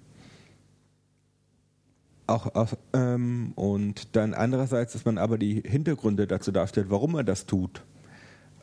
auch, 2.28 2.56
auch 2.56 2.74
ähm, 2.94 3.54
und 3.56 4.16
dann 4.16 4.34
andererseits, 4.34 4.94
dass 4.94 5.06
man 5.06 5.18
aber 5.18 5.38
die 5.38 5.62
Hintergründe 5.62 6.28
dazu 6.28 6.52
darstellt, 6.52 6.88
warum 6.90 7.16
er 7.16 7.24
das 7.24 7.46
tut. 7.46 7.84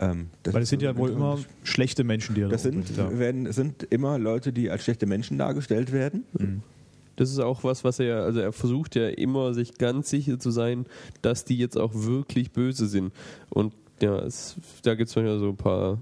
Ähm, 0.00 0.30
Weil 0.44 0.62
es 0.62 0.68
sind 0.68 0.82
ja 0.82 0.96
wohl 0.96 1.10
immer 1.10 1.38
schlechte 1.62 2.02
Menschen, 2.02 2.34
die 2.34 2.40
er 2.40 2.48
das 2.48 2.64
sind, 2.64 2.96
ja. 2.96 3.18
werden, 3.18 3.50
sind 3.52 3.84
immer 3.84 4.18
Leute, 4.18 4.52
die 4.52 4.70
als 4.70 4.82
schlechte 4.82 5.06
Menschen 5.06 5.38
dargestellt 5.38 5.92
werden. 5.92 6.24
Mhm. 6.32 6.62
Das 7.16 7.30
ist 7.30 7.38
auch 7.38 7.62
was, 7.62 7.84
was 7.84 8.00
er, 8.00 8.22
also 8.22 8.40
er 8.40 8.52
versucht 8.52 8.96
ja 8.96 9.08
immer, 9.08 9.54
sich 9.54 9.78
ganz 9.78 10.10
sicher 10.10 10.38
zu 10.38 10.50
sein, 10.50 10.86
dass 11.20 11.44
die 11.44 11.58
jetzt 11.58 11.76
auch 11.76 11.92
wirklich 11.94 12.52
böse 12.52 12.88
sind. 12.88 13.12
Und 13.50 13.74
ja, 14.00 14.18
es, 14.18 14.56
da 14.82 14.94
gibt 14.94 15.10
es 15.10 15.14
manchmal 15.16 15.38
so 15.38 15.50
ein 15.50 15.56
paar 15.56 15.98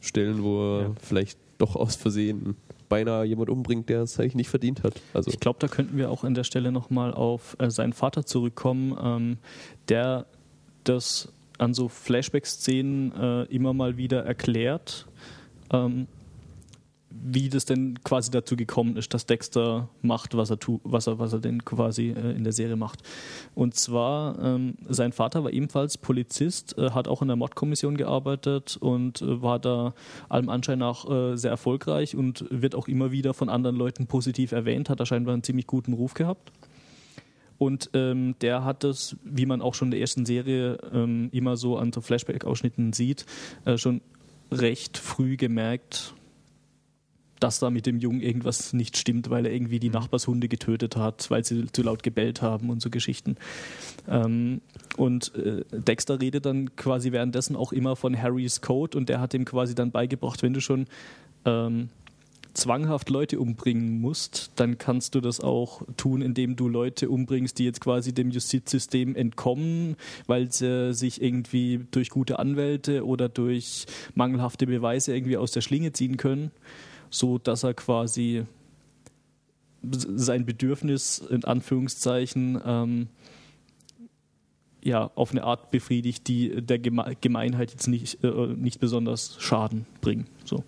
Stellen, 0.00 0.42
wo 0.42 0.62
er 0.62 0.82
ja. 0.82 0.94
vielleicht 1.02 1.38
doch 1.58 1.76
aus 1.76 1.96
Versehen 1.96 2.56
beinahe 2.92 3.24
jemand 3.24 3.48
umbringt, 3.48 3.88
der 3.88 4.02
es 4.02 4.20
eigentlich 4.20 4.34
nicht 4.34 4.50
verdient 4.50 4.82
hat. 4.82 5.00
Also 5.14 5.30
ich 5.30 5.40
glaube, 5.40 5.58
da 5.60 5.66
könnten 5.66 5.96
wir 5.96 6.10
auch 6.10 6.24
an 6.24 6.34
der 6.34 6.44
Stelle 6.44 6.70
nochmal 6.72 7.14
auf 7.14 7.56
äh, 7.58 7.70
seinen 7.70 7.94
Vater 7.94 8.26
zurückkommen, 8.26 8.94
ähm, 9.02 9.38
der 9.88 10.26
das 10.84 11.32
an 11.56 11.72
so 11.72 11.88
Flashback-Szenen 11.88 13.12
äh, 13.12 13.42
immer 13.44 13.72
mal 13.72 13.96
wieder 13.96 14.26
erklärt, 14.26 15.06
ähm, 15.72 16.06
wie 17.24 17.48
das 17.48 17.64
denn 17.64 18.02
quasi 18.04 18.30
dazu 18.30 18.56
gekommen 18.56 18.96
ist, 18.96 19.12
dass 19.14 19.26
Dexter 19.26 19.88
macht, 20.00 20.36
was 20.36 20.50
er 20.50 20.58
tut, 20.58 20.80
was 20.84 21.06
er, 21.06 21.18
was 21.18 21.32
er 21.32 21.40
denn 21.40 21.64
quasi 21.64 22.10
äh, 22.10 22.32
in 22.32 22.44
der 22.44 22.52
Serie 22.52 22.76
macht. 22.76 23.00
Und 23.54 23.74
zwar, 23.74 24.38
ähm, 24.42 24.74
sein 24.88 25.12
Vater 25.12 25.44
war 25.44 25.52
ebenfalls 25.52 25.98
Polizist, 25.98 26.76
äh, 26.78 26.90
hat 26.90 27.08
auch 27.08 27.22
in 27.22 27.28
der 27.28 27.36
Mordkommission 27.36 27.96
gearbeitet 27.96 28.76
und 28.80 29.22
äh, 29.22 29.42
war 29.42 29.58
da 29.58 29.94
allem 30.28 30.48
Anschein 30.48 30.78
nach 30.78 31.08
äh, 31.08 31.36
sehr 31.36 31.50
erfolgreich 31.50 32.16
und 32.16 32.44
wird 32.50 32.74
auch 32.74 32.88
immer 32.88 33.12
wieder 33.12 33.34
von 33.34 33.48
anderen 33.48 33.76
Leuten 33.76 34.06
positiv 34.06 34.52
erwähnt, 34.52 34.88
hat 34.88 35.00
er 35.00 35.06
scheinbar 35.06 35.34
einen 35.34 35.42
ziemlich 35.42 35.66
guten 35.66 35.92
Ruf 35.92 36.14
gehabt. 36.14 36.52
Und 37.58 37.90
ähm, 37.94 38.34
der 38.40 38.64
hat 38.64 38.82
es, 38.82 39.16
wie 39.22 39.46
man 39.46 39.62
auch 39.62 39.74
schon 39.74 39.86
in 39.86 39.92
der 39.92 40.00
ersten 40.00 40.26
Serie 40.26 40.78
ähm, 40.92 41.28
immer 41.30 41.56
so 41.56 41.76
an 41.76 41.92
so 41.92 42.00
Flashback-Ausschnitten 42.00 42.92
sieht, 42.92 43.24
äh, 43.64 43.78
schon 43.78 44.00
recht 44.50 44.98
früh 44.98 45.36
gemerkt, 45.36 46.14
dass 47.42 47.58
da 47.58 47.70
mit 47.70 47.86
dem 47.86 47.98
Jungen 47.98 48.20
irgendwas 48.20 48.72
nicht 48.72 48.96
stimmt, 48.96 49.28
weil 49.30 49.46
er 49.46 49.52
irgendwie 49.52 49.80
die 49.80 49.88
mhm. 49.88 49.94
Nachbarshunde 49.94 50.48
getötet 50.48 50.96
hat, 50.96 51.30
weil 51.30 51.44
sie 51.44 51.66
zu 51.72 51.82
laut 51.82 52.02
gebellt 52.02 52.42
haben 52.42 52.70
und 52.70 52.80
so 52.80 52.90
Geschichten. 52.90 53.36
Ähm, 54.08 54.60
und 54.96 55.34
äh, 55.34 55.64
Dexter 55.72 56.20
redet 56.20 56.46
dann 56.46 56.76
quasi 56.76 57.12
währenddessen 57.12 57.56
auch 57.56 57.72
immer 57.72 57.96
von 57.96 58.20
Harrys 58.20 58.60
Code 58.60 58.96
und 58.96 59.08
der 59.08 59.20
hat 59.20 59.34
ihm 59.34 59.44
quasi 59.44 59.74
dann 59.74 59.90
beigebracht, 59.90 60.42
wenn 60.42 60.54
du 60.54 60.60
schon 60.60 60.86
ähm, 61.44 61.88
zwanghaft 62.54 63.10
Leute 63.10 63.40
umbringen 63.40 64.00
musst, 64.00 64.52
dann 64.56 64.78
kannst 64.78 65.14
du 65.14 65.20
das 65.20 65.40
auch 65.40 65.82
tun, 65.96 66.22
indem 66.22 66.56
du 66.56 66.68
Leute 66.68 67.08
umbringst, 67.08 67.58
die 67.58 67.64
jetzt 67.64 67.80
quasi 67.80 68.12
dem 68.12 68.30
Justizsystem 68.30 69.16
entkommen, 69.16 69.96
weil 70.26 70.52
sie 70.52 70.94
sich 70.94 71.22
irgendwie 71.22 71.80
durch 71.90 72.10
gute 72.10 72.38
Anwälte 72.38 73.06
oder 73.06 73.28
durch 73.28 73.86
mangelhafte 74.14 74.66
Beweise 74.66 75.14
irgendwie 75.14 75.36
aus 75.36 75.52
der 75.52 75.62
Schlinge 75.62 75.92
ziehen 75.92 76.16
können, 76.16 76.50
so 77.12 77.38
dass 77.38 77.62
er 77.62 77.74
quasi 77.74 78.44
sein 79.82 80.46
Bedürfnis 80.46 81.18
in 81.18 81.44
Anführungszeichen 81.44 82.60
ähm, 82.64 83.08
ja, 84.82 85.10
auf 85.14 85.30
eine 85.30 85.44
Art 85.44 85.70
befriedigt, 85.70 86.26
die 86.26 86.60
der 86.62 86.78
Gemeinheit 86.78 87.70
jetzt 87.70 87.86
nicht, 87.86 88.22
äh, 88.24 88.46
nicht 88.56 88.80
besonders 88.80 89.36
Schaden 89.38 89.86
bringen. 90.00 90.26
So. 90.44 90.64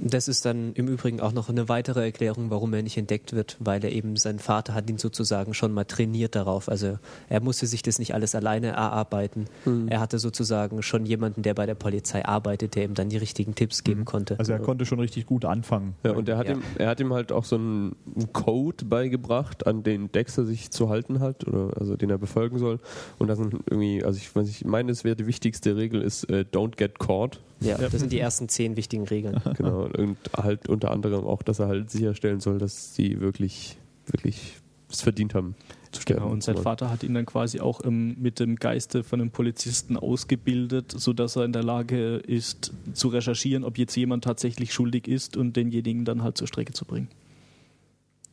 Das 0.00 0.28
ist 0.28 0.44
dann 0.44 0.72
im 0.74 0.86
Übrigen 0.86 1.20
auch 1.20 1.32
noch 1.32 1.48
eine 1.48 1.68
weitere 1.68 2.04
Erklärung, 2.04 2.50
warum 2.50 2.72
er 2.72 2.82
nicht 2.82 2.96
entdeckt 2.96 3.32
wird, 3.32 3.56
weil 3.58 3.84
er 3.84 3.90
eben, 3.90 4.16
sein 4.16 4.38
Vater 4.38 4.72
hat 4.74 4.88
ihn 4.88 4.98
sozusagen 4.98 5.54
schon 5.54 5.72
mal 5.72 5.84
trainiert 5.84 6.36
darauf. 6.36 6.68
Also 6.68 6.98
er 7.28 7.40
musste 7.40 7.66
sich 7.66 7.82
das 7.82 7.98
nicht 7.98 8.14
alles 8.14 8.34
alleine 8.36 8.68
erarbeiten. 8.68 9.46
Mhm. 9.64 9.88
Er 9.88 9.98
hatte 10.00 10.20
sozusagen 10.20 10.82
schon 10.82 11.04
jemanden, 11.04 11.42
der 11.42 11.54
bei 11.54 11.66
der 11.66 11.74
Polizei 11.74 12.24
arbeitet, 12.24 12.76
der 12.76 12.84
ihm 12.84 12.94
dann 12.94 13.08
die 13.08 13.16
richtigen 13.16 13.56
Tipps 13.56 13.82
geben 13.82 14.00
mhm. 14.00 14.04
konnte. 14.04 14.38
Also 14.38 14.52
er 14.52 14.60
konnte 14.60 14.86
schon 14.86 15.00
richtig 15.00 15.26
gut 15.26 15.44
anfangen. 15.44 15.94
Ja, 16.04 16.12
und 16.12 16.28
er 16.28 16.38
hat, 16.38 16.48
ja. 16.48 16.54
ihm, 16.54 16.62
er 16.76 16.88
hat 16.88 17.00
ihm 17.00 17.12
halt 17.12 17.32
auch 17.32 17.44
so 17.44 17.56
einen 17.56 17.96
Code 18.32 18.84
beigebracht, 18.84 19.66
an 19.66 19.82
den 19.82 20.12
Dexter 20.12 20.44
sich 20.44 20.70
zu 20.70 20.88
halten 20.88 21.18
hat, 21.18 21.46
oder 21.46 21.72
also 21.78 21.96
den 21.96 22.10
er 22.10 22.18
befolgen 22.18 22.58
soll. 22.58 22.78
Und 23.18 23.26
das 23.26 23.38
sind 23.38 23.54
irgendwie, 23.66 24.04
also 24.04 24.16
ich, 24.16 24.34
weiß, 24.34 24.48
ich 24.48 24.64
meine, 24.64 24.92
es 24.92 25.02
wäre 25.02 25.16
die 25.16 25.26
wichtigste 25.26 25.76
Regel 25.76 26.02
ist, 26.02 26.24
äh, 26.30 26.44
don't 26.50 26.76
get 26.76 26.98
caught. 27.00 27.40
Ja, 27.60 27.76
das 27.76 27.92
sind 27.92 28.12
die 28.12 28.20
ersten 28.20 28.48
zehn 28.48 28.76
wichtigen 28.76 29.04
Regeln. 29.04 29.40
Genau, 29.56 29.88
und 29.96 30.16
halt 30.36 30.68
unter 30.68 30.90
anderem 30.90 31.24
auch, 31.24 31.42
dass 31.42 31.58
er 31.58 31.68
halt 31.68 31.90
sicherstellen 31.90 32.40
soll, 32.40 32.58
dass 32.58 32.94
sie 32.94 33.20
wirklich, 33.20 33.76
wirklich 34.06 34.56
es 34.90 35.02
verdient 35.02 35.34
haben. 35.34 35.54
Zu 35.90 36.02
sterben. 36.02 36.20
Genau, 36.22 36.32
und 36.32 36.42
sein 36.42 36.56
Vater 36.58 36.90
hat 36.90 37.02
ihn 37.02 37.14
dann 37.14 37.26
quasi 37.26 37.60
auch 37.60 37.80
ähm, 37.84 38.14
mit 38.18 38.40
dem 38.40 38.56
Geiste 38.56 39.02
von 39.02 39.20
einem 39.20 39.30
Polizisten 39.30 39.96
ausgebildet, 39.96 40.92
sodass 40.94 41.36
er 41.36 41.44
in 41.44 41.52
der 41.52 41.62
Lage 41.62 42.16
ist, 42.16 42.72
zu 42.92 43.08
recherchieren, 43.08 43.64
ob 43.64 43.78
jetzt 43.78 43.96
jemand 43.96 44.24
tatsächlich 44.24 44.72
schuldig 44.72 45.08
ist 45.08 45.36
und 45.36 45.56
denjenigen 45.56 46.04
dann 46.04 46.22
halt 46.22 46.36
zur 46.36 46.46
Strecke 46.46 46.72
zu 46.74 46.84
bringen. 46.84 47.08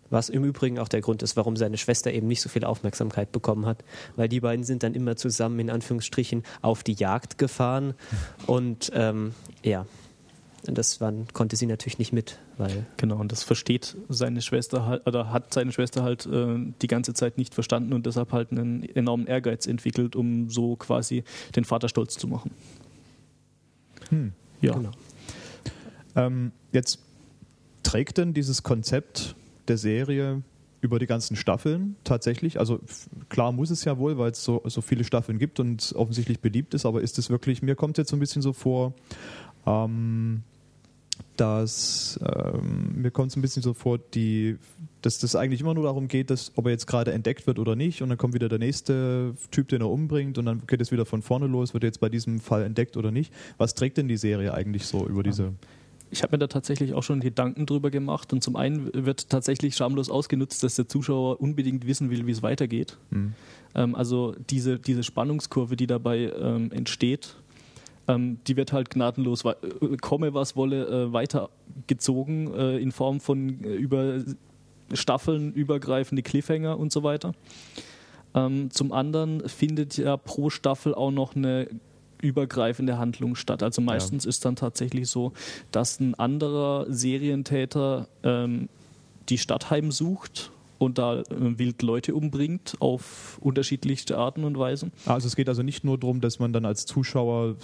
Was 0.09 0.29
im 0.29 0.43
Übrigen 0.43 0.79
auch 0.79 0.87
der 0.87 1.01
Grund 1.01 1.23
ist, 1.23 1.35
warum 1.35 1.57
seine 1.57 1.77
Schwester 1.77 2.13
eben 2.13 2.27
nicht 2.27 2.41
so 2.41 2.49
viel 2.49 2.63
Aufmerksamkeit 2.63 3.31
bekommen 3.31 3.65
hat, 3.65 3.83
weil 4.15 4.29
die 4.29 4.39
beiden 4.39 4.63
sind 4.63 4.83
dann 4.83 4.93
immer 4.93 5.15
zusammen 5.15 5.59
in 5.59 5.69
Anführungsstrichen 5.69 6.43
auf 6.61 6.83
die 6.83 6.93
Jagd 6.93 7.37
gefahren 7.37 7.95
und 8.45 8.91
ähm, 8.93 9.33
ja, 9.63 9.85
das 10.73 10.99
waren, 11.01 11.27
konnte 11.33 11.55
sie 11.55 11.65
natürlich 11.65 11.99
nicht 11.99 12.13
mit, 12.13 12.39
weil 12.57 12.85
genau 12.97 13.17
und 13.17 13.31
das 13.31 13.43
versteht 13.43 13.95
seine 14.09 14.41
Schwester 14.41 14.85
halt 14.85 15.05
oder 15.07 15.31
hat 15.31 15.53
seine 15.53 15.71
Schwester 15.71 16.03
halt 16.03 16.25
äh, 16.25 16.57
die 16.81 16.87
ganze 16.87 17.13
Zeit 17.13 17.37
nicht 17.37 17.53
verstanden 17.53 17.93
und 17.93 18.05
deshalb 18.05 18.31
halt 18.31 18.51
einen 18.51 18.83
enormen 18.95 19.27
Ehrgeiz 19.27 19.67
entwickelt, 19.67 20.15
um 20.15 20.49
so 20.49 20.75
quasi 20.75 21.23
den 21.55 21.65
Vater 21.65 21.89
stolz 21.89 22.17
zu 22.17 22.27
machen. 22.27 22.51
Hm. 24.09 24.33
Ja. 24.61 24.73
Genau. 24.73 24.91
Ähm, 26.15 26.51
jetzt 26.71 26.99
trägt 27.83 28.17
denn 28.17 28.33
dieses 28.33 28.63
Konzept 28.63 29.35
der 29.67 29.77
Serie 29.77 30.41
über 30.81 30.99
die 30.99 31.07
ganzen 31.07 31.35
Staffeln 31.35 31.95
tatsächlich. 32.03 32.59
Also 32.59 32.79
klar 33.29 33.51
muss 33.51 33.71
es 33.71 33.83
ja 33.83 33.97
wohl, 33.97 34.17
weil 34.17 34.31
es 34.31 34.43
so, 34.43 34.61
so 34.65 34.81
viele 34.81 35.03
Staffeln 35.03 35.39
gibt 35.39 35.59
und 35.59 35.93
offensichtlich 35.95 36.39
beliebt 36.39 36.73
ist, 36.73 36.85
aber 36.85 37.01
ist 37.01 37.17
es 37.17 37.29
wirklich, 37.29 37.61
mir 37.61 37.75
kommt 37.75 37.97
jetzt 37.97 38.11
so 38.11 38.15
ein 38.15 38.19
bisschen 38.19 38.41
so 38.41 38.53
vor, 38.53 38.93
ähm, 39.65 40.43
dass 41.37 42.19
ähm, 42.23 43.01
mir 43.01 43.11
kommt 43.11 43.31
es 43.31 43.37
ein 43.37 43.41
bisschen 43.41 43.63
so 43.63 43.73
vor, 43.73 43.97
die, 43.97 44.57
dass 45.01 45.17
das 45.17 45.35
eigentlich 45.35 45.61
immer 45.61 45.73
nur 45.73 45.85
darum 45.85 46.07
geht, 46.07 46.29
dass, 46.29 46.51
ob 46.55 46.65
er 46.65 46.71
jetzt 46.71 46.87
gerade 46.87 47.11
entdeckt 47.13 47.47
wird 47.47 47.59
oder 47.59 47.75
nicht 47.75 48.01
und 48.01 48.09
dann 48.09 48.17
kommt 48.17 48.33
wieder 48.33 48.49
der 48.49 48.59
nächste 48.59 49.33
Typ, 49.51 49.67
den 49.69 49.81
er 49.81 49.89
umbringt 49.89 50.37
und 50.37 50.45
dann 50.45 50.63
geht 50.67 50.81
es 50.81 50.91
wieder 50.91 51.05
von 51.05 51.21
vorne 51.21 51.47
los, 51.47 51.73
wird 51.73 51.83
er 51.83 51.87
jetzt 51.87 51.99
bei 51.99 52.09
diesem 52.09 52.39
Fall 52.39 52.63
entdeckt 52.63 52.95
oder 52.95 53.11
nicht. 53.11 53.33
Was 53.57 53.73
trägt 53.73 53.97
denn 53.97 54.07
die 54.07 54.17
Serie 54.17 54.53
eigentlich 54.53 54.85
so 54.85 55.07
über 55.07 55.23
diese 55.23 55.53
ich 56.15 56.23
habe 56.23 56.35
mir 56.35 56.39
da 56.39 56.47
tatsächlich 56.47 56.93
auch 56.93 57.03
schon 57.03 57.19
Gedanken 57.19 57.65
drüber 57.65 57.91
gemacht. 57.91 58.31
Und 58.31 58.41
zum 58.41 58.55
einen 58.55 58.89
wird 58.93 59.29
tatsächlich 59.29 59.75
schamlos 59.75 60.09
ausgenutzt, 60.09 60.63
dass 60.63 60.75
der 60.75 60.87
Zuschauer 60.87 61.41
unbedingt 61.41 61.85
wissen 61.85 62.09
will, 62.09 62.25
wie 62.25 62.31
es 62.31 62.41
weitergeht. 62.41 62.97
Mhm. 63.09 63.33
Ähm, 63.75 63.95
also 63.95 64.33
diese, 64.49 64.79
diese 64.79 65.03
Spannungskurve, 65.03 65.75
die 65.75 65.87
dabei 65.87 66.31
ähm, 66.39 66.71
entsteht, 66.71 67.35
ähm, 68.07 68.39
die 68.47 68.55
wird 68.55 68.71
halt 68.71 68.89
gnadenlos, 68.89 69.43
äh, 69.43 69.55
komme 69.99 70.33
was 70.33 70.55
wolle, 70.55 70.87
äh, 70.87 71.11
weitergezogen 71.11 72.53
äh, 72.53 72.77
in 72.77 72.93
Form 72.93 73.19
von 73.19 73.61
äh, 73.65 73.73
über 73.73 74.23
Staffeln 74.93 75.51
übergreifende 75.51 76.23
Cliffhanger 76.23 76.79
und 76.79 76.93
so 76.93 77.03
weiter. 77.03 77.33
Ähm, 78.33 78.71
zum 78.71 78.93
anderen 78.93 79.49
findet 79.49 79.97
ja 79.97 80.15
pro 80.15 80.49
Staffel 80.49 80.95
auch 80.95 81.11
noch 81.11 81.35
eine 81.35 81.67
übergreifende 82.21 82.97
Handlung 82.97 83.35
statt. 83.35 83.63
Also 83.63 83.81
meistens 83.81 84.25
ja. 84.25 84.29
ist 84.29 84.45
dann 84.45 84.55
tatsächlich 84.55 85.09
so, 85.09 85.33
dass 85.71 85.99
ein 85.99 86.15
anderer 86.15 86.85
Serientäter 86.89 88.07
ähm, 88.23 88.69
die 89.29 89.37
Stadt 89.37 89.69
heimsucht 89.69 90.51
und 90.77 90.97
da 90.97 91.19
äh, 91.19 91.25
wild 91.29 91.81
Leute 91.81 92.15
umbringt 92.15 92.75
auf 92.79 93.37
unterschiedlichste 93.41 94.17
Arten 94.17 94.43
und 94.43 94.57
Weisen. 94.57 94.91
Also 95.05 95.27
es 95.27 95.35
geht 95.35 95.49
also 95.49 95.63
nicht 95.63 95.83
nur 95.83 95.97
darum, 95.97 96.21
dass 96.21 96.39
man 96.39 96.53
dann 96.53 96.65
als 96.65 96.85
Zuschauer 96.85 97.55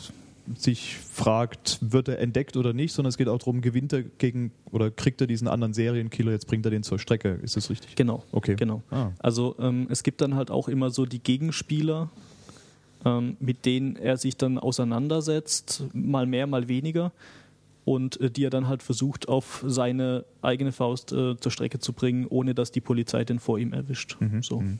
sich 0.56 0.98
fragt, 0.98 1.78
wird 1.82 2.08
er 2.08 2.20
entdeckt 2.20 2.58
oder 2.58 2.74
nicht, 2.74 2.94
sondern 2.94 3.10
es 3.10 3.18
geht 3.18 3.28
auch 3.28 3.38
darum, 3.38 3.62
gewinnt 3.62 3.94
er 3.94 4.04
gegen 4.04 4.52
oder 4.72 4.90
kriegt 4.90 5.22
er 5.22 5.28
diesen 5.28 5.48
anderen 5.48 5.74
Serienkiller, 5.74 6.32
jetzt 6.32 6.48
bringt 6.48 6.66
er 6.66 6.72
den 6.72 6.84
zur 6.84 7.00
Strecke. 7.00 7.40
Ist 7.44 7.56
das 7.56 7.70
richtig? 7.70 7.96
Genau. 7.96 8.24
Okay. 8.32 8.56
Genau. 8.56 8.82
Ah. 8.90 9.12
Also 9.20 9.56
ähm, 9.60 9.88
es 9.90 10.04
gibt 10.04 10.22
dann 10.22 10.36
halt 10.36 10.52
auch 10.52 10.68
immer 10.68 10.90
so 10.90 11.06
die 11.06 11.20
Gegenspieler, 11.20 12.10
mit 13.40 13.66
denen 13.66 13.96
er 13.96 14.18
sich 14.18 14.38
dann 14.38 14.58
auseinandersetzt, 14.58 15.86
mal 15.94 16.26
mehr, 16.26 16.48
mal 16.48 16.68
weniger. 16.68 17.12
Und 17.84 18.22
äh, 18.22 18.30
die 18.30 18.46
er 18.46 18.52
dann 18.52 18.68
halt 18.68 18.84
versucht, 18.84 19.28
auf 19.28 19.64
seine 19.68 20.24
eigene 20.42 20.72
Faust 20.72 21.12
äh, 21.12 21.36
zur 21.38 21.52
Strecke 21.52 21.80
zu 21.80 21.94
bringen, 21.94 22.28
ohne 22.28 22.54
dass 22.54 22.72
die 22.72 22.82
Polizei 22.82 23.24
den 23.24 23.40
vor 23.40 23.58
ihm 23.58 23.74
erwischt. 23.74 24.18
Mhm. 24.20 24.44
So. 24.44 24.62
Mhm. 24.62 24.80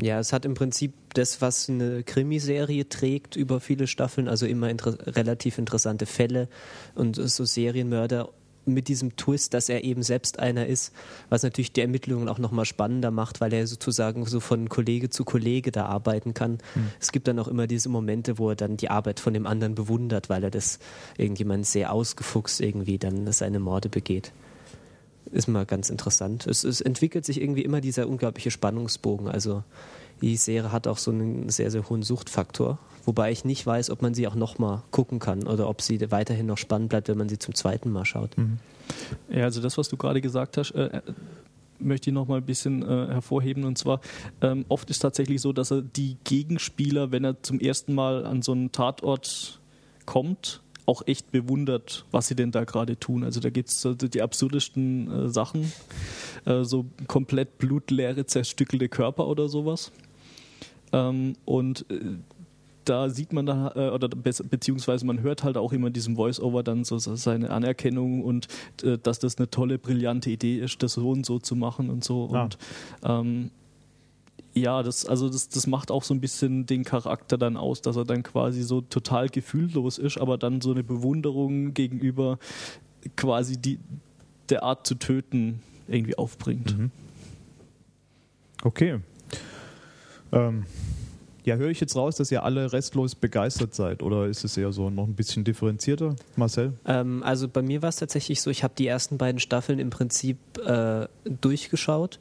Ja, 0.00 0.18
es 0.18 0.32
hat 0.32 0.44
im 0.44 0.54
Prinzip 0.54 0.92
das, 1.14 1.40
was 1.40 1.70
eine 1.70 2.02
Krimiserie 2.02 2.88
trägt 2.88 3.36
über 3.36 3.60
viele 3.60 3.86
Staffeln, 3.86 4.28
also 4.28 4.44
immer 4.44 4.68
inter 4.68 4.98
relativ 5.16 5.56
interessante 5.56 6.04
Fälle 6.04 6.48
und 6.94 7.16
so 7.16 7.44
Serienmörder 7.44 8.28
mit 8.66 8.88
diesem 8.88 9.16
Twist, 9.16 9.54
dass 9.54 9.68
er 9.68 9.84
eben 9.84 10.02
selbst 10.02 10.38
einer 10.38 10.66
ist, 10.66 10.92
was 11.28 11.42
natürlich 11.42 11.72
die 11.72 11.80
Ermittlungen 11.80 12.28
auch 12.28 12.38
nochmal 12.38 12.64
spannender 12.64 13.10
macht, 13.10 13.40
weil 13.40 13.52
er 13.52 13.66
sozusagen 13.66 14.26
so 14.26 14.40
von 14.40 14.68
Kollege 14.68 15.10
zu 15.10 15.24
Kollege 15.24 15.70
da 15.70 15.86
arbeiten 15.86 16.34
kann. 16.34 16.58
Mhm. 16.74 16.90
Es 17.00 17.12
gibt 17.12 17.28
dann 17.28 17.38
auch 17.38 17.48
immer 17.48 17.66
diese 17.66 17.88
Momente, 17.88 18.38
wo 18.38 18.50
er 18.50 18.56
dann 18.56 18.76
die 18.76 18.90
Arbeit 18.90 19.20
von 19.20 19.34
dem 19.34 19.46
anderen 19.46 19.74
bewundert, 19.74 20.28
weil 20.28 20.44
er 20.44 20.50
das 20.50 20.78
irgendjemand 21.18 21.66
sehr 21.66 21.92
ausgefuchst 21.92 22.60
irgendwie 22.60 22.98
dann 22.98 23.30
seine 23.32 23.60
Morde 23.60 23.88
begeht 23.88 24.32
ist 25.32 25.48
mal 25.48 25.66
ganz 25.66 25.90
interessant. 25.90 26.46
Es, 26.46 26.64
es, 26.64 26.80
entwickelt 26.80 27.24
sich 27.24 27.40
irgendwie 27.40 27.62
immer 27.62 27.80
dieser 27.80 28.08
unglaubliche 28.08 28.50
Spannungsbogen. 28.50 29.26
Also 29.26 29.64
die 30.20 30.36
Serie 30.36 30.70
hat 30.70 30.86
auch 30.86 30.98
so 30.98 31.10
einen 31.10 31.48
sehr, 31.48 31.70
sehr 31.70 31.88
hohen 31.88 32.02
Suchtfaktor. 32.02 32.78
Wobei 33.04 33.32
ich 33.32 33.44
nicht 33.44 33.66
weiß, 33.66 33.90
ob 33.90 34.02
man 34.02 34.14
sie 34.14 34.26
auch 34.26 34.34
nochmal 34.34 34.82
gucken 34.90 35.18
kann 35.18 35.46
oder 35.46 35.68
ob 35.68 35.82
sie 35.82 36.10
weiterhin 36.10 36.46
noch 36.46 36.58
spannend 36.58 36.88
bleibt, 36.88 37.08
wenn 37.08 37.18
man 37.18 37.28
sie 37.28 37.38
zum 37.38 37.54
zweiten 37.54 37.90
Mal 37.90 38.04
schaut. 38.04 38.36
Mhm. 38.38 38.58
Ja, 39.30 39.44
also 39.44 39.60
das, 39.60 39.76
was 39.76 39.88
du 39.88 39.96
gerade 39.96 40.20
gesagt 40.20 40.56
hast, 40.56 40.70
äh, 40.72 40.86
äh 40.86 41.02
möchte 41.80 42.10
ich 42.10 42.14
noch 42.14 42.28
mal 42.28 42.38
ein 42.38 42.46
bisschen 42.46 42.82
äh, 42.82 43.08
hervorheben. 43.12 43.64
Und 43.64 43.76
zwar, 43.76 44.00
ähm, 44.40 44.64
oft 44.68 44.88
ist 44.90 45.00
tatsächlich 45.00 45.40
so, 45.40 45.52
dass 45.52 45.70
er 45.70 45.82
die 45.82 46.16
Gegenspieler, 46.24 47.10
wenn 47.10 47.24
er 47.24 47.42
zum 47.42 47.60
ersten 47.60 47.94
Mal 47.94 48.24
an 48.24 48.42
so 48.42 48.52
einen 48.52 48.72
Tatort 48.72 49.60
kommt, 50.06 50.62
auch 50.86 51.02
echt 51.06 51.30
bewundert, 51.30 52.04
was 52.10 52.28
sie 52.28 52.36
denn 52.36 52.52
da 52.52 52.64
gerade 52.64 52.98
tun. 52.98 53.24
Also 53.24 53.40
da 53.40 53.50
gibt 53.50 53.70
es 53.70 53.80
so 53.80 53.94
die 53.94 54.22
absurdesten 54.22 55.10
äh, 55.10 55.28
Sachen, 55.28 55.72
äh, 56.44 56.62
so 56.62 56.86
komplett 57.06 57.58
blutleere, 57.58 58.26
zerstückelte 58.26 58.88
Körper 58.88 59.26
oder 59.26 59.48
sowas. 59.48 59.92
Ähm, 60.92 61.34
und 61.44 61.86
äh, 61.90 62.18
da 62.84 63.08
sieht 63.08 63.32
man 63.32 63.46
dann, 63.46 63.72
äh, 63.74 63.90
oder 63.90 64.08
beziehungsweise 64.08 65.06
man 65.06 65.20
hört 65.20 65.44
halt 65.44 65.56
auch 65.56 65.72
immer 65.72 65.88
in 65.88 65.92
diesem 65.92 66.16
Voice-Over 66.16 66.62
dann 66.62 66.84
so, 66.84 66.98
seine 66.98 67.50
Anerkennung 67.50 68.22
und 68.22 68.48
äh, 68.82 68.98
dass 68.98 69.18
das 69.18 69.38
eine 69.38 69.50
tolle, 69.50 69.78
brillante 69.78 70.30
Idee 70.30 70.58
ist, 70.58 70.82
das 70.82 70.94
so 70.94 71.10
und 71.10 71.26
so 71.26 71.38
zu 71.38 71.56
machen 71.56 71.90
und 71.90 72.04
so. 72.04 72.30
Ah. 72.32 72.44
Und 72.44 72.58
ähm, 73.04 73.50
ja, 74.54 74.82
das, 74.82 75.04
also 75.04 75.28
das, 75.28 75.48
das 75.48 75.66
macht 75.66 75.90
auch 75.90 76.04
so 76.04 76.14
ein 76.14 76.20
bisschen 76.20 76.66
den 76.66 76.84
Charakter 76.84 77.36
dann 77.36 77.56
aus, 77.56 77.82
dass 77.82 77.96
er 77.96 78.04
dann 78.04 78.22
quasi 78.22 78.62
so 78.62 78.80
total 78.80 79.28
gefühllos 79.28 79.98
ist, 79.98 80.18
aber 80.18 80.38
dann 80.38 80.60
so 80.60 80.70
eine 80.70 80.84
Bewunderung 80.84 81.74
gegenüber 81.74 82.38
quasi 83.16 83.56
die, 83.56 83.80
der 84.48 84.62
Art 84.62 84.86
zu 84.86 84.94
töten 84.94 85.60
irgendwie 85.88 86.16
aufbringt. 86.16 86.78
Mhm. 86.78 86.90
Okay. 88.62 89.00
Ähm, 90.32 90.64
ja, 91.44 91.56
höre 91.56 91.70
ich 91.70 91.80
jetzt 91.80 91.96
raus, 91.96 92.16
dass 92.16 92.30
ihr 92.30 92.42
alle 92.42 92.72
restlos 92.72 93.14
begeistert 93.14 93.74
seid 93.74 94.02
oder 94.02 94.26
ist 94.26 94.44
es 94.44 94.56
eher 94.56 94.72
so 94.72 94.90
noch 94.90 95.06
ein 95.06 95.14
bisschen 95.14 95.44
differenzierter, 95.44 96.16
Marcel? 96.36 96.72
Ähm, 96.86 97.22
also 97.22 97.48
bei 97.48 97.62
mir 97.62 97.82
war 97.82 97.90
es 97.90 97.96
tatsächlich 97.96 98.40
so, 98.40 98.50
ich 98.50 98.64
habe 98.64 98.74
die 98.76 98.86
ersten 98.86 99.18
beiden 99.18 99.40
Staffeln 99.40 99.78
im 99.78 99.90
Prinzip 99.90 100.38
äh, 100.66 101.06
durchgeschaut 101.24 102.18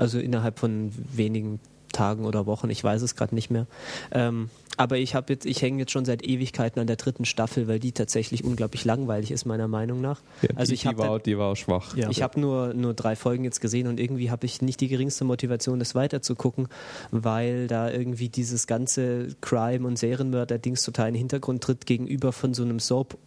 also 0.00 0.18
innerhalb 0.18 0.58
von 0.58 0.90
wenigen 1.14 1.60
Tagen 1.92 2.24
oder 2.24 2.46
Wochen, 2.46 2.70
ich 2.70 2.82
weiß 2.82 3.02
es 3.02 3.16
gerade 3.16 3.34
nicht 3.34 3.50
mehr. 3.50 3.66
Ähm, 4.12 4.50
aber 4.76 4.96
ich 4.96 5.14
habe 5.14 5.32
jetzt, 5.32 5.44
ich 5.44 5.60
hänge 5.60 5.80
jetzt 5.80 5.92
schon 5.92 6.04
seit 6.04 6.24
Ewigkeiten 6.24 6.80
an 6.80 6.86
der 6.86 6.96
dritten 6.96 7.26
Staffel, 7.26 7.68
weil 7.68 7.78
die 7.78 7.92
tatsächlich 7.92 8.44
unglaublich 8.44 8.84
langweilig 8.84 9.30
ist, 9.30 9.44
meiner 9.44 9.68
Meinung 9.68 10.00
nach. 10.00 10.22
Ja, 10.40 10.48
also 10.54 10.70
die, 10.70 10.74
ich 10.74 10.82
die, 10.82 10.96
war, 10.96 11.18
die 11.18 11.36
war 11.36 11.54
schwach. 11.54 11.94
Ja. 11.96 12.08
Ich 12.08 12.22
habe 12.22 12.40
nur, 12.40 12.72
nur 12.72 12.94
drei 12.94 13.14
Folgen 13.14 13.44
jetzt 13.44 13.60
gesehen 13.60 13.88
und 13.88 14.00
irgendwie 14.00 14.30
habe 14.30 14.46
ich 14.46 14.62
nicht 14.62 14.80
die 14.80 14.88
geringste 14.88 15.24
Motivation, 15.24 15.78
das 15.78 15.94
weiterzugucken, 15.94 16.68
weil 17.10 17.66
da 17.66 17.90
irgendwie 17.90 18.30
dieses 18.30 18.66
ganze 18.66 19.28
Crime- 19.42 19.86
und 19.86 19.98
Serienmörder-Dings 19.98 20.82
total 20.82 21.08
in 21.08 21.14
den 21.14 21.18
Hintergrund 21.18 21.62
tritt 21.62 21.84
gegenüber 21.84 22.32
von 22.32 22.54
so 22.54 22.62
einem 22.62 22.80
Soap 22.80 23.18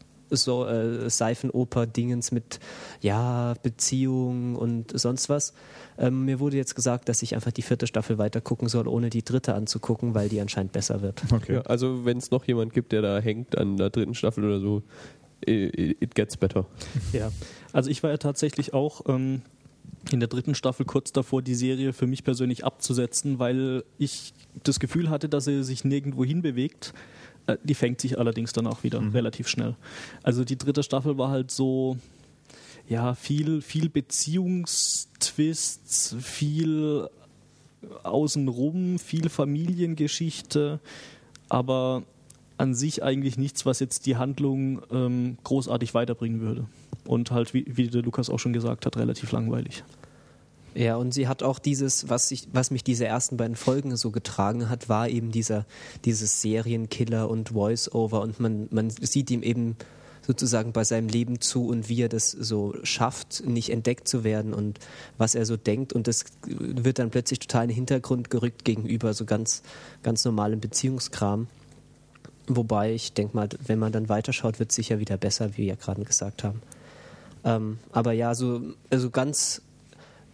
so 0.41 0.65
äh, 0.65 1.09
Seifenoper-Dingens 1.09 2.31
mit 2.31 2.59
ja, 3.01 3.53
Beziehungen 3.61 4.55
und 4.55 4.97
sonst 4.97 5.29
was. 5.29 5.53
Ähm, 5.97 6.25
mir 6.25 6.39
wurde 6.39 6.57
jetzt 6.57 6.75
gesagt, 6.75 7.09
dass 7.09 7.21
ich 7.21 7.35
einfach 7.35 7.51
die 7.51 7.61
vierte 7.61 7.85
Staffel 7.85 8.17
weiter 8.17 8.41
gucken 8.41 8.67
soll, 8.67 8.87
ohne 8.87 9.09
die 9.09 9.23
dritte 9.23 9.53
anzugucken, 9.53 10.15
weil 10.15 10.29
die 10.29 10.41
anscheinend 10.41 10.71
besser 10.71 11.01
wird. 11.01 11.21
Okay. 11.31 11.55
Ja, 11.55 11.61
also 11.61 12.05
wenn 12.05 12.17
es 12.17 12.31
noch 12.31 12.45
jemand 12.45 12.73
gibt, 12.73 12.91
der 12.91 13.01
da 13.01 13.19
hängt 13.19 13.57
an 13.57 13.77
der 13.77 13.89
dritten 13.89 14.15
Staffel 14.15 14.43
oder 14.43 14.59
so, 14.59 14.83
it 15.45 16.15
gets 16.15 16.37
better. 16.37 16.65
Ja, 17.11 17.31
also 17.73 17.89
ich 17.89 18.01
war 18.01 18.11
ja 18.11 18.17
tatsächlich 18.17 18.73
auch 18.73 19.01
ähm, 19.07 19.41
in 20.11 20.19
der 20.19 20.29
dritten 20.29 20.55
Staffel 20.55 20.85
kurz 20.85 21.11
davor, 21.11 21.41
die 21.41 21.55
Serie 21.55 21.93
für 21.93 22.07
mich 22.07 22.23
persönlich 22.23 22.65
abzusetzen, 22.65 23.39
weil 23.39 23.83
ich 23.97 24.33
das 24.63 24.79
Gefühl 24.79 25.09
hatte, 25.09 25.29
dass 25.29 25.45
sie 25.45 25.63
sich 25.63 25.83
nirgendwo 25.83 26.25
hinbewegt. 26.25 26.93
Äh, 26.93 26.97
die 27.63 27.75
fängt 27.75 28.01
sich 28.01 28.19
allerdings 28.19 28.51
dann 28.53 28.67
auch 28.67 28.83
wieder 28.83 29.01
mhm. 29.01 29.11
relativ 29.11 29.47
schnell. 29.47 29.75
Also 30.23 30.43
die 30.43 30.57
dritte 30.57 30.83
Staffel 30.83 31.17
war 31.17 31.29
halt 31.29 31.49
so, 31.51 31.97
ja, 32.87 33.15
viel, 33.15 33.61
viel 33.61 33.89
Beziehungstwists, 33.89 36.15
viel 36.19 37.09
außenrum, 38.03 38.99
viel 38.99 39.29
Familiengeschichte, 39.29 40.79
aber 41.49 42.03
an 42.57 42.73
sich 42.73 43.03
eigentlich 43.03 43.37
nichts, 43.37 43.65
was 43.65 43.79
jetzt 43.79 44.05
die 44.05 44.15
Handlung 44.15 44.81
ähm, 44.91 45.37
großartig 45.43 45.93
weiterbringen 45.93 46.39
würde. 46.41 46.67
Und 47.05 47.31
halt, 47.31 47.53
wie, 47.53 47.65
wie 47.67 47.87
der 47.87 48.03
Lukas 48.03 48.29
auch 48.29 48.39
schon 48.39 48.53
gesagt 48.53 48.85
hat, 48.85 48.95
relativ 48.95 49.33
langweilig. 49.33 49.83
Ja, 50.75 50.95
und 50.95 51.13
sie 51.13 51.27
hat 51.27 51.43
auch 51.43 51.59
dieses, 51.59 52.09
was, 52.09 52.31
ich, 52.31 52.47
was 52.51 52.71
mich 52.71 52.83
diese 52.83 53.05
ersten 53.05 53.37
beiden 53.37 53.55
Folgen 53.55 53.95
so 53.95 54.09
getragen 54.09 54.69
hat, 54.69 54.89
war 54.89 55.07
eben 55.07 55.31
dieser, 55.31 55.65
dieses 56.03 56.41
Serienkiller 56.41 57.29
und 57.29 57.49
Voice-Over 57.49 58.21
und 58.21 58.39
man, 58.39 58.67
man 58.71 58.89
sieht 58.89 59.29
ihm 59.29 59.43
eben 59.43 59.77
sozusagen 60.25 60.71
bei 60.71 60.83
seinem 60.83 61.09
Leben 61.09 61.41
zu 61.41 61.67
und 61.67 61.89
wie 61.89 62.01
er 62.01 62.09
das 62.09 62.31
so 62.31 62.73
schafft, 62.83 63.43
nicht 63.45 63.69
entdeckt 63.69 64.07
zu 64.07 64.23
werden 64.23 64.53
und 64.53 64.79
was 65.17 65.35
er 65.35 65.45
so 65.45 65.57
denkt. 65.57 65.93
Und 65.93 66.07
das 66.07 66.25
wird 66.47 66.99
dann 66.99 67.11
plötzlich 67.11 67.39
total 67.39 67.63
in 67.63 67.69
den 67.69 67.75
Hintergrund 67.75 68.29
gerückt 68.29 68.65
gegenüber 68.65 69.13
so 69.13 69.25
ganz, 69.25 69.61
ganz 70.01 70.23
normalem 70.25 70.59
Beziehungskram. 70.59 71.47
Wobei 72.47 72.93
ich 72.93 73.13
denke 73.13 73.35
mal, 73.35 73.49
wenn 73.65 73.79
man 73.79 73.91
dann 73.91 74.09
weiterschaut, 74.09 74.59
wird 74.59 74.71
es 74.71 74.75
sicher 74.75 74.99
wieder 74.99 75.17
besser, 75.17 75.53
wie 75.53 75.57
wir 75.57 75.65
ja 75.65 75.75
gerade 75.75 76.03
gesagt 76.03 76.43
haben. 76.43 76.61
Ähm, 77.43 77.79
aber 77.91 78.13
ja, 78.13 78.33
so 78.33 78.61
also 78.89 79.09
ganz 79.09 79.61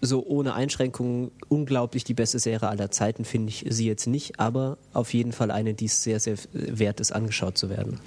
so 0.01 0.25
ohne 0.25 0.53
Einschränkungen 0.53 1.31
unglaublich 1.49 2.03
die 2.03 2.13
beste 2.13 2.39
Serie 2.39 2.69
aller 2.69 2.89
Zeiten 2.91 3.25
finde 3.25 3.49
ich 3.49 3.65
sie 3.69 3.85
jetzt 3.85 4.07
nicht, 4.07 4.39
aber 4.39 4.77
auf 4.93 5.13
jeden 5.13 5.33
Fall 5.33 5.51
eine, 5.51 5.73
die 5.73 5.85
es 5.85 6.03
sehr, 6.03 6.19
sehr 6.19 6.37
wert 6.53 6.99
ist, 6.99 7.11
angeschaut 7.11 7.57
zu 7.57 7.69
werden. 7.69 7.99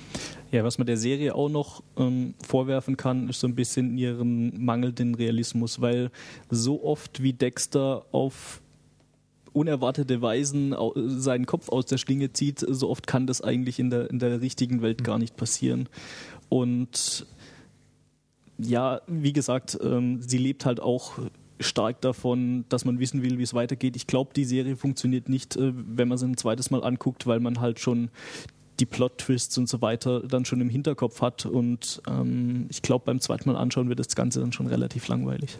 Ja, 0.50 0.64
was 0.64 0.78
man 0.78 0.86
der 0.86 0.96
Serie 0.96 1.34
auch 1.34 1.48
noch 1.48 1.82
ähm, 1.98 2.34
vorwerfen 2.42 2.96
kann, 2.96 3.28
ist 3.28 3.40
so 3.40 3.46
ein 3.46 3.54
bisschen 3.54 3.96
ihren 3.98 4.64
mangelnden 4.64 5.14
Realismus, 5.14 5.80
weil 5.80 6.10
so 6.50 6.82
oft 6.82 7.22
wie 7.22 7.32
Dexter 7.32 8.06
auf 8.12 8.62
unerwartete 9.52 10.22
Weisen 10.22 10.74
seinen 10.94 11.44
Kopf 11.44 11.68
aus 11.68 11.84
der 11.84 11.98
Schlinge 11.98 12.32
zieht, 12.32 12.64
so 12.66 12.88
oft 12.88 13.06
kann 13.06 13.26
das 13.26 13.42
eigentlich 13.42 13.78
in 13.78 13.90
der, 13.90 14.08
in 14.08 14.18
der 14.18 14.40
richtigen 14.40 14.80
Welt 14.80 15.04
gar 15.04 15.18
nicht 15.18 15.36
passieren. 15.36 15.90
Und 16.48 17.26
ja, 18.58 19.00
wie 19.06 19.32
gesagt, 19.32 19.78
ähm, 19.82 20.22
sie 20.22 20.38
lebt 20.38 20.64
halt 20.64 20.80
auch 20.80 21.18
stark 21.62 22.00
davon, 22.00 22.64
dass 22.68 22.84
man 22.84 22.98
wissen 22.98 23.22
will, 23.22 23.38
wie 23.38 23.42
es 23.42 23.54
weitergeht. 23.54 23.96
Ich 23.96 24.06
glaube, 24.06 24.32
die 24.34 24.44
Serie 24.44 24.76
funktioniert 24.76 25.28
nicht, 25.28 25.56
äh, 25.56 25.72
wenn 25.74 26.08
man 26.08 26.18
sie 26.18 26.26
ein 26.26 26.36
zweites 26.36 26.70
Mal 26.70 26.82
anguckt, 26.82 27.26
weil 27.26 27.40
man 27.40 27.60
halt 27.60 27.80
schon 27.80 28.10
die 28.80 28.86
Plot-Twists 28.86 29.58
und 29.58 29.68
so 29.68 29.80
weiter 29.80 30.20
dann 30.20 30.44
schon 30.44 30.60
im 30.60 30.68
Hinterkopf 30.68 31.20
hat. 31.20 31.46
Und 31.46 32.02
ähm, 32.08 32.66
ich 32.70 32.82
glaube, 32.82 33.04
beim 33.06 33.20
zweiten 33.20 33.50
Mal 33.50 33.56
anschauen 33.56 33.88
wird 33.88 33.98
das 33.98 34.14
Ganze 34.16 34.40
dann 34.40 34.52
schon 34.52 34.66
relativ 34.66 35.08
langweilig. 35.08 35.58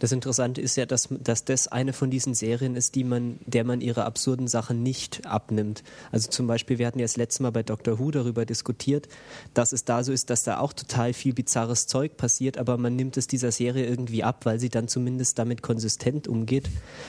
Das 0.00 0.12
Interessante 0.12 0.60
ist 0.60 0.76
ja, 0.76 0.86
dass, 0.86 1.08
dass 1.10 1.44
das 1.44 1.68
eine 1.68 1.92
von 1.92 2.10
diesen 2.10 2.34
Serien 2.34 2.74
ist, 2.74 2.94
die 2.94 3.04
man, 3.04 3.38
der 3.46 3.64
man 3.64 3.80
ihre 3.80 4.04
absurden 4.06 4.48
Sachen 4.48 4.82
nicht 4.82 5.26
abnimmt. 5.26 5.84
Also 6.10 6.30
zum 6.30 6.46
Beispiel, 6.46 6.78
wir 6.78 6.86
hatten 6.86 6.98
ja 6.98 7.04
das 7.04 7.16
letzte 7.16 7.42
Mal 7.42 7.52
bei 7.52 7.62
Doctor 7.62 7.98
Who 7.98 8.10
darüber 8.10 8.46
diskutiert, 8.46 9.08
dass 9.54 9.72
es 9.72 9.84
da 9.84 10.02
so 10.02 10.10
ist, 10.10 10.30
dass 10.30 10.42
da 10.42 10.58
auch 10.58 10.72
total 10.72 11.12
viel 11.12 11.34
bizarres 11.34 11.86
Zeug 11.86 12.16
passiert, 12.16 12.56
aber 12.56 12.78
man 12.78 12.96
nimmt 12.96 13.18
es 13.18 13.26
dieser 13.26 13.52
Serie 13.52 13.86
irgendwie 13.86 14.24
ab, 14.24 14.46
weil 14.46 14.58
sie 14.58 14.70
dann 14.70 14.88
zumindest 14.88 15.38
damit 15.38 15.62
konsistent 15.62 16.26
umgeht. 16.26 16.68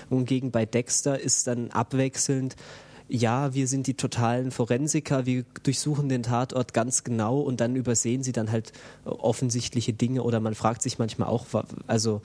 Und 0.10 0.26
gegen 0.26 0.52
bei 0.52 0.66
Dexter 0.66 1.20
ist 1.20 1.48
dann 1.48 1.72
abwechselnd 1.72 2.56
ja, 3.14 3.54
wir 3.54 3.68
sind 3.68 3.88
die 3.88 3.96
totalen 3.96 4.52
Forensiker, 4.52 5.26
wir 5.26 5.44
durchsuchen 5.64 6.08
den 6.08 6.24
Tatort 6.24 6.74
ganz 6.74 7.04
genau 7.04 7.42
und 7.42 7.60
dann 7.60 7.76
übersehen 7.76 8.24
sie 8.24 8.32
dann 8.32 8.52
halt 8.52 8.72
offensichtliche 9.04 9.92
Dinge 9.92 10.24
oder 10.24 10.40
man 10.40 10.56
fragt 10.56 10.82
sich 10.82 10.98
manchmal 10.98 11.28
auch, 11.28 11.46
also 11.88 12.22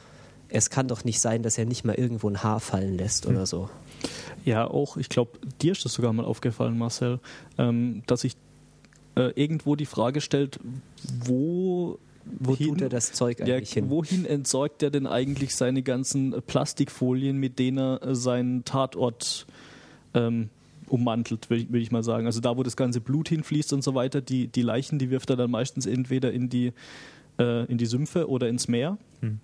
es 0.48 0.70
kann 0.70 0.88
doch 0.88 1.04
nicht 1.04 1.20
sein, 1.20 1.42
dass 1.42 1.58
er 1.58 1.64
nicht 1.64 1.84
mal 1.84 1.94
irgendwo 1.94 2.28
ein 2.28 2.42
Haar 2.42 2.60
fallen 2.60 2.96
lässt 2.96 3.26
oder 3.26 3.46
so. 3.46 3.68
Ja, 4.44 4.66
auch, 4.66 4.96
ich 4.96 5.08
glaube, 5.08 5.38
dir 5.60 5.72
ist 5.72 5.84
das 5.84 5.94
sogar 5.94 6.12
mal 6.12 6.24
aufgefallen, 6.24 6.78
Marcel, 6.78 7.20
ähm, 7.58 8.02
dass 8.06 8.20
sich 8.20 8.36
äh, 9.16 9.32
irgendwo 9.34 9.74
die 9.76 9.86
Frage 9.86 10.20
stellt, 10.20 10.60
wo 11.24 11.98
Wohin, 12.24 12.68
tut 12.68 12.82
er 12.82 12.88
das 12.88 13.12
Zeug 13.12 13.40
eigentlich 13.40 13.70
ja, 13.70 13.74
hin? 13.74 13.90
Wohin 13.90 14.24
entsorgt 14.24 14.82
er 14.82 14.90
denn 14.90 15.06
eigentlich 15.06 15.54
seine 15.54 15.82
ganzen 15.82 16.34
Plastikfolien, 16.46 17.36
mit 17.36 17.58
denen 17.58 17.78
er 17.78 18.02
äh, 18.02 18.14
seinen 18.14 18.64
Tatort 18.64 19.46
ähm, 20.14 20.50
ummantelt, 20.88 21.50
würde 21.50 21.62
ich, 21.62 21.72
würd 21.72 21.82
ich, 21.82 21.90
mal 21.90 22.02
sagen. 22.02 22.26
Also 22.26 22.40
da, 22.40 22.56
wo 22.56 22.62
das 22.62 22.76
ganze 22.76 23.00
Blut 23.00 23.28
hinfließt 23.28 23.72
und 23.72 23.82
so 23.82 23.94
weiter, 23.94 24.20
die, 24.20 24.48
die 24.48 24.62
Leichen, 24.62 24.98
die 24.98 25.10
wirft 25.10 25.30
er 25.30 25.36
dann 25.36 25.50
meistens 25.50 25.86
entweder 25.86 26.32
in 26.32 26.48
die, 26.48 26.72
äh, 27.38 27.64
in 27.66 27.78
die 27.78 27.86
Sümpfe 27.86 28.28
oder 28.28 28.48
ins 28.48 28.68
Meer. 28.68 28.98
Hm. 29.20 29.40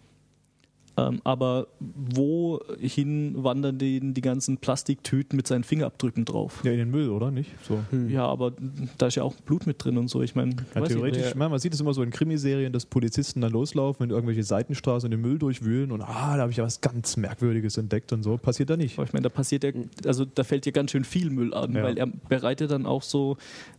Ähm, 0.96 1.20
aber 1.24 1.68
wohin 1.78 3.42
wandern 3.42 3.78
die, 3.78 4.12
die 4.12 4.20
ganzen 4.20 4.58
Plastiktüten 4.58 5.36
mit 5.36 5.46
seinen 5.46 5.64
Fingerabdrücken 5.64 6.26
drauf? 6.26 6.60
Ja, 6.64 6.72
in 6.72 6.78
den 6.78 6.90
Müll, 6.90 7.08
oder 7.08 7.30
nicht? 7.30 7.50
So. 7.66 7.80
Hm. 7.90 8.10
Ja, 8.10 8.26
aber 8.26 8.52
da 8.98 9.06
ist 9.06 9.14
ja 9.14 9.22
auch 9.22 9.34
Blut 9.36 9.66
mit 9.66 9.82
drin 9.82 9.96
und 9.96 10.08
so. 10.08 10.22
Ich 10.22 10.34
meine, 10.34 10.54
ja, 10.74 10.82
theoretisch, 10.82 11.28
ich 11.28 11.34
mein, 11.34 11.50
man 11.50 11.60
sieht 11.60 11.72
es 11.72 11.80
immer 11.80 11.94
so 11.94 12.02
in 12.02 12.10
Krimiserien, 12.10 12.72
dass 12.72 12.84
Polizisten 12.84 13.40
dann 13.40 13.52
loslaufen 13.52 14.04
und 14.04 14.10
irgendwelche 14.10 14.44
Seitenstraßen 14.44 15.06
in 15.06 15.18
den 15.18 15.20
Müll 15.22 15.38
durchwühlen 15.38 15.92
und 15.92 16.02
ah, 16.02 16.36
da 16.36 16.42
habe 16.42 16.50
ich 16.50 16.58
ja 16.58 16.64
was 16.64 16.82
ganz 16.82 17.16
Merkwürdiges 17.16 17.78
entdeckt 17.78 18.12
und 18.12 18.22
so. 18.22 18.36
Passiert 18.36 18.68
da 18.68 18.76
nicht. 18.76 18.98
Aber 18.98 19.06
ich 19.06 19.14
meine, 19.14 19.22
da 19.22 19.28
passiert 19.30 19.64
ja, 19.64 19.70
also 20.04 20.26
da 20.26 20.44
fällt 20.44 20.66
ja 20.66 20.72
ganz 20.72 20.90
schön 20.90 21.04
viel 21.04 21.30
Müll 21.30 21.54
an, 21.54 21.74
ja. 21.74 21.82
weil 21.82 21.96
er 21.96 22.06
bereitet 22.28 22.70
dann 22.70 22.84
auch 22.84 23.02
so 23.02 23.38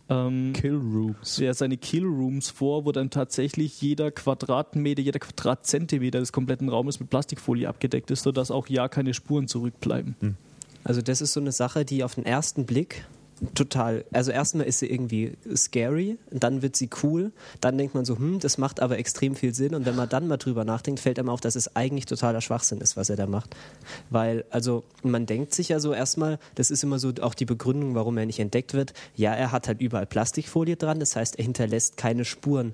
ähm, 0.09 0.53
Kill 0.53 0.75
Rooms. 0.75 1.37
Ja, 1.37 1.53
seine 1.53 1.77
Kill 1.77 2.05
Rooms 2.05 2.49
vor, 2.49 2.85
wo 2.85 2.91
dann 2.91 3.09
tatsächlich 3.09 3.81
jeder 3.81 4.11
Quadratmeter, 4.11 5.01
jeder 5.01 5.19
Quadratzentimeter 5.19 6.19
des 6.19 6.31
kompletten 6.31 6.69
Raumes 6.69 6.97
mit 7.03 7.09
Plastikfolie 7.09 7.67
abgedeckt 7.67 8.11
ist, 8.11 8.23
sodass 8.23 8.51
auch 8.51 8.67
ja 8.67 8.87
keine 8.87 9.13
Spuren 9.13 9.47
zurückbleiben. 9.47 10.15
Hm. 10.19 10.35
Also 10.83 11.01
das 11.01 11.21
ist 11.21 11.33
so 11.33 11.39
eine 11.39 11.51
Sache, 11.51 11.85
die 11.85 12.03
auf 12.03 12.15
den 12.15 12.25
ersten 12.25 12.65
Blick 12.65 13.05
total, 13.55 14.05
also 14.11 14.31
erstmal 14.31 14.65
ist 14.65 14.79
sie 14.79 14.89
irgendwie 14.89 15.33
scary, 15.55 16.17
dann 16.31 16.61
wird 16.61 16.75
sie 16.75 16.89
cool, 17.03 17.31
dann 17.61 17.77
denkt 17.77 17.95
man 17.95 18.05
so, 18.05 18.17
hm, 18.17 18.39
das 18.39 18.57
macht 18.57 18.79
aber 18.79 18.97
extrem 18.97 19.35
viel 19.35 19.53
Sinn 19.53 19.75
und 19.75 19.85
wenn 19.85 19.95
man 19.95 20.09
dann 20.09 20.27
mal 20.27 20.37
drüber 20.37 20.63
nachdenkt, 20.63 20.99
fällt 20.99 21.19
einem 21.19 21.29
auf, 21.29 21.41
dass 21.41 21.55
es 21.55 21.75
eigentlich 21.75 22.05
totaler 22.05 22.41
Schwachsinn 22.41 22.79
ist, 22.79 22.95
was 22.95 23.09
er 23.09 23.15
da 23.15 23.27
macht. 23.27 23.55
Weil, 24.09 24.45
also 24.49 24.83
man 25.01 25.25
denkt 25.25 25.53
sich 25.53 25.69
ja 25.69 25.79
so 25.79 25.93
erstmal, 25.93 26.39
das 26.55 26.71
ist 26.71 26.83
immer 26.83 26.99
so 26.99 27.11
auch 27.21 27.33
die 27.33 27.45
Begründung, 27.45 27.95
warum 27.95 28.17
er 28.17 28.25
nicht 28.25 28.39
entdeckt 28.39 28.73
wird, 28.73 28.93
ja, 29.15 29.33
er 29.33 29.51
hat 29.51 29.67
halt 29.67 29.81
überall 29.81 30.05
Plastikfolie 30.05 30.75
dran, 30.75 30.99
das 30.99 31.15
heißt, 31.15 31.37
er 31.37 31.43
hinterlässt 31.43 31.97
keine 31.97 32.25
Spuren. 32.25 32.73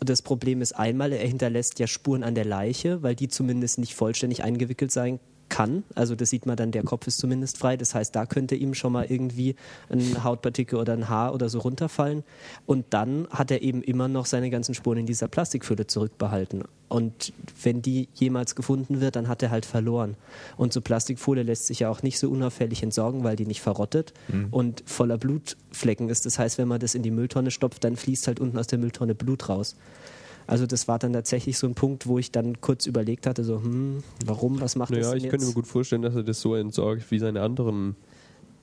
Das 0.00 0.22
Problem 0.22 0.62
ist 0.62 0.72
einmal, 0.72 1.12
er 1.12 1.26
hinterlässt 1.26 1.78
ja 1.78 1.86
Spuren 1.86 2.22
an 2.22 2.34
der 2.34 2.44
Leiche, 2.44 3.02
weil 3.02 3.14
die 3.14 3.28
zumindest 3.28 3.78
nicht 3.78 3.94
vollständig 3.94 4.42
eingewickelt 4.42 4.90
sein 4.90 5.20
kann. 5.48 5.84
Also 5.94 6.14
das 6.14 6.30
sieht 6.30 6.46
man 6.46 6.56
dann, 6.56 6.70
der 6.70 6.82
Kopf 6.82 7.06
ist 7.06 7.18
zumindest 7.18 7.58
frei. 7.58 7.76
Das 7.76 7.94
heißt, 7.94 8.14
da 8.14 8.26
könnte 8.26 8.54
ihm 8.54 8.74
schon 8.74 8.92
mal 8.92 9.06
irgendwie 9.08 9.56
ein 9.88 10.24
Hautpartikel 10.24 10.78
oder 10.78 10.92
ein 10.92 11.08
Haar 11.08 11.34
oder 11.34 11.48
so 11.48 11.58
runterfallen. 11.60 12.24
Und 12.66 12.86
dann 12.90 13.28
hat 13.30 13.50
er 13.50 13.62
eben 13.62 13.82
immer 13.82 14.08
noch 14.08 14.26
seine 14.26 14.50
ganzen 14.50 14.74
Spuren 14.74 14.98
in 14.98 15.06
dieser 15.06 15.28
Plastikfülle 15.28 15.86
zurückbehalten. 15.86 16.64
Und 16.88 17.34
wenn 17.62 17.82
die 17.82 18.08
jemals 18.14 18.54
gefunden 18.54 19.00
wird, 19.00 19.16
dann 19.16 19.28
hat 19.28 19.42
er 19.42 19.50
halt 19.50 19.66
verloren. 19.66 20.16
Und 20.56 20.72
so 20.72 20.80
Plastikfolie 20.80 21.42
lässt 21.42 21.66
sich 21.66 21.80
ja 21.80 21.90
auch 21.90 22.02
nicht 22.02 22.18
so 22.18 22.30
unauffällig 22.30 22.82
entsorgen, 22.82 23.24
weil 23.24 23.36
die 23.36 23.46
nicht 23.46 23.60
verrottet 23.60 24.14
mhm. 24.28 24.48
und 24.50 24.82
voller 24.86 25.18
Blutflecken 25.18 26.08
ist. 26.08 26.24
Das 26.24 26.38
heißt, 26.38 26.56
wenn 26.56 26.68
man 26.68 26.80
das 26.80 26.94
in 26.94 27.02
die 27.02 27.10
Mülltonne 27.10 27.50
stopft, 27.50 27.84
dann 27.84 27.96
fließt 27.96 28.26
halt 28.26 28.40
unten 28.40 28.58
aus 28.58 28.68
der 28.68 28.78
Mülltonne 28.78 29.14
Blut 29.14 29.48
raus. 29.50 29.76
Also 30.48 30.66
das 30.66 30.88
war 30.88 30.98
dann 30.98 31.12
tatsächlich 31.12 31.58
so 31.58 31.66
ein 31.66 31.74
Punkt, 31.74 32.06
wo 32.06 32.18
ich 32.18 32.32
dann 32.32 32.60
kurz 32.60 32.86
überlegt 32.86 33.26
hatte, 33.26 33.44
so, 33.44 33.62
hm, 33.62 34.02
warum, 34.24 34.60
was 34.60 34.76
macht 34.76 34.90
naja, 34.90 35.02
das 35.02 35.10
denn 35.10 35.18
ich 35.18 35.24
jetzt? 35.24 35.30
könnte 35.30 35.46
mir 35.46 35.52
gut 35.52 35.66
vorstellen, 35.66 36.02
dass 36.02 36.16
er 36.16 36.22
das 36.24 36.40
so 36.40 36.54
entsorgt 36.54 37.10
wie 37.10 37.18
seine 37.18 37.42
anderen 37.42 37.94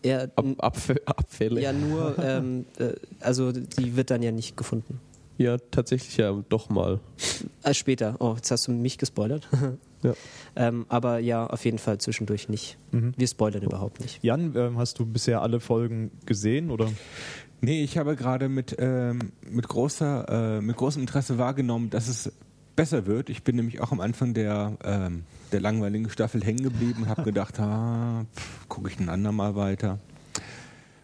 er, 0.01 0.29
Ab 0.35 0.77
Abfälle. 1.05 1.61
Ja, 1.61 1.73
nur, 1.73 2.17
ähm, 2.23 2.65
äh, 2.77 2.93
also 3.19 3.51
die 3.51 3.95
wird 3.95 4.11
dann 4.11 4.21
ja 4.21 4.31
nicht 4.31 4.57
gefunden. 4.57 4.99
Ja, 5.37 5.57
tatsächlich 5.71 6.15
ja, 6.17 6.31
doch 6.49 6.69
mal. 6.69 6.99
Äh, 7.63 7.73
später. 7.73 8.15
Oh, 8.19 8.33
jetzt 8.35 8.51
hast 8.51 8.67
du 8.67 8.71
mich 8.71 8.97
gespoilert. 8.97 9.47
ja. 10.03 10.13
Ähm, 10.55 10.85
aber 10.89 11.19
ja, 11.19 11.45
auf 11.47 11.65
jeden 11.65 11.77
Fall 11.77 11.97
zwischendurch 11.97 12.49
nicht. 12.49 12.77
Mhm. 12.91 13.13
Wir 13.17 13.27
spoilern 13.27 13.63
überhaupt 13.63 13.99
nicht. 13.99 14.23
Jan, 14.23 14.53
ähm, 14.55 14.77
hast 14.77 14.99
du 14.99 15.05
bisher 15.05 15.41
alle 15.41 15.59
Folgen 15.59 16.11
gesehen 16.25 16.71
oder? 16.71 16.89
Nee, 17.65 17.83
ich 17.83 17.97
habe 17.97 18.15
gerade 18.15 18.47
mit, 18.47 18.75
ähm, 18.77 19.31
mit, 19.49 19.67
großer, 19.67 20.57
äh, 20.57 20.61
mit 20.61 20.75
großem 20.75 21.01
Interesse 21.01 21.39
wahrgenommen, 21.39 21.89
dass 21.89 22.07
es 22.07 22.31
besser 22.75 23.07
wird. 23.07 23.31
Ich 23.31 23.41
bin 23.41 23.55
nämlich 23.55 23.81
auch 23.81 23.91
am 23.91 24.01
Anfang 24.01 24.35
der, 24.35 24.77
ähm, 24.83 25.23
der 25.51 25.61
langweiligen 25.61 26.07
Staffel 26.11 26.43
hängen 26.43 26.61
geblieben 26.61 27.01
und 27.01 27.09
habe 27.09 27.23
gedacht, 27.23 27.59
ah, 27.59 28.23
gucke 28.69 28.91
ich 28.91 28.99
ein 28.99 29.09
andermal 29.09 29.55
weiter. 29.55 29.97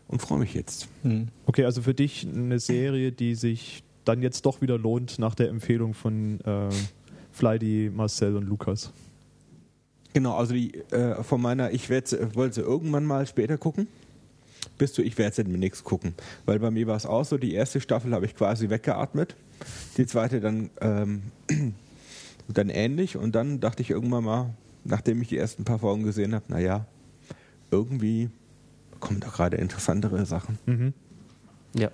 Und 0.08 0.22
freue 0.22 0.38
mich 0.38 0.54
jetzt. 0.54 0.88
Hm. 1.02 1.30
Okay, 1.48 1.66
also 1.66 1.82
für 1.82 1.96
dich 1.96 2.28
eine 2.32 2.60
Serie, 2.60 3.12
die 3.12 3.34
sich 3.34 3.84
dann 4.06 4.22
jetzt 4.22 4.46
doch 4.46 4.62
wieder 4.62 4.78
lohnt 4.78 5.18
nach 5.18 5.34
der 5.34 5.50
Empfehlung 5.50 5.96
von 5.96 6.42
äh, 6.42 6.70
Flydy, 7.32 7.90
Marcel 7.92 8.36
und 8.36 8.48
Lukas. 8.48 8.94
Genau, 10.14 10.36
also 10.36 10.54
die, 10.54 10.76
äh, 10.92 11.24
von 11.24 11.42
meiner, 11.42 11.72
ich 11.72 11.90
wollte 11.90 12.54
sie 12.54 12.62
irgendwann 12.62 13.06
mal 13.06 13.26
später 13.26 13.58
gucken 13.58 13.88
bist 14.78 14.98
du, 14.98 15.02
ich 15.02 15.18
werde 15.18 15.36
jetzt 15.36 15.48
mit 15.48 15.60
nichts 15.60 15.84
gucken. 15.84 16.14
Weil 16.46 16.60
bei 16.60 16.72
mir 16.72 16.88
war 16.88 16.96
es 16.96 17.06
auch 17.06 17.26
so, 17.26 17.38
die 17.38 17.54
erste 17.54 17.82
Staffel 17.82 18.14
habe 18.14 18.26
ich 18.26 18.36
quasi 18.36 18.70
weggeatmet, 18.70 19.36
die 19.98 20.06
zweite 20.06 20.40
dann, 20.40 20.70
ähm, 20.82 21.24
dann 22.48 22.70
ähnlich 22.70 23.18
und 23.18 23.34
dann 23.34 23.60
dachte 23.60 23.82
ich 23.82 23.90
irgendwann 23.90 24.24
mal, 24.24 24.50
nachdem 24.84 25.22
ich 25.22 25.30
die 25.30 25.38
ersten 25.38 25.64
paar 25.64 25.80
Folgen 25.80 26.04
gesehen 26.04 26.34
habe, 26.34 26.46
naja, 26.50 26.86
irgendwie 27.70 28.30
kommen 29.00 29.20
da 29.20 29.30
gerade 29.30 29.58
interessantere 29.58 30.26
Sachen. 30.26 30.58
Mhm. 30.66 30.94
Ja. 31.74 31.90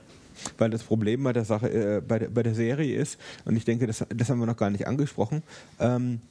Weil 0.58 0.70
das 0.70 0.84
Problem 0.84 1.24
bei 1.24 1.34
der 1.34 1.46
Sache, 1.46 1.70
äh, 1.70 2.02
bei, 2.02 2.20
der, 2.20 2.30
bei 2.30 2.44
der 2.44 2.54
Serie 2.54 2.96
ist, 2.96 3.18
und 3.46 3.56
ich 3.56 3.66
denke, 3.66 3.88
das, 3.88 4.06
das 4.10 4.30
haben 4.30 4.40
wir 4.40 4.46
noch 4.46 4.58
gar 4.58 4.70
nicht 4.70 4.88
angesprochen, 4.88 5.44
ähm, 5.80 6.22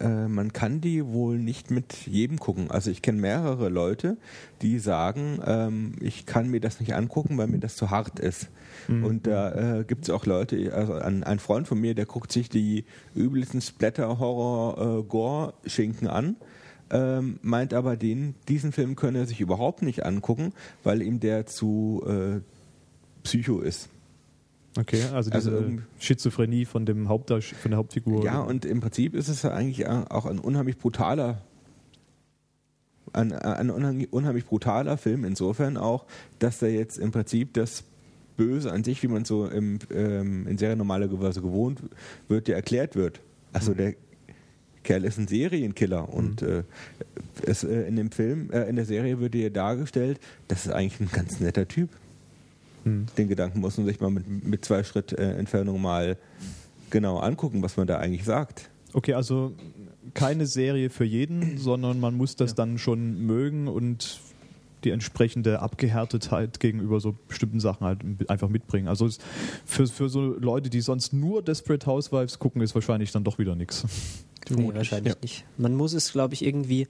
äh, 0.00 0.28
man 0.28 0.52
kann 0.52 0.80
die 0.80 1.06
wohl 1.06 1.38
nicht 1.38 1.70
mit 1.70 2.06
jedem 2.06 2.38
gucken. 2.38 2.70
Also 2.70 2.90
ich 2.90 3.02
kenne 3.02 3.20
mehrere 3.20 3.68
Leute, 3.68 4.16
die 4.60 4.78
sagen, 4.78 5.40
ähm, 5.44 5.96
ich 6.00 6.26
kann 6.26 6.48
mir 6.48 6.60
das 6.60 6.78
nicht 6.80 6.94
angucken, 6.94 7.36
weil 7.38 7.48
mir 7.48 7.58
das 7.58 7.76
zu 7.76 7.90
hart 7.90 8.18
ist. 8.18 8.48
Mhm. 8.88 9.04
Und 9.04 9.26
da 9.26 9.80
äh, 9.80 9.84
gibt 9.84 10.04
es 10.04 10.10
auch 10.10 10.24
Leute, 10.26 10.74
also 10.74 10.92
ein, 10.94 11.24
ein, 11.24 11.38
Freund 11.38 11.68
von 11.68 11.78
mir, 11.80 11.94
der 11.94 12.06
guckt 12.06 12.32
sich 12.32 12.48
die 12.48 12.86
übelsten 13.14 13.60
Splatter-Horror-Gore-Schinken 13.60 16.08
an. 16.08 16.36
Ähm, 16.90 17.38
meint 17.42 17.74
aber, 17.74 17.96
den, 17.96 18.34
diesen 18.48 18.72
Film 18.72 18.96
könne 18.96 19.20
er 19.20 19.26
sich 19.26 19.40
überhaupt 19.40 19.82
nicht 19.82 20.04
angucken, 20.04 20.52
weil 20.82 21.00
ihm 21.02 21.20
der 21.20 21.46
zu 21.46 22.02
äh, 22.06 22.40
Psycho 23.22 23.60
ist. 23.60 23.88
Okay, 24.78 25.02
also 25.12 25.30
diese 25.30 25.52
also, 25.52 25.78
Schizophrenie 25.98 26.64
von, 26.64 26.86
dem 26.86 27.08
Hauptdarst 27.08 27.52
von 27.52 27.70
der 27.72 27.78
Hauptfigur. 27.78 28.24
Ja, 28.24 28.40
und 28.40 28.64
im 28.64 28.80
Prinzip 28.80 29.14
ist 29.14 29.28
es 29.28 29.44
eigentlich 29.44 29.86
auch 29.86 30.26
ein 30.26 30.38
unheimlich 30.38 30.78
brutaler 30.78 31.42
ein, 33.12 33.32
ein 33.32 33.70
unheimlich 33.70 34.46
brutaler 34.46 34.96
Film, 34.96 35.24
insofern 35.24 35.76
auch, 35.76 36.06
dass 36.38 36.62
er 36.62 36.70
jetzt 36.70 36.98
im 36.98 37.10
Prinzip 37.10 37.54
das 37.54 37.84
Böse 38.36 38.72
an 38.72 38.84
sich, 38.84 39.02
wie 39.02 39.08
man 39.08 39.24
so 39.24 39.46
im, 39.46 39.78
ähm, 39.94 40.46
in 40.46 40.58
Serie 40.58 40.76
normalerweise 40.76 41.42
gewohnt 41.42 41.82
wird, 42.28 42.48
ja 42.48 42.56
erklärt 42.56 42.96
wird. 42.96 43.20
Also 43.52 43.72
mhm. 43.72 43.76
der 43.76 43.94
Kerl 44.82 45.04
ist 45.04 45.18
ein 45.18 45.28
Serienkiller 45.28 46.12
und 46.12 46.42
mhm. 46.42 46.48
äh, 46.48 46.62
es, 47.44 47.64
äh, 47.64 47.82
in 47.82 47.96
dem 47.96 48.10
Film, 48.10 48.50
äh, 48.50 48.64
in 48.64 48.76
der 48.76 48.84
Serie 48.84 49.20
wird 49.20 49.34
ja 49.34 49.50
dargestellt, 49.50 50.18
das 50.48 50.66
ist 50.66 50.72
eigentlich 50.72 51.00
ein 51.00 51.10
ganz 51.12 51.40
netter 51.40 51.68
Typ. 51.68 51.90
Den 52.84 53.28
Gedanken 53.28 53.60
muss 53.60 53.76
man 53.76 53.86
sich 53.86 54.00
mal 54.00 54.10
mit, 54.10 54.26
mit 54.44 54.64
zwei 54.64 54.84
Schritt 54.84 55.12
äh, 55.12 55.32
Entfernung 55.32 55.80
mal 55.80 56.16
genau 56.90 57.18
angucken, 57.18 57.62
was 57.62 57.76
man 57.76 57.86
da 57.86 57.98
eigentlich 57.98 58.24
sagt. 58.24 58.70
Okay, 58.92 59.14
also 59.14 59.52
keine 60.14 60.46
Serie 60.46 60.90
für 60.90 61.04
jeden, 61.04 61.58
sondern 61.58 62.00
man 62.00 62.14
muss 62.14 62.36
das 62.36 62.54
dann 62.54 62.78
schon 62.78 63.26
mögen 63.26 63.68
und 63.68 64.20
die 64.84 64.90
entsprechende 64.90 65.60
Abgehärtetheit 65.60 66.60
gegenüber 66.60 67.00
so 67.00 67.14
bestimmten 67.28 67.60
Sachen 67.60 67.86
halt 67.86 68.00
einfach 68.28 68.48
mitbringen. 68.48 68.88
Also 68.88 69.08
für, 69.64 69.86
für 69.86 70.08
so 70.08 70.20
Leute, 70.20 70.70
die 70.70 70.80
sonst 70.80 71.12
nur 71.12 71.42
Desperate 71.42 71.86
Housewives 71.86 72.38
gucken, 72.38 72.62
ist 72.62 72.74
wahrscheinlich 72.74 73.12
dann 73.12 73.24
doch 73.24 73.38
wieder 73.38 73.54
nichts. 73.54 73.84
Nee, 74.50 74.74
wahrscheinlich 74.74 75.14
nicht. 75.22 75.44
Man 75.56 75.74
muss 75.76 75.92
es, 75.92 76.12
glaube 76.12 76.34
ich, 76.34 76.44
irgendwie. 76.44 76.88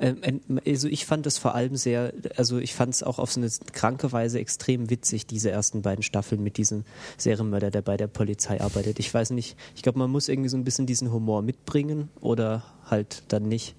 Ähm, 0.00 0.22
ent- 0.22 0.66
Also 0.66 0.88
ich 0.88 1.06
fand 1.06 1.26
es 1.26 1.38
vor 1.38 1.54
allem 1.54 1.76
sehr, 1.76 2.12
also 2.36 2.58
ich 2.58 2.74
fand 2.74 2.94
es 2.94 3.02
auch 3.02 3.18
auf 3.18 3.30
so 3.32 3.40
eine 3.40 3.50
kranke 3.72 4.10
Weise 4.12 4.38
extrem 4.40 4.90
witzig, 4.90 5.26
diese 5.26 5.50
ersten 5.50 5.82
beiden 5.82 6.02
Staffeln 6.02 6.42
mit 6.42 6.56
diesem 6.56 6.84
Serienmörder, 7.18 7.70
der 7.70 7.82
bei 7.82 7.96
der 7.96 8.06
Polizei 8.08 8.60
arbeitet. 8.60 8.98
Ich 8.98 9.12
weiß 9.12 9.30
nicht, 9.30 9.56
ich 9.76 9.82
glaube, 9.82 9.98
man 9.98 10.10
muss 10.10 10.28
irgendwie 10.28 10.48
so 10.48 10.56
ein 10.56 10.64
bisschen 10.64 10.86
diesen 10.86 11.12
Humor 11.12 11.42
mitbringen 11.42 12.08
oder 12.20 12.64
halt 12.86 13.22
dann 13.28 13.48
nicht. 13.48 13.76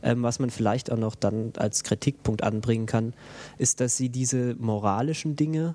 Ähm, 0.00 0.22
was 0.22 0.38
man 0.38 0.50
vielleicht 0.50 0.92
auch 0.92 0.96
noch 0.96 1.16
dann 1.16 1.52
als 1.56 1.82
Kritikpunkt 1.82 2.44
anbringen 2.44 2.86
kann, 2.86 3.14
ist, 3.58 3.80
dass 3.80 3.96
sie 3.96 4.08
diese 4.10 4.54
moralischen 4.58 5.34
Dinge 5.36 5.74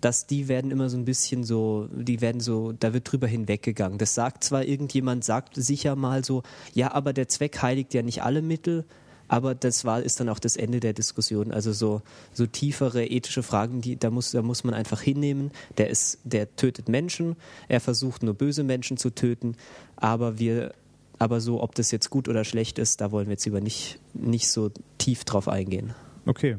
dass 0.00 0.26
die 0.26 0.48
werden 0.48 0.70
immer 0.70 0.88
so 0.88 0.96
ein 0.96 1.04
bisschen 1.04 1.44
so, 1.44 1.86
die 1.92 2.22
werden 2.22 2.40
so, 2.40 2.72
da 2.72 2.94
wird 2.94 3.12
drüber 3.12 3.26
hinweggegangen. 3.26 3.98
Das 3.98 4.14
sagt 4.14 4.44
zwar 4.44 4.64
irgendjemand, 4.64 5.24
sagt 5.24 5.56
sicher 5.56 5.94
mal 5.94 6.24
so, 6.24 6.42
ja, 6.72 6.92
aber 6.94 7.12
der 7.12 7.28
Zweck 7.28 7.60
heiligt 7.60 7.92
ja 7.92 8.00
nicht 8.00 8.22
alle 8.22 8.40
Mittel, 8.40 8.86
aber 9.30 9.54
das 9.54 9.84
war, 9.84 10.02
ist 10.02 10.18
dann 10.18 10.28
auch 10.28 10.40
das 10.40 10.56
Ende 10.56 10.80
der 10.80 10.92
Diskussion. 10.92 11.52
Also 11.52 11.72
so, 11.72 12.02
so 12.32 12.46
tiefere 12.46 13.06
ethische 13.06 13.44
Fragen, 13.44 13.80
die, 13.80 13.96
da 13.96 14.10
muss, 14.10 14.32
da 14.32 14.42
muss 14.42 14.64
man 14.64 14.74
einfach 14.74 15.00
hinnehmen. 15.00 15.52
Der 15.78 15.88
ist, 15.88 16.18
der 16.24 16.56
tötet 16.56 16.88
Menschen, 16.88 17.36
er 17.68 17.78
versucht 17.78 18.24
nur 18.24 18.34
böse 18.34 18.64
Menschen 18.64 18.96
zu 18.96 19.10
töten, 19.10 19.54
aber 19.94 20.40
wir, 20.40 20.74
aber 21.20 21.40
so, 21.40 21.62
ob 21.62 21.76
das 21.76 21.92
jetzt 21.92 22.10
gut 22.10 22.28
oder 22.28 22.42
schlecht 22.42 22.80
ist, 22.80 23.00
da 23.00 23.12
wollen 23.12 23.28
wir 23.28 23.34
jetzt 23.34 23.44
lieber 23.44 23.60
nicht, 23.60 24.00
nicht 24.14 24.50
so 24.50 24.72
tief 24.98 25.22
drauf 25.24 25.46
eingehen. 25.46 25.94
Okay. 26.26 26.56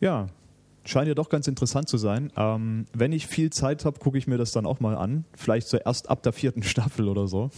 Ja, 0.00 0.26
scheint 0.84 1.08
ja 1.08 1.14
doch 1.14 1.30
ganz 1.30 1.48
interessant 1.48 1.88
zu 1.88 1.96
sein. 1.96 2.30
Ähm, 2.36 2.84
wenn 2.92 3.12
ich 3.12 3.26
viel 3.26 3.48
Zeit 3.48 3.86
habe, 3.86 3.98
gucke 3.98 4.18
ich 4.18 4.26
mir 4.26 4.36
das 4.36 4.52
dann 4.52 4.66
auch 4.66 4.78
mal 4.78 4.94
an. 4.94 5.24
Vielleicht 5.34 5.68
so 5.68 5.78
erst 5.78 6.10
ab 6.10 6.22
der 6.22 6.34
vierten 6.34 6.62
Staffel 6.64 7.08
oder 7.08 7.28
so. 7.28 7.48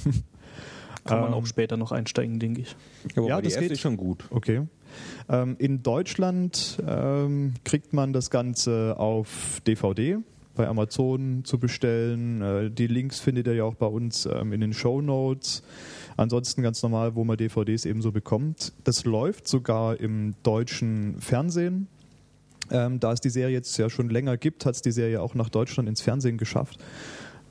Kann 1.04 1.20
man 1.20 1.28
Ähm, 1.28 1.34
auch 1.34 1.46
später 1.46 1.76
noch 1.76 1.92
einsteigen, 1.92 2.38
denke 2.38 2.62
ich. 2.62 2.76
Aber 3.16 3.28
Ja, 3.28 3.40
das 3.40 3.58
geht. 3.58 3.78
schon 3.78 3.96
gut. 3.96 4.24
Okay. 4.30 4.62
Ähm, 5.28 5.56
in 5.58 5.82
Deutschland 5.82 6.78
ähm, 6.86 7.54
kriegt 7.64 7.92
man 7.92 8.12
das 8.12 8.30
Ganze 8.30 8.96
auf 8.98 9.60
DVD 9.66 10.18
bei 10.56 10.66
Amazon 10.68 11.42
zu 11.44 11.58
bestellen. 11.58 12.42
Äh, 12.42 12.70
die 12.70 12.86
Links 12.88 13.20
findet 13.20 13.46
ihr 13.46 13.54
ja 13.54 13.64
auch 13.64 13.76
bei 13.76 13.86
uns 13.86 14.26
ähm, 14.26 14.52
in 14.52 14.60
den 14.60 14.72
Show 14.72 15.00
Notes. 15.00 15.62
Ansonsten 16.16 16.60
ganz 16.62 16.82
normal, 16.82 17.14
wo 17.14 17.24
man 17.24 17.36
DVDs 17.36 17.84
ebenso 17.86 18.12
bekommt. 18.12 18.72
Das 18.84 19.04
läuft 19.04 19.48
sogar 19.48 19.98
im 19.98 20.34
deutschen 20.42 21.18
Fernsehen. 21.20 21.86
Ähm, 22.70 23.00
da 23.00 23.12
es 23.12 23.20
die 23.20 23.30
Serie 23.30 23.54
jetzt 23.54 23.76
ja 23.78 23.88
schon 23.88 24.10
länger 24.10 24.36
gibt, 24.36 24.66
hat 24.66 24.74
es 24.74 24.82
die 24.82 24.92
Serie 24.92 25.22
auch 25.22 25.34
nach 25.34 25.48
Deutschland 25.48 25.88
ins 25.88 26.00
Fernsehen 26.02 26.36
geschafft. 26.36 26.78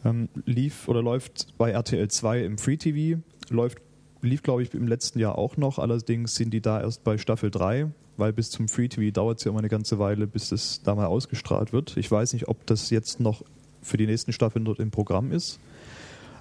Ähm, 0.05 0.29
lief 0.45 0.87
oder 0.87 1.01
läuft 1.01 1.57
bei 1.57 1.71
RTL 1.71 2.07
2 2.09 2.43
im 2.43 2.57
Free 2.57 2.77
TV, 2.77 3.19
läuft, 3.49 3.79
lief 4.21 4.43
glaube 4.43 4.63
ich 4.63 4.73
im 4.73 4.87
letzten 4.87 5.19
Jahr 5.19 5.37
auch 5.37 5.57
noch, 5.57 5.79
allerdings 5.79 6.35
sind 6.35 6.51
die 6.51 6.61
da 6.61 6.81
erst 6.81 7.03
bei 7.03 7.17
Staffel 7.17 7.51
3, 7.51 7.91
weil 8.17 8.33
bis 8.33 8.49
zum 8.51 8.67
Free 8.67 8.87
TV 8.87 9.11
dauert 9.11 9.39
es 9.39 9.45
ja 9.45 9.51
immer 9.51 9.59
eine 9.59 9.69
ganze 9.69 9.99
Weile, 9.99 10.27
bis 10.27 10.49
das 10.49 10.81
da 10.83 10.95
mal 10.95 11.05
ausgestrahlt 11.05 11.73
wird. 11.73 11.97
Ich 11.97 12.09
weiß 12.09 12.33
nicht, 12.33 12.47
ob 12.47 12.65
das 12.65 12.89
jetzt 12.89 13.19
noch 13.19 13.43
für 13.81 13.97
die 13.97 14.07
nächsten 14.07 14.33
Staffeln 14.33 14.65
dort 14.65 14.79
im 14.79 14.91
Programm 14.91 15.31
ist. 15.31 15.59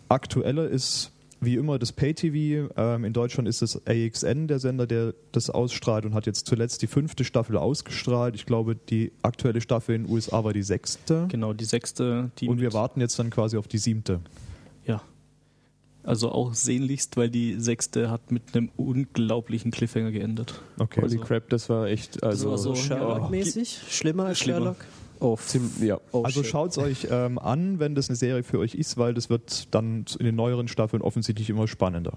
Aktueller 0.09 0.69
ist 0.69 1.13
wie 1.41 1.55
immer 1.55 1.79
das 1.79 1.93
Pay-TV. 1.93 2.73
Ähm, 2.77 3.05
in 3.05 3.13
Deutschland 3.13 3.49
ist 3.49 3.63
es 3.63 3.81
AXN, 3.87 4.49
der 4.49 4.59
Sender, 4.59 4.87
der 4.87 5.15
das 5.33 5.51
ausstrahlt 5.51 6.05
und 6.05 6.15
hat 6.15 6.27
jetzt 6.27 6.47
zuletzt 6.47 6.83
die 6.83 6.87
fünfte 6.87 7.25
Staffel 7.25 7.57
ausgestrahlt. 7.57 8.35
Ich 8.35 8.47
glaube, 8.47 8.75
die 8.75 9.13
aktuelle 9.23 9.61
Staffel 9.61 9.95
in 9.95 10.05
den 10.05 10.13
USA 10.13 10.43
war 10.45 10.53
die 10.53 10.63
sechste. 10.63 11.27
Genau, 11.29 11.53
die 11.53 11.65
sechste, 11.65 12.31
die. 12.39 12.49
Und 12.49 12.61
wir 12.61 12.73
warten 12.73 13.01
jetzt 13.01 13.19
dann 13.19 13.31
quasi 13.31 13.57
auf 13.57 13.69
die 13.69 13.79
siebte. 13.79 14.21
Also 16.05 16.31
auch 16.33 16.55
sehnlichst, 16.55 17.17
weil 17.17 17.29
die 17.29 17.61
sechste 17.61 18.11
hat 18.11 18.31
mit 18.33 18.43
einem 18.55 18.71
unglaublichen 18.77 19.71
Cliffhanger 19.71 20.11
geendet. 20.13 20.61
Okay. 20.79 21.03
Holy 21.03 21.19
crap, 21.19 21.49
das 21.51 21.69
war 21.69 21.87
echt. 21.87 22.23
Also, 22.23 22.51
war 22.51 22.59
so- 22.59 22.75
Sherlock-mäßig? 22.75 23.81
Schlimmer 23.91 24.27
als 24.27 24.39
Schlimmer. 24.39 24.59
Sherlock? 24.59 24.77
Oh, 25.21 25.37
Ziem- 25.37 25.71
ja. 25.85 25.99
oh 26.13 26.23
also 26.23 26.45
schaut 26.45 26.71
es 26.71 26.79
euch 26.79 27.09
ähm, 27.11 27.39
an, 27.41 27.81
wenn 27.81 27.95
das 27.97 28.09
eine 28.09 28.17
Serie 28.17 28.45
für 28.45 28.59
euch 28.61 28.75
ist, 28.77 28.97
weil 28.99 29.15
das 29.15 29.29
wird 29.29 29.75
dann 29.75 30.05
in 30.19 30.25
den 30.27 30.37
neueren 30.37 30.69
Staffeln 30.69 31.03
offensichtlich 31.03 31.51
immer 31.51 31.67
spannender. 31.67 32.13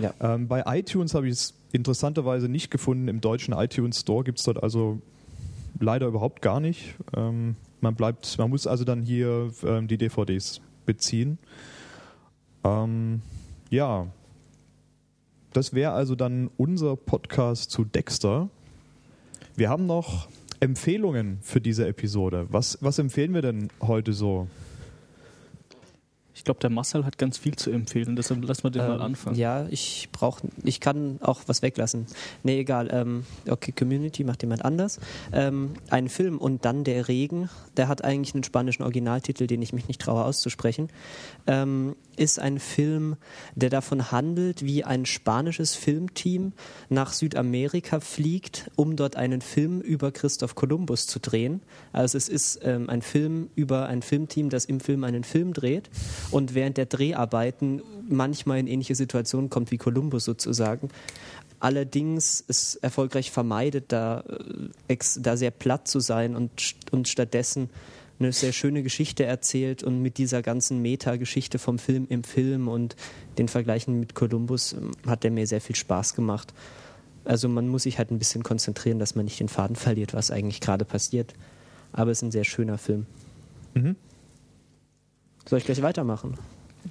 Ja. 0.00 0.12
Ähm, 0.20 0.48
bei 0.48 0.64
iTunes 0.66 1.14
habe 1.14 1.28
ich 1.28 1.32
es 1.34 1.54
interessanterweise 1.72 2.48
nicht 2.48 2.70
gefunden. 2.72 3.06
Im 3.06 3.20
deutschen 3.20 3.54
iTunes 3.54 4.00
Store 4.00 4.24
gibt 4.24 4.38
es 4.38 4.44
dort 4.44 4.60
also 4.62 5.00
leider 5.78 6.08
überhaupt 6.08 6.42
gar 6.42 6.58
nicht. 6.60 6.94
Ähm, 7.16 7.54
man 7.80 7.94
bleibt, 7.94 8.36
man 8.38 8.50
muss 8.50 8.66
also 8.66 8.84
dann 8.84 9.02
hier 9.02 9.50
ähm, 9.64 9.86
die 9.86 9.96
DVDs 9.96 10.60
beziehen. 10.86 11.38
Ähm, 12.64 13.22
ja, 13.70 14.06
das 15.52 15.72
wäre 15.74 15.92
also 15.92 16.14
dann 16.14 16.50
unser 16.56 16.96
Podcast 16.96 17.70
zu 17.70 17.84
Dexter. 17.84 18.48
Wir 19.56 19.68
haben 19.68 19.86
noch 19.86 20.28
Empfehlungen 20.60 21.38
für 21.42 21.60
diese 21.60 21.86
Episode. 21.86 22.46
Was, 22.50 22.78
was 22.80 22.98
empfehlen 22.98 23.34
wir 23.34 23.42
denn 23.42 23.68
heute 23.80 24.12
so? 24.12 24.46
Ich 26.40 26.44
glaube, 26.44 26.60
der 26.60 26.70
Marcel 26.70 27.04
hat 27.04 27.18
ganz 27.18 27.36
viel 27.36 27.54
zu 27.56 27.70
empfehlen, 27.70 28.16
deshalb 28.16 28.42
lassen 28.42 28.62
wir 28.62 28.70
den 28.70 28.86
mal 28.86 28.94
Ähm, 28.94 29.02
anfangen. 29.02 29.36
Ja, 29.36 29.66
ich 29.68 30.08
brauche, 30.10 30.48
ich 30.64 30.80
kann 30.80 31.18
auch 31.20 31.42
was 31.48 31.60
weglassen. 31.60 32.06
Nee, 32.42 32.60
egal. 32.60 32.88
Ähm, 32.90 33.24
okay, 33.46 33.72
Community 33.72 34.24
macht 34.24 34.40
jemand 34.42 34.64
anders. 34.64 35.00
Ähm, 35.32 35.74
ein 35.90 36.08
Film 36.08 36.38
und 36.38 36.64
dann 36.64 36.82
der 36.84 37.08
Regen, 37.08 37.50
der 37.76 37.88
hat 37.88 38.04
eigentlich 38.04 38.34
einen 38.34 38.44
spanischen 38.44 38.84
Originaltitel, 38.84 39.46
den 39.46 39.60
ich 39.60 39.74
mich 39.74 39.86
nicht 39.86 40.00
traue 40.00 40.24
auszusprechen. 40.24 40.88
Ähm, 41.46 41.94
ist 42.20 42.38
ein 42.38 42.58
Film, 42.60 43.16
der 43.54 43.70
davon 43.70 44.12
handelt, 44.12 44.64
wie 44.64 44.84
ein 44.84 45.06
spanisches 45.06 45.74
Filmteam 45.74 46.52
nach 46.90 47.14
Südamerika 47.14 48.00
fliegt, 48.00 48.70
um 48.76 48.94
dort 48.94 49.16
einen 49.16 49.40
Film 49.40 49.80
über 49.80 50.12
Christoph 50.12 50.54
Kolumbus 50.54 51.06
zu 51.06 51.18
drehen. 51.18 51.62
Also 51.92 52.18
es 52.18 52.28
ist 52.28 52.60
ähm, 52.62 52.90
ein 52.90 53.00
Film 53.00 53.48
über 53.54 53.86
ein 53.86 54.02
Filmteam, 54.02 54.50
das 54.50 54.66
im 54.66 54.80
Film 54.80 55.02
einen 55.04 55.24
Film 55.24 55.54
dreht 55.54 55.88
und 56.30 56.54
während 56.54 56.76
der 56.76 56.86
Dreharbeiten 56.86 57.82
manchmal 58.06 58.58
in 58.58 58.66
ähnliche 58.66 58.94
Situationen 58.94 59.48
kommt 59.48 59.70
wie 59.70 59.78
Kolumbus 59.78 60.24
sozusagen. 60.24 60.90
Allerdings 61.58 62.44
es 62.48 62.76
erfolgreich 62.76 63.30
vermeidet, 63.30 63.86
da, 63.88 64.24
äh, 64.88 64.96
da 65.20 65.36
sehr 65.38 65.50
platt 65.50 65.88
zu 65.88 66.00
sein 66.00 66.36
und, 66.36 66.50
und 66.90 67.08
stattdessen 67.08 67.70
eine 68.20 68.32
sehr 68.32 68.52
schöne 68.52 68.82
Geschichte 68.82 69.24
erzählt 69.24 69.82
und 69.82 70.02
mit 70.02 70.18
dieser 70.18 70.42
ganzen 70.42 70.80
Meta-Geschichte 70.82 71.58
vom 71.58 71.78
Film 71.78 72.06
im 72.08 72.22
Film 72.22 72.68
und 72.68 72.94
den 73.38 73.48
Vergleichen 73.48 73.98
mit 73.98 74.14
Kolumbus 74.14 74.74
ähm, 74.74 74.92
hat 75.06 75.24
der 75.24 75.30
mir 75.30 75.46
sehr 75.46 75.60
viel 75.60 75.76
Spaß 75.76 76.14
gemacht. 76.14 76.54
Also 77.24 77.48
man 77.48 77.68
muss 77.68 77.84
sich 77.84 77.98
halt 77.98 78.10
ein 78.10 78.18
bisschen 78.18 78.42
konzentrieren, 78.42 78.98
dass 78.98 79.14
man 79.14 79.24
nicht 79.24 79.40
den 79.40 79.48
Faden 79.48 79.76
verliert, 79.76 80.14
was 80.14 80.30
eigentlich 80.30 80.60
gerade 80.60 80.84
passiert. 80.84 81.34
Aber 81.92 82.10
es 82.10 82.18
ist 82.18 82.22
ein 82.22 82.30
sehr 82.30 82.44
schöner 82.44 82.78
Film. 82.78 83.06
Mhm. 83.74 83.96
Soll 85.46 85.58
ich 85.58 85.64
gleich 85.64 85.82
weitermachen? 85.82 86.38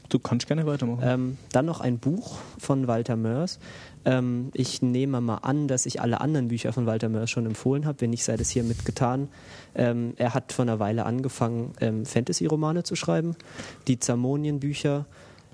Du 0.10 0.20
kannst 0.20 0.48
gerne 0.48 0.66
weitermachen. 0.66 1.02
Ähm, 1.04 1.38
dann 1.52 1.66
noch 1.66 1.82
ein 1.82 2.00
Buch 2.00 2.38
von 2.58 2.88
Walter 2.88 3.16
Mörs. 3.16 3.60
Ähm, 4.06 4.50
ich 4.54 4.82
nehme 4.82 5.22
mal 5.22 5.38
an, 5.38 5.68
dass 5.68 5.86
ich 5.86 6.02
alle 6.02 6.22
anderen 6.22 6.48
Bücher 6.48 6.74
von 6.74 6.86
Walter 6.86 7.10
Mörs 7.10 7.30
schon 7.30 7.46
empfohlen 7.46 7.86
habe. 7.86 8.02
Wenn 8.02 8.10
nicht, 8.10 8.24
sei 8.24 8.38
das 8.38 8.50
hiermit 8.50 8.86
getan. 8.86 9.30
Ähm, 9.76 10.14
er 10.18 10.34
hat 10.34 10.52
vor 10.52 10.64
einer 10.64 10.80
Weile 10.80 11.06
angefangen, 11.06 11.74
ähm, 11.80 12.06
Fantasy-Romane 12.06 12.84
zu 12.84 12.96
schreiben. 12.96 13.36
Die 13.88 14.00
Zamonien-Bücher, 14.00 15.06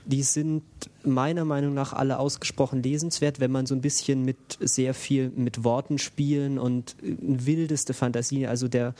die 0.06 0.24
sind 0.24 0.64
meiner 1.06 1.45
Meinung 1.45 1.74
nach 1.74 1.93
alle 1.93 2.20
ausgesprochen 2.20 2.84
lesenswert, 2.84 3.39
wenn 3.39 3.51
man 3.51 3.66
so 3.66 3.76
ein 3.76 3.82
bisschen 3.82 4.24
mit 4.24 4.38
sehr 4.60 4.93
viel 4.93 5.32
mit 5.36 5.64
Worten 5.64 5.97
spielen 5.97 6.58
und 6.58 6.95
äh, 7.01 7.16
wildeste 7.20 7.93
Fantasie. 7.93 8.47
Also 8.47 8.68
der 8.68 8.93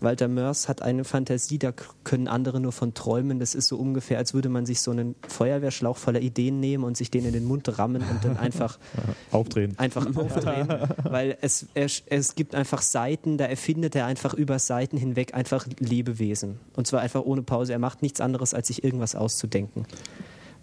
Walter 0.00 0.28
Mörs 0.28 0.68
hat 0.68 0.82
eine 0.82 1.04
Fantasie, 1.04 1.58
da 1.58 1.72
können 2.04 2.28
andere 2.28 2.60
nur 2.60 2.72
von 2.72 2.94
träumen. 2.94 3.40
Das 3.40 3.54
ist 3.54 3.68
so 3.68 3.76
ungefähr, 3.76 4.18
als 4.18 4.34
würde 4.34 4.48
man 4.48 4.66
sich 4.66 4.80
so 4.80 4.90
einen 4.90 5.14
Feuerwehrschlauch 5.26 5.96
voller 5.96 6.20
Ideen 6.20 6.60
nehmen 6.60 6.84
und 6.84 6.96
sich 6.96 7.10
den 7.10 7.24
in 7.24 7.32
den 7.32 7.44
Mund 7.44 7.78
rammen 7.78 8.02
und 8.02 8.24
dann 8.24 8.36
einfach 8.36 8.78
Aufdrehen. 9.30 9.78
einfach 9.78 10.06
aufdrehen, 10.16 10.68
weil 11.04 11.36
es, 11.40 11.66
er, 11.74 11.88
es 12.06 12.34
gibt 12.34 12.54
einfach 12.54 12.82
Seiten, 12.82 13.38
da 13.38 13.46
erfindet 13.46 13.94
er 13.96 14.06
einfach 14.06 14.34
über 14.34 14.58
Seiten 14.58 14.96
hinweg 14.96 15.34
einfach 15.34 15.66
Lebewesen. 15.78 16.58
Und 16.74 16.86
zwar 16.86 17.00
einfach 17.00 17.22
ohne 17.22 17.42
Pause. 17.42 17.72
Er 17.72 17.78
macht 17.78 18.02
nichts 18.02 18.20
anderes, 18.20 18.54
als 18.54 18.68
sich 18.68 18.84
irgendwas 18.84 19.14
auszudenken. 19.14 19.86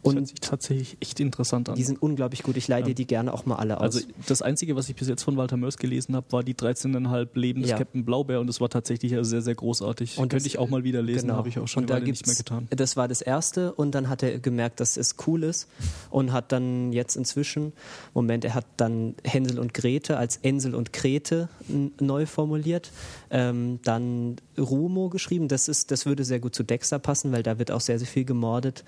Das 0.03 0.13
hört 0.15 0.27
sich 0.27 0.39
tatsächlich 0.39 0.97
echt 1.01 1.19
interessant 1.19 1.69
an. 1.69 1.75
Die 1.75 1.83
sind 1.83 2.01
unglaublich 2.01 2.43
gut. 2.43 2.57
Ich 2.57 2.67
dir 2.67 2.79
Ja. 2.79 2.93
die 2.93 3.05
gerne 3.05 3.33
auch 3.33 3.45
mal 3.45 3.55
alle 3.57 3.77
aus. 3.77 3.83
Also 3.95 3.99
das 4.27 4.41
Einzige, 4.41 4.75
was 4.75 4.87
ich 4.89 4.95
bis 4.95 5.07
jetzt 5.07 5.23
von 5.23 5.35
Walter 5.37 5.57
Mörs 5.57 5.77
gelesen 5.77 6.15
habe, 6.15 6.31
war 6.31 6.43
die 6.43 6.53
13,5 6.55 7.29
Leben 7.37 7.61
des 7.61 7.71
Ja. 7.71 7.77
Captain 7.77 8.05
Blaubeer 8.05 8.39
und 8.39 8.47
das 8.47 8.61
war 8.61 8.69
tatsächlich 8.69 9.13
sehr, 9.21 9.41
sehr 9.41 9.55
großartig. 9.55 10.17
Und 10.17 10.29
Könnte 10.29 10.47
ich 10.47 10.57
auch 10.57 10.69
mal 10.69 10.83
wieder 10.83 11.01
lesen, 11.01 11.27
Genau. 11.27 11.35
habe 11.35 11.49
ich 11.49 11.59
auch 11.59 11.67
schon 11.67 11.83
und 11.83 11.89
da 11.89 11.99
nicht 11.99 12.25
mehr 12.25 12.35
getan. 12.35 12.67
Das 12.69 12.95
war 12.97 13.07
das 13.07 13.21
erste 13.21 13.73
und 13.73 13.91
dann 13.93 14.09
hat 14.09 14.23
er 14.23 14.39
gemerkt, 14.39 14.79
dass 14.79 14.97
es 14.97 15.15
cool 15.27 15.43
ist 15.43 15.67
und 16.09 16.31
hat 16.31 16.51
dann 16.51 16.93
jetzt 16.93 17.15
inzwischen, 17.15 17.73
Moment, 18.13 18.45
er 18.45 18.53
hat 18.55 18.65
dann 18.77 19.15
Hänsel 19.23 19.59
und 19.59 19.73
Grete 19.73 20.17
als 20.17 20.37
Ensel 20.37 20.75
und 20.75 20.93
Grete 20.93 21.49
n- 21.69 21.91
neu 21.99 22.25
formuliert, 22.25 22.91
ähm, 23.31 23.79
dann 23.83 24.37
Rumo 24.57 25.09
geschrieben, 25.09 25.47
das, 25.47 25.67
ist, 25.67 25.91
das 25.91 26.05
würde 26.05 26.23
sehr 26.23 26.39
gut 26.39 26.55
zu 26.55 26.63
Dexter 26.63 26.99
passen, 26.99 27.31
weil 27.31 27.43
da 27.43 27.59
wird 27.59 27.71
auch 27.71 27.81
sehr, 27.81 27.97
sehr 27.99 28.07
viel 28.07 28.25
gemordet. 28.25 28.83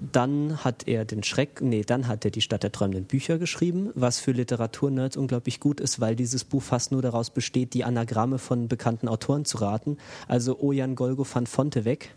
Dann 0.00 0.64
hat 0.64 0.86
er 0.86 1.04
den 1.04 1.22
Schreck, 1.24 1.60
nee, 1.60 1.82
dann 1.82 2.06
hat 2.06 2.24
er 2.24 2.30
die 2.30 2.40
Stadt 2.40 2.62
der 2.62 2.70
träumenden 2.70 3.04
Bücher 3.04 3.38
geschrieben, 3.38 3.90
was 3.94 4.20
für 4.20 4.32
Literaturnerds 4.32 5.16
unglaublich 5.16 5.58
gut 5.58 5.80
ist, 5.80 6.00
weil 6.00 6.14
dieses 6.14 6.44
Buch 6.44 6.62
fast 6.62 6.92
nur 6.92 7.02
daraus 7.02 7.30
besteht, 7.30 7.74
die 7.74 7.84
Anagramme 7.84 8.38
von 8.38 8.68
bekannten 8.68 9.08
Autoren 9.08 9.44
zu 9.44 9.58
raten. 9.58 9.96
Also 10.28 10.60
Ojan 10.60 10.94
Golgo 10.94 11.26
van 11.30 11.46
Fonteweg, 11.46 12.10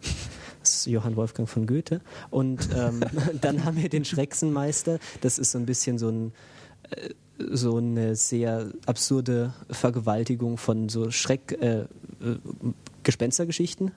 das 0.60 0.76
ist 0.76 0.86
Johann 0.86 1.16
Wolfgang 1.16 1.50
von 1.50 1.66
Goethe. 1.66 2.02
Und 2.30 2.70
ähm, 2.76 3.02
dann 3.42 3.66
haben 3.66 3.78
wir 3.78 3.90
den 3.90 4.06
Schrecksenmeister, 4.06 5.00
das 5.22 5.40
ist 5.40 5.52
so 5.52 5.58
ein 5.58 5.66
bisschen 5.66 5.98
so 5.98 6.10
ein 6.10 6.34
äh, 6.92 7.10
so 7.50 7.78
eine 7.78 8.16
sehr 8.16 8.72
absurde 8.86 9.54
Vergewaltigung 9.70 10.58
von 10.58 10.90
so 10.90 11.10
Schreck, 11.10 11.58
äh, 11.60 11.80
äh, 11.80 11.88
Gespenstergeschichten. 13.04 13.92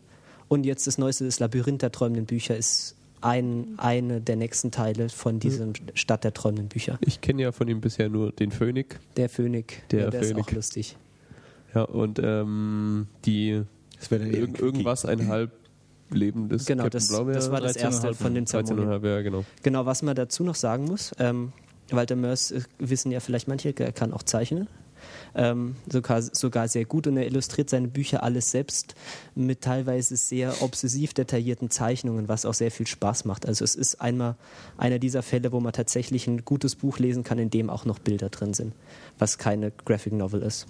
Und 0.48 0.64
jetzt 0.64 0.86
das 0.86 0.98
neueste, 0.98 1.24
das 1.24 1.40
Labyrinth 1.40 1.82
der 1.82 1.92
träumenden 1.92 2.26
Bücher, 2.26 2.56
ist 2.56 2.96
ein, 3.24 3.74
eine 3.78 4.20
der 4.20 4.36
nächsten 4.36 4.70
Teile 4.70 5.08
von 5.08 5.40
diesem 5.40 5.72
Stadt 5.94 6.24
der 6.24 6.34
träumenden 6.34 6.68
Bücher. 6.68 6.98
Ich 7.00 7.20
kenne 7.20 7.42
ja 7.42 7.52
von 7.52 7.66
ihm 7.68 7.80
bisher 7.80 8.08
nur 8.08 8.32
den 8.32 8.50
Phönik. 8.50 9.00
Der 9.16 9.28
Phönik, 9.28 9.82
Der 9.90 10.04
ja, 10.04 10.10
der 10.10 10.20
ist 10.20 10.28
Phönik. 10.28 10.44
auch 10.48 10.52
lustig. 10.52 10.96
Ja, 11.74 11.82
und 11.82 12.20
ähm, 12.22 13.06
die 13.24 13.62
Das 13.98 14.10
wäre 14.10 14.24
dann 14.24 14.32
irg 14.34 14.60
irgendwas 14.60 15.04
ein 15.06 15.28
halb 15.28 15.50
lebendes 16.10 16.66
Genau, 16.66 16.84
Captain 16.84 17.00
das, 17.00 17.08
Blaubeer. 17.08 17.34
das 17.34 17.50
war 17.50 17.60
das 17.60 17.76
13,5, 17.76 17.82
erste 17.82 18.14
von 18.14 18.34
den 18.34 18.46
Zermonien. 18.46 18.88
13,5, 18.88 19.08
ja, 19.08 19.22
genau. 19.22 19.44
Genau, 19.62 19.86
was 19.86 20.02
man 20.02 20.14
dazu 20.14 20.44
noch 20.44 20.54
sagen 20.54 20.84
muss, 20.84 21.12
ähm, 21.18 21.52
Walter 21.90 22.16
Mörs 22.16 22.50
äh, 22.52 22.60
wissen 22.78 23.10
ja 23.10 23.20
vielleicht 23.20 23.48
manche, 23.48 23.74
er 23.76 23.92
kann 23.92 24.12
auch 24.12 24.22
zeichnen. 24.22 24.68
Ähm, 25.34 25.76
sogar, 25.90 26.22
sogar 26.22 26.68
sehr 26.68 26.84
gut 26.84 27.06
und 27.06 27.16
er 27.16 27.26
illustriert 27.26 27.70
seine 27.70 27.88
Bücher 27.88 28.22
alles 28.22 28.50
selbst 28.50 28.94
mit 29.34 29.62
teilweise 29.62 30.16
sehr 30.16 30.62
obsessiv 30.62 31.12
detaillierten 31.14 31.70
Zeichnungen, 31.70 32.28
was 32.28 32.46
auch 32.46 32.54
sehr 32.54 32.70
viel 32.70 32.86
Spaß 32.86 33.24
macht. 33.24 33.46
Also 33.46 33.64
es 33.64 33.74
ist 33.74 34.00
einmal 34.00 34.36
einer 34.76 34.98
dieser 34.98 35.22
Fälle, 35.22 35.52
wo 35.52 35.60
man 35.60 35.72
tatsächlich 35.72 36.26
ein 36.26 36.44
gutes 36.44 36.76
Buch 36.76 36.98
lesen 36.98 37.24
kann, 37.24 37.38
in 37.38 37.50
dem 37.50 37.70
auch 37.70 37.84
noch 37.84 37.98
Bilder 37.98 38.28
drin 38.28 38.54
sind, 38.54 38.74
was 39.18 39.38
keine 39.38 39.72
Graphic 39.84 40.12
Novel 40.12 40.42
ist. 40.42 40.66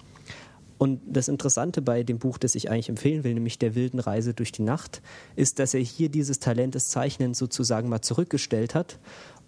Und 0.77 0.99
das 1.07 1.29
Interessante 1.29 1.81
bei 1.81 2.03
dem 2.03 2.19
Buch, 2.19 2.37
das 2.37 2.53
ich 2.55 2.69
eigentlich 2.69 2.89
empfehlen 2.89 3.23
will, 3.23 3.33
nämlich 3.33 3.57
der 3.57 3.75
wilden 3.75 3.99
Reise 3.99 4.33
durch 4.33 4.51
die 4.51 4.61
Nacht, 4.61 5.01
ist, 5.37 5.59
dass 5.59 5.73
er 5.73 5.79
hier 5.79 6.09
dieses 6.09 6.39
Talent 6.39 6.75
des 6.75 6.89
Zeichnens 6.89 7.37
sozusagen 7.37 7.87
mal 7.87 8.01
zurückgestellt 8.01 8.75
hat, 8.75 8.99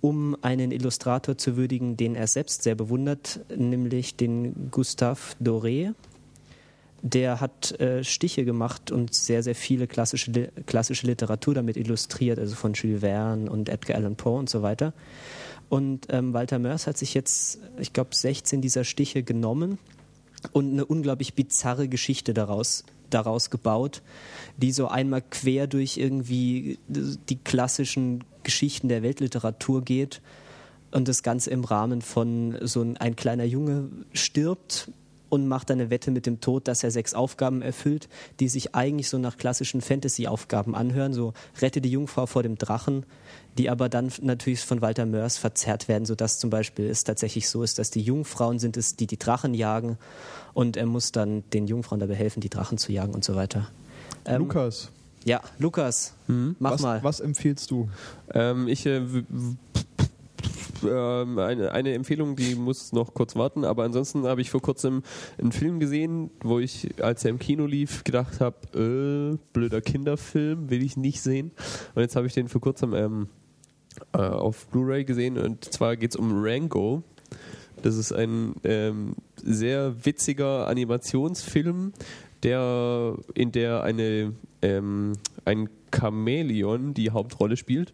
um 0.01 0.37
einen 0.41 0.71
Illustrator 0.71 1.37
zu 1.37 1.57
würdigen, 1.57 1.97
den 1.97 2.15
er 2.15 2.27
selbst 2.27 2.63
sehr 2.63 2.75
bewundert, 2.75 3.41
nämlich 3.55 4.15
den 4.15 4.69
Gustave 4.71 5.19
Doré. 5.41 5.93
Der 7.01 7.39
hat 7.39 7.79
äh, 7.79 8.03
Stiche 8.03 8.43
gemacht 8.43 8.91
und 8.91 9.13
sehr, 9.13 9.43
sehr 9.43 9.55
viele 9.55 9.87
klassische, 9.87 10.49
klassische 10.65 11.07
Literatur 11.07 11.53
damit 11.53 11.77
illustriert, 11.77 12.39
also 12.39 12.55
von 12.55 12.73
Jules 12.73 13.01
Verne 13.01 13.49
und 13.49 13.69
Edgar 13.69 13.97
Allan 13.97 14.15
Poe 14.15 14.39
und 14.39 14.49
so 14.49 14.61
weiter. 14.61 14.93
Und 15.69 16.07
ähm, 16.09 16.33
Walter 16.33 16.59
Mörs 16.59 16.87
hat 16.87 16.97
sich 16.97 17.13
jetzt, 17.13 17.59
ich 17.77 17.93
glaube, 17.93 18.15
16 18.15 18.61
dieser 18.61 18.83
Stiche 18.83 19.23
genommen 19.23 19.77
und 20.51 20.71
eine 20.71 20.85
unglaublich 20.85 21.33
bizarre 21.33 21.87
Geschichte 21.87 22.33
daraus, 22.33 22.83
daraus 23.09 23.49
gebaut, 23.49 24.01
die 24.57 24.71
so 24.71 24.87
einmal 24.87 25.21
quer 25.21 25.67
durch 25.67 25.97
irgendwie 25.97 26.79
die 26.87 27.37
klassischen 27.37 28.23
Geschichten 28.43 28.87
der 28.87 29.03
Weltliteratur 29.03 29.83
geht 29.83 30.21
und 30.91 31.07
das 31.07 31.23
Ganze 31.23 31.49
im 31.49 31.63
Rahmen 31.63 32.01
von 32.01 32.57
so 32.61 32.81
ein, 32.81 32.97
ein 32.97 33.15
kleiner 33.15 33.43
Junge 33.43 33.89
stirbt 34.13 34.91
und 35.29 35.47
macht 35.47 35.69
eine 35.71 35.89
Wette 35.89 36.11
mit 36.11 36.25
dem 36.25 36.39
Tod, 36.41 36.67
dass 36.67 36.83
er 36.83 36.91
sechs 36.91 37.13
Aufgaben 37.13 37.61
erfüllt, 37.61 38.07
die 38.39 38.47
sich 38.49 38.75
eigentlich 38.75 39.09
so 39.09 39.17
nach 39.17 39.37
klassischen 39.37 39.81
Fantasy-Aufgaben 39.81 40.75
anhören, 40.75 41.13
so 41.13 41.33
rette 41.61 41.81
die 41.81 41.89
Jungfrau 41.91 42.25
vor 42.25 42.43
dem 42.43 42.57
Drachen, 42.57 43.05
die 43.57 43.69
aber 43.69 43.89
dann 43.89 44.11
natürlich 44.21 44.61
von 44.61 44.81
Walter 44.81 45.05
Mörs 45.05 45.37
verzerrt 45.37 45.87
werden, 45.87 46.05
sodass 46.05 46.39
zum 46.39 46.49
Beispiel 46.49 46.85
es 46.89 47.03
tatsächlich 47.03 47.49
so 47.49 47.63
ist, 47.63 47.79
dass 47.79 47.89
die 47.89 48.01
Jungfrauen 48.01 48.59
sind 48.59 48.77
es, 48.77 48.95
die 48.95 49.07
die 49.07 49.17
Drachen 49.17 49.53
jagen 49.53 49.97
und 50.53 50.77
er 50.77 50.85
muss 50.85 51.11
dann 51.11 51.43
den 51.53 51.67
Jungfrauen 51.67 51.99
dabei 51.99 52.15
helfen, 52.15 52.39
die 52.41 52.49
Drachen 52.49 52.77
zu 52.77 52.91
jagen 52.91 53.13
und 53.13 53.23
so 53.25 53.35
weiter. 53.35 53.69
Ähm, 54.25 54.39
Lukas, 54.41 54.91
Ja, 55.25 55.41
Lukas, 55.59 56.13
mach 56.27 56.71
was, 56.73 56.81
mal. 56.81 57.03
was 57.03 57.19
empfiehlst 57.19 57.71
du? 57.71 57.89
Ähm, 58.33 58.67
ich 58.67 58.85
äh, 58.85 59.01
ähm, 60.83 61.39
eine, 61.39 61.71
eine 61.71 61.93
Empfehlung, 61.93 62.35
die 62.35 62.55
muss 62.55 62.93
noch 62.93 63.13
kurz 63.13 63.35
warten, 63.35 63.65
aber 63.65 63.83
ansonsten 63.83 64.23
habe 64.25 64.41
ich 64.41 64.49
vor 64.49 64.61
kurzem 64.61 65.03
einen 65.37 65.51
Film 65.51 65.79
gesehen, 65.79 66.29
wo 66.41 66.59
ich, 66.59 67.01
als 67.01 67.23
er 67.25 67.31
im 67.31 67.39
Kino 67.39 67.65
lief, 67.65 68.03
gedacht 68.03 68.39
habe, 68.39 69.37
äh, 69.37 69.37
blöder 69.53 69.81
Kinderfilm, 69.81 70.69
will 70.69 70.83
ich 70.83 70.97
nicht 70.97 71.21
sehen. 71.21 71.51
Und 71.95 72.01
jetzt 72.01 72.15
habe 72.15 72.27
ich 72.27 72.33
den 72.33 72.47
vor 72.47 72.61
kurzem 72.61 72.93
ähm, 72.93 73.27
äh, 74.13 74.17
auf 74.17 74.67
Blu-ray 74.67 75.05
gesehen 75.05 75.37
und 75.37 75.65
zwar 75.65 75.95
geht 75.95 76.11
es 76.11 76.15
um 76.15 76.43
Rango. 76.43 77.03
Das 77.81 77.95
ist 77.95 78.11
ein 78.11 78.55
ähm, 78.63 79.15
sehr 79.35 80.05
witziger 80.05 80.67
Animationsfilm, 80.67 81.93
der 82.43 83.17
in 83.33 83.51
der 83.51 83.83
eine 83.83 84.33
ähm, 84.61 85.13
ein 85.45 85.69
Chamäleon 85.93 86.93
die 86.93 87.11
Hauptrolle 87.11 87.57
spielt. 87.57 87.93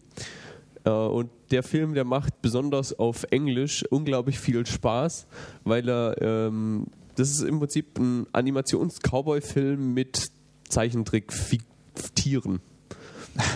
Äh, 0.84 0.90
und 0.90 1.30
der 1.50 1.62
Film, 1.62 1.94
der 1.94 2.04
macht 2.04 2.42
besonders 2.42 2.98
auf 2.98 3.24
Englisch 3.30 3.84
unglaublich 3.90 4.38
viel 4.38 4.64
Spaß, 4.66 5.26
weil 5.64 5.88
er 5.88 6.20
ähm, 6.20 6.86
das 7.16 7.30
ist 7.30 7.42
im 7.42 7.58
Prinzip 7.58 7.98
ein 7.98 8.26
Animations-Cowboy-Film 8.32 9.94
mit 9.94 10.30
Zeichentrick-Tieren. 10.68 12.60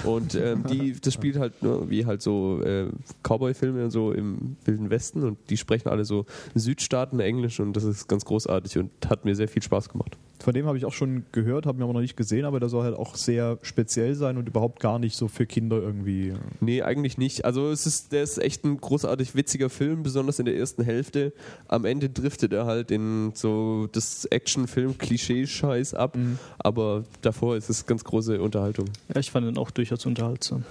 Und 0.05 0.35
ähm, 0.35 0.65
die, 0.69 0.93
das 1.01 1.15
spielt 1.15 1.37
halt 1.39 1.63
nur 1.63 1.89
wie 1.89 2.05
halt 2.05 2.21
so 2.21 2.61
äh, 2.63 2.89
Cowboy-Filme 3.23 3.91
so 3.91 4.13
im 4.13 4.57
Wilden 4.65 4.91
Westen 4.91 5.23
und 5.23 5.39
die 5.51 5.57
sprechen 5.57 5.89
alle 5.89 6.05
so 6.05 6.27
Südstaaten 6.55 7.21
Englisch 7.21 7.61
und 7.61 7.75
das 7.75 7.85
ist 7.85 8.09
ganz 8.09 8.25
großartig 8.25 8.79
und 8.79 8.91
hat 9.09 9.25
mir 9.25 9.37
sehr 9.37 9.47
viel 9.47 9.63
Spaß 9.63 9.89
gemacht. 9.89 10.19
Von 10.41 10.55
dem 10.55 10.67
habe 10.67 10.79
ich 10.79 10.85
auch 10.85 10.93
schon 10.93 11.25
gehört, 11.33 11.67
habe 11.67 11.79
mir 11.79 11.85
aber 11.85 11.93
noch 11.93 12.01
nicht 12.01 12.17
gesehen, 12.17 12.45
aber 12.45 12.61
der 12.61 12.69
soll 12.69 12.85
halt 12.85 12.95
auch 12.95 13.17
sehr 13.17 13.59
speziell 13.63 14.15
sein 14.15 14.37
und 14.37 14.49
überhaupt 14.49 14.81
gar 14.81 14.99
nicht 14.99 15.17
so 15.17 15.29
für 15.29 15.47
Kinder 15.47 15.77
irgendwie. 15.79 16.35
Nee, 16.61 16.83
eigentlich 16.83 17.19
nicht. 17.19 17.45
Also 17.45 17.71
es 17.71 17.87
ist, 17.87 18.13
der 18.13 18.23
ist 18.23 18.39
echt 18.39 18.65
ein 18.65 18.81
großartig 18.81 19.35
witziger 19.35 19.69
Film, 19.69 20.03
besonders 20.03 20.39
in 20.39 20.45
der 20.45 20.57
ersten 20.57 20.85
Hälfte. 20.85 21.33
Am 21.67 21.85
Ende 21.85 22.09
driftet 22.09 22.53
er 22.53 22.67
halt 22.67 22.91
in 22.91 23.33
so 23.35 23.89
das 23.91 24.27
Actionfilm-Klischee-Scheiß 24.27 25.95
ab, 25.95 26.17
aber 26.59 27.05
davor 27.23 27.57
ist 27.57 27.69
es 27.69 27.87
ganz 27.87 28.05
große 28.05 28.41
Unterhaltung. 28.41 28.87
Ja, 29.13 29.21
ich 29.21 29.31
fand 29.31 29.47
ihn 29.47 29.59
auch 29.59 29.71
durchaus 29.71 30.07
unterhaltsam. 30.07 30.65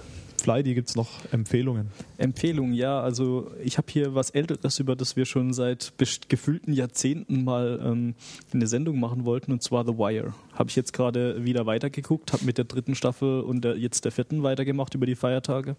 Flydy 0.48 0.72
gibt 0.72 0.88
es 0.88 0.96
noch 0.96 1.10
Empfehlungen. 1.30 1.88
Empfehlung, 2.16 2.72
ja, 2.72 3.00
also 3.00 3.50
ich 3.62 3.76
habe 3.76 3.88
hier 3.90 4.14
was 4.14 4.30
Älteres, 4.30 4.78
über 4.78 4.96
das 4.96 5.14
wir 5.14 5.26
schon 5.26 5.52
seit 5.52 5.92
gefühlten 6.30 6.72
Jahrzehnten 6.72 7.44
mal 7.44 7.78
ähm, 7.84 8.14
eine 8.54 8.66
Sendung 8.66 8.98
machen 8.98 9.26
wollten, 9.26 9.52
und 9.52 9.62
zwar 9.62 9.84
The 9.84 9.98
Wire. 9.98 10.32
Habe 10.54 10.70
ich 10.70 10.76
jetzt 10.76 10.94
gerade 10.94 11.44
wieder 11.44 11.66
weitergeguckt, 11.66 12.32
habe 12.32 12.46
mit 12.46 12.56
der 12.56 12.64
dritten 12.64 12.94
Staffel 12.94 13.42
und 13.42 13.62
der, 13.62 13.76
jetzt 13.76 14.06
der 14.06 14.12
vierten 14.12 14.42
weitergemacht 14.42 14.94
über 14.94 15.04
die 15.04 15.16
Feiertage. 15.16 15.76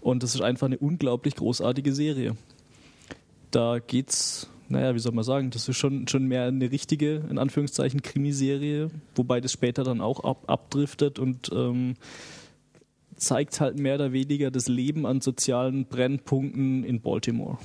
Und 0.00 0.22
das 0.22 0.34
ist 0.34 0.40
einfach 0.40 0.68
eine 0.68 0.78
unglaublich 0.78 1.36
großartige 1.36 1.92
Serie. 1.92 2.38
Da 3.50 3.80
geht's, 3.80 4.48
naja, 4.70 4.94
wie 4.94 4.98
soll 4.98 5.12
man 5.12 5.24
sagen, 5.24 5.50
das 5.50 5.68
ist 5.68 5.76
schon, 5.76 6.08
schon 6.08 6.24
mehr 6.24 6.44
eine 6.44 6.70
richtige, 6.70 7.22
in 7.28 7.36
Anführungszeichen, 7.36 8.00
Krimiserie, 8.00 8.90
wobei 9.14 9.42
das 9.42 9.52
später 9.52 9.84
dann 9.84 10.00
auch 10.00 10.24
ab, 10.24 10.44
abdriftet 10.46 11.18
und 11.18 11.50
ähm, 11.52 11.96
zeigt 13.18 13.60
halt 13.60 13.78
mehr 13.78 13.96
oder 13.96 14.12
weniger 14.12 14.50
das 14.50 14.68
Leben 14.68 15.06
an 15.06 15.20
sozialen 15.20 15.86
Brennpunkten 15.86 16.84
in 16.84 17.00
Baltimore. 17.00 17.58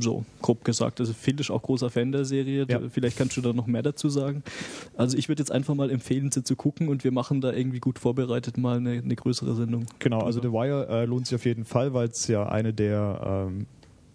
So, 0.00 0.24
grob 0.40 0.64
gesagt. 0.64 1.00
Also 1.00 1.12
Phil 1.12 1.38
ist 1.40 1.50
auch 1.50 1.62
großer 1.62 1.90
Fan 1.90 2.12
der 2.12 2.24
Serie. 2.24 2.66
Ja. 2.68 2.80
Vielleicht 2.88 3.18
kannst 3.18 3.36
du 3.36 3.40
da 3.40 3.52
noch 3.52 3.66
mehr 3.66 3.82
dazu 3.82 4.08
sagen. 4.08 4.42
Also 4.96 5.16
ich 5.16 5.28
würde 5.28 5.40
jetzt 5.40 5.52
einfach 5.52 5.74
mal 5.74 5.90
empfehlen, 5.90 6.30
sie 6.30 6.44
zu 6.44 6.56
gucken 6.56 6.88
und 6.88 7.04
wir 7.04 7.12
machen 7.12 7.40
da 7.40 7.52
irgendwie 7.52 7.80
gut 7.80 7.98
vorbereitet 7.98 8.56
mal 8.56 8.78
eine, 8.78 8.92
eine 8.92 9.16
größere 9.16 9.54
Sendung. 9.54 9.86
Genau, 9.98 10.20
also 10.20 10.40
The 10.40 10.48
Wire 10.48 10.88
äh, 10.88 11.04
lohnt 11.04 11.26
sich 11.26 11.34
auf 11.34 11.44
jeden 11.44 11.64
Fall, 11.64 11.92
weil 11.94 12.08
es 12.08 12.26
ja 12.28 12.48
eine 12.48 12.72
der 12.72 13.48
ähm, 13.48 13.66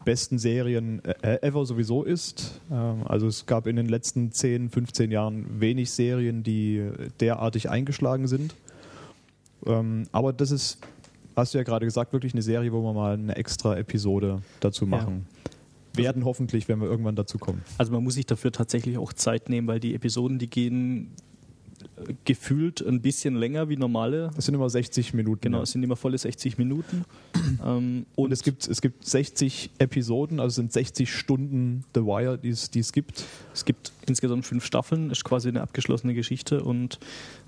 besten 0.06 0.40
Serien 0.40 1.04
äh, 1.22 1.42
ever 1.42 1.66
sowieso 1.66 2.04
ist. 2.04 2.62
Ähm, 2.72 3.04
also 3.06 3.28
es 3.28 3.46
gab 3.46 3.68
in 3.68 3.76
den 3.76 3.88
letzten 3.88 4.32
10, 4.32 4.70
15 4.70 5.12
Jahren 5.12 5.60
wenig 5.60 5.92
Serien, 5.92 6.44
die 6.44 6.90
derartig 7.20 7.70
eingeschlagen 7.70 8.28
sind. 8.28 8.56
Ähm, 9.68 10.08
aber 10.12 10.34
das 10.34 10.52
ist 10.52 10.80
hast 11.38 11.54
du 11.54 11.60
ja 11.60 11.64
gerade 11.64 11.86
gesagt, 11.86 12.12
wirklich 12.14 12.34
eine 12.34 12.42
Serie, 12.42 12.74
wo 12.74 12.82
wir 12.82 12.94
mal 12.94 13.14
eine 13.14 13.36
extra 13.36 13.78
Episode 13.78 14.42
dazu 14.60 14.86
machen. 14.86 15.28
Werden 15.94 16.26
hoffentlich, 16.26 16.68
wenn 16.68 16.80
wir 16.80 16.88
irgendwann 16.88 17.16
dazu 17.16 17.38
kommen. 17.38 17.64
Also 17.78 17.92
man 17.92 18.04
muss 18.04 18.16
sich 18.16 18.26
dafür 18.26 18.52
tatsächlich 18.52 18.98
auch 18.98 19.14
Zeit 19.14 19.50
nehmen, 19.50 19.68
weil 19.68 19.80
die 19.80 19.96
Episoden, 19.96 20.40
die 20.40 20.50
gehen 20.50 21.12
gefühlt 22.26 22.82
ein 22.82 23.02
bisschen 23.02 23.36
länger 23.36 23.70
wie 23.70 23.78
normale. 23.78 24.32
Das 24.36 24.46
sind 24.46 24.56
immer 24.56 24.70
60 24.70 25.14
Minuten. 25.14 25.42
Genau, 25.42 25.58
ja. 25.58 25.64
es 25.64 25.72
sind 25.72 25.84
immer 25.84 25.96
volle 25.96 26.18
60 26.18 26.58
Minuten. 26.58 27.06
ähm, 27.66 28.06
Und 28.16 28.32
es 28.32 28.44
gibt, 28.44 28.68
es 28.68 28.82
gibt 28.82 29.06
60 29.06 29.72
Episoden, 29.80 30.40
also 30.40 30.56
sind 30.56 30.72
60 30.72 31.12
Stunden 31.12 31.84
The 31.96 32.02
Wire, 32.02 32.38
die 32.38 32.50
es, 32.50 32.92
gibt. 32.92 33.24
Es 33.54 33.66
gibt 33.66 33.92
insgesamt 34.06 34.46
fünf 34.46 34.66
Staffeln, 34.66 35.10
ist 35.10 35.24
quasi 35.24 35.50
eine 35.50 35.62
abgeschlossene 35.62 36.14
Geschichte 36.14 36.64
und 36.64 37.00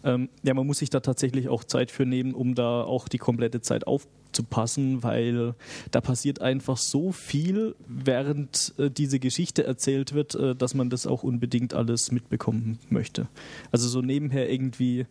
ähm, 0.04 0.30
ja, 0.44 0.54
man 0.54 0.66
muss 0.66 0.80
sich 0.80 0.90
da 0.90 1.00
tatsächlich 1.00 1.50
auch 1.50 1.64
Zeit 1.64 1.92
für 1.92 2.06
nehmen, 2.06 2.34
um 2.34 2.56
da 2.56 2.84
auch 2.84 3.08
die 3.08 3.18
komplette 3.18 3.62
Zeit 3.62 3.86
aufzupassen, 4.30 5.04
weil 5.04 5.56
da 5.92 6.02
passiert 6.02 6.42
einfach 6.42 6.78
so 6.78 7.12
viel, 7.12 7.76
während 7.88 8.74
äh, 8.78 8.90
diese 8.90 9.20
Geschichte 9.20 9.66
erzählt 9.66 10.14
wird, 10.14 10.36
äh, 10.36 10.56
dass 10.56 10.74
man 10.74 10.90
das 10.90 11.08
auch 11.08 11.24
unbedingt 11.24 11.74
alles 11.74 12.12
mitbekommen 12.12 12.80
möchte. 12.90 13.28
Also 13.72 13.88
so 13.88 14.02
nebenher 14.02 14.50
irgendwie, 14.50 15.06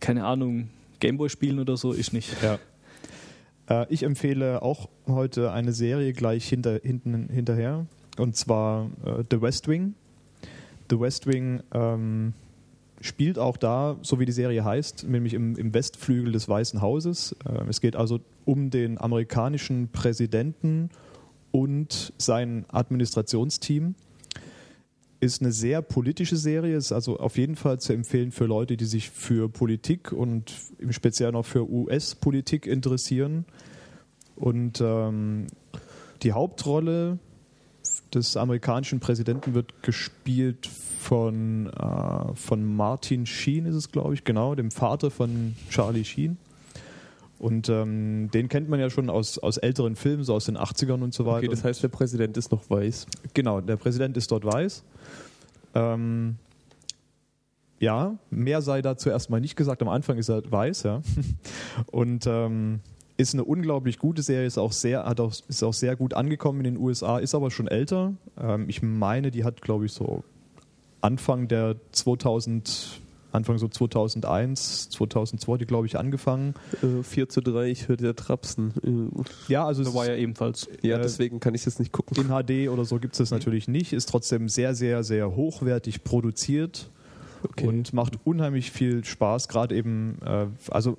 keine 0.00 0.24
Ahnung, 0.24 0.68
Gameboy 1.00 1.28
spielen 1.28 1.58
oder 1.58 1.76
so 1.76 1.92
ist 1.92 2.12
nicht. 2.12 2.30
Ja. 2.42 2.58
Äh, 3.68 3.86
ich 3.92 4.02
empfehle 4.02 4.62
auch 4.62 4.88
heute 5.06 5.52
eine 5.52 5.72
Serie 5.72 6.12
gleich 6.12 6.48
hinter, 6.48 6.80
hinten, 6.82 7.28
hinterher, 7.28 7.86
und 8.16 8.36
zwar 8.36 8.90
äh, 9.04 9.24
The 9.30 9.42
West 9.42 9.68
Wing. 9.68 9.94
The 10.88 11.00
West 11.00 11.26
Wing 11.26 11.62
ähm, 11.74 12.32
spielt 13.00 13.38
auch 13.38 13.56
da, 13.56 13.98
so 14.02 14.18
wie 14.18 14.26
die 14.26 14.32
Serie 14.32 14.64
heißt, 14.64 15.06
nämlich 15.08 15.34
im, 15.34 15.56
im 15.56 15.74
Westflügel 15.74 16.32
des 16.32 16.48
Weißen 16.48 16.80
Hauses. 16.80 17.36
Äh, 17.44 17.68
es 17.68 17.80
geht 17.80 17.96
also 17.96 18.20
um 18.44 18.70
den 18.70 18.98
amerikanischen 18.98 19.88
Präsidenten 19.88 20.90
und 21.50 22.12
sein 22.18 22.64
Administrationsteam. 22.68 23.94
Ist 25.20 25.40
eine 25.40 25.52
sehr 25.52 25.80
politische 25.80 26.36
Serie, 26.36 26.76
ist 26.76 26.92
also 26.92 27.18
auf 27.18 27.38
jeden 27.38 27.56
Fall 27.56 27.80
zu 27.80 27.92
empfehlen 27.92 28.32
für 28.32 28.44
Leute, 28.44 28.76
die 28.76 28.84
sich 28.84 29.10
für 29.10 29.48
Politik 29.48 30.12
und 30.12 30.52
im 30.78 30.92
Speziellen 30.92 31.34
auch 31.34 31.46
für 31.46 31.68
US-Politik 31.68 32.66
interessieren. 32.66 33.46
Und 34.34 34.82
ähm, 34.82 35.46
die 36.22 36.32
Hauptrolle 36.32 37.18
des 38.14 38.36
amerikanischen 38.36 39.00
Präsidenten 39.00 39.54
wird 39.54 39.82
gespielt 39.82 40.66
von, 40.66 41.68
äh, 41.68 42.34
von 42.34 42.76
Martin 42.76 43.26
Sheen, 43.26 43.66
ist 43.66 43.74
es, 43.74 43.92
glaube 43.92 44.14
ich, 44.14 44.24
genau, 44.24 44.54
dem 44.54 44.70
Vater 44.70 45.10
von 45.10 45.54
Charlie 45.70 46.04
Sheen. 46.04 46.36
Und 47.38 47.68
ähm, 47.68 48.30
den 48.32 48.48
kennt 48.48 48.68
man 48.68 48.80
ja 48.80 48.88
schon 48.88 49.10
aus, 49.10 49.38
aus 49.38 49.58
älteren 49.58 49.94
Filmen, 49.94 50.24
so 50.24 50.34
aus 50.34 50.46
den 50.46 50.56
80ern 50.56 51.02
und 51.02 51.12
so 51.12 51.26
weiter. 51.26 51.38
Okay, 51.38 51.48
das 51.48 51.64
heißt, 51.64 51.82
der 51.82 51.88
Präsident 51.88 52.36
ist 52.36 52.50
noch 52.50 52.68
weiß. 52.70 53.06
Genau, 53.34 53.60
der 53.60 53.76
Präsident 53.76 54.16
ist 54.16 54.30
dort 54.30 54.44
weiß. 54.44 54.82
Ähm, 55.74 56.36
ja, 57.78 58.16
mehr 58.30 58.62
sei 58.62 58.80
dazu 58.80 59.10
erstmal 59.10 59.40
nicht 59.40 59.54
gesagt. 59.54 59.82
Am 59.82 59.88
Anfang 59.88 60.16
ist 60.16 60.30
er 60.30 60.50
weiß, 60.50 60.84
ja. 60.84 61.02
Und 61.92 62.26
ähm, 62.26 62.80
ist 63.16 63.34
eine 63.34 63.44
unglaublich 63.44 63.98
gute 63.98 64.22
Serie, 64.22 64.46
ist 64.46 64.58
auch 64.58 64.72
sehr, 64.72 65.04
hat 65.04 65.20
auch, 65.20 65.32
ist 65.48 65.62
auch 65.62 65.72
sehr 65.74 65.96
gut 65.96 66.14
angekommen 66.14 66.58
in 66.64 66.74
den 66.74 66.76
USA, 66.78 67.18
ist 67.18 67.34
aber 67.34 67.50
schon 67.50 67.66
älter. 67.68 68.14
Ähm, 68.38 68.68
ich 68.68 68.82
meine, 68.82 69.30
die 69.30 69.44
hat, 69.44 69.62
glaube 69.62 69.86
ich, 69.86 69.92
so 69.92 70.22
Anfang 71.00 71.48
der 71.48 71.76
2000, 71.92 73.00
Anfang 73.32 73.58
so 73.58 73.68
2001, 73.68 74.90
2002, 74.90 75.58
die 75.58 75.66
glaube 75.66 75.86
ich 75.86 75.98
angefangen. 75.98 76.54
Äh, 76.82 77.02
4 77.02 77.28
zu 77.28 77.40
3, 77.42 77.70
ich 77.70 77.88
höre 77.88 77.96
der 77.96 78.16
Trapsen. 78.16 78.72
Äh, 78.82 79.22
Ja, 79.52 79.66
also 79.66 79.84
Da 79.84 79.94
war 79.94 80.06
ja 80.08 80.14
ebenfalls. 80.16 80.68
ja, 80.82 80.96
Äh, 80.98 81.02
deswegen 81.02 81.40
kann 81.40 81.54
ich 81.54 81.64
das 81.64 81.78
nicht 81.78 81.92
gucken. 81.92 82.16
in 82.18 82.28
HD 82.28 82.68
oder 82.70 82.84
so 82.84 82.98
gibt 82.98 83.14
es 83.14 83.18
das 83.18 83.30
natürlich 83.30 83.68
nicht, 83.68 83.92
ist 83.92 84.08
trotzdem 84.08 84.48
sehr, 84.48 84.74
sehr, 84.74 85.04
sehr 85.04 85.34
hochwertig 85.36 86.04
produziert 86.04 86.90
Okay. 87.42 87.66
und 87.66 87.92
macht 87.92 88.18
unheimlich 88.24 88.72
viel 88.72 89.04
Spaß, 89.04 89.48
gerade 89.48 89.74
eben, 89.76 90.18
äh, 90.24 90.46
also 90.70 90.96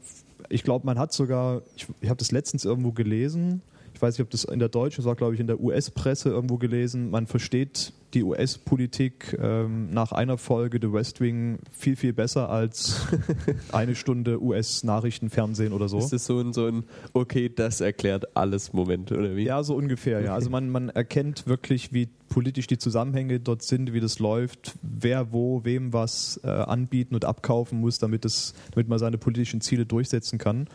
ich 0.49 0.63
glaube, 0.63 0.85
man 0.85 0.99
hat 0.99 1.13
sogar, 1.13 1.61
ich, 1.75 1.87
ich 2.01 2.09
habe 2.09 2.17
das 2.17 2.31
letztens 2.31 2.65
irgendwo 2.65 2.91
gelesen, 2.91 3.61
ich 3.97 4.01
weiß 4.01 4.15
nicht, 4.15 4.25
ob 4.25 4.29
das 4.29 4.43
in 4.43 4.59
der 4.59 4.69
deutschen, 4.69 4.97
das 4.97 5.05
war 5.05 5.15
glaube 5.15 5.33
ich 5.33 5.39
in 5.39 5.47
der 5.47 5.59
US-Presse 5.59 6.29
irgendwo 6.29 6.57
gelesen, 6.57 7.09
man 7.09 7.25
versteht 7.25 7.93
die 8.13 8.23
US-Politik 8.23 9.35
ähm, 9.41 9.91
nach 9.91 10.11
einer 10.11 10.37
Folge 10.37 10.77
The 10.79 10.93
West 10.93 11.19
Wing 11.19 11.57
viel, 11.71 11.95
viel 11.95 12.13
besser 12.13 12.49
als 12.49 13.07
eine 13.71 13.95
Stunde 13.95 14.41
US-Nachrichtenfernsehen 14.41 15.73
oder 15.73 15.89
so. 15.89 15.97
Ist 15.97 16.13
das 16.13 16.25
so 16.25 16.39
ein, 16.39 16.53
so 16.53 16.67
ein, 16.67 16.83
okay, 17.13 17.49
das 17.53 17.81
erklärt 17.81 18.37
alles 18.37 18.71
Moment, 18.71 19.11
oder 19.11 19.35
wie? 19.35 19.45
Ja, 19.45 19.63
so 19.63 19.75
ungefähr, 19.75 20.21
ja. 20.21 20.35
Also 20.35 20.51
man, 20.51 20.69
man 20.69 20.89
erkennt 20.89 21.47
wirklich, 21.47 21.91
wie 21.91 22.07
politisch 22.29 22.67
die 22.67 22.77
Zusammenhänge 22.77 23.39
dort 23.39 23.63
sind, 23.63 23.93
wie 23.93 23.99
das 23.99 24.19
läuft, 24.19 24.75
wer 24.83 25.33
wo, 25.33 25.65
wem 25.65 25.91
was 25.91 26.39
äh, 26.43 26.49
anbieten 26.49 27.15
und 27.15 27.25
abkaufen 27.25 27.81
muss, 27.81 27.97
damit, 27.97 28.25
es, 28.25 28.53
damit 28.71 28.87
man 28.89 28.99
seine 28.99 29.17
politischen 29.17 29.59
Ziele 29.59 29.87
durchsetzen 29.87 30.37
kann. 30.37 30.67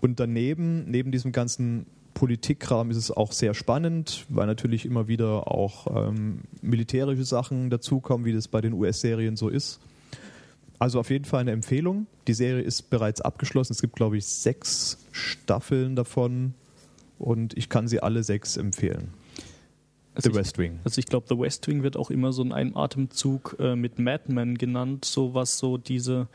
Und 0.00 0.18
daneben, 0.18 0.90
neben 0.90 1.12
diesem 1.12 1.30
ganzen 1.30 1.86
Politikkram 2.14 2.90
ist 2.90 2.96
es 2.96 3.10
auch 3.10 3.32
sehr 3.32 3.54
spannend, 3.54 4.26
weil 4.28 4.46
natürlich 4.46 4.84
immer 4.84 5.08
wieder 5.08 5.50
auch 5.50 5.86
ähm, 6.08 6.40
militärische 6.60 7.24
Sachen 7.24 7.70
dazukommen, 7.70 8.24
wie 8.26 8.32
das 8.32 8.48
bei 8.48 8.60
den 8.60 8.72
US-Serien 8.74 9.36
so 9.36 9.48
ist. 9.48 9.80
Also 10.78 10.98
auf 11.00 11.10
jeden 11.10 11.24
Fall 11.24 11.40
eine 11.40 11.52
Empfehlung. 11.52 12.06
Die 12.26 12.34
Serie 12.34 12.62
ist 12.62 12.90
bereits 12.90 13.20
abgeschlossen. 13.20 13.72
Es 13.72 13.80
gibt, 13.80 13.94
glaube 13.96 14.16
ich, 14.18 14.26
sechs 14.26 14.98
Staffeln 15.12 15.94
davon 15.96 16.54
und 17.18 17.56
ich 17.56 17.68
kann 17.68 17.86
sie 17.88 18.00
alle 18.02 18.22
sechs 18.24 18.56
empfehlen. 18.56 19.08
Also 20.14 20.28
The 20.28 20.30
ich- 20.30 20.36
West 20.44 20.58
Wing. 20.58 20.80
Also 20.84 20.98
ich 20.98 21.06
glaube, 21.06 21.26
The 21.28 21.38
West 21.38 21.66
Wing 21.68 21.82
wird 21.82 21.96
auch 21.96 22.10
immer 22.10 22.32
so 22.32 22.42
in 22.42 22.52
einem 22.52 22.76
Atemzug 22.76 23.56
äh, 23.58 23.76
mit 23.76 23.98
Mad 23.98 24.24
Men 24.32 24.58
genannt, 24.58 25.04
so 25.04 25.34
was 25.34 25.56
so 25.56 25.78
diese 25.78 26.26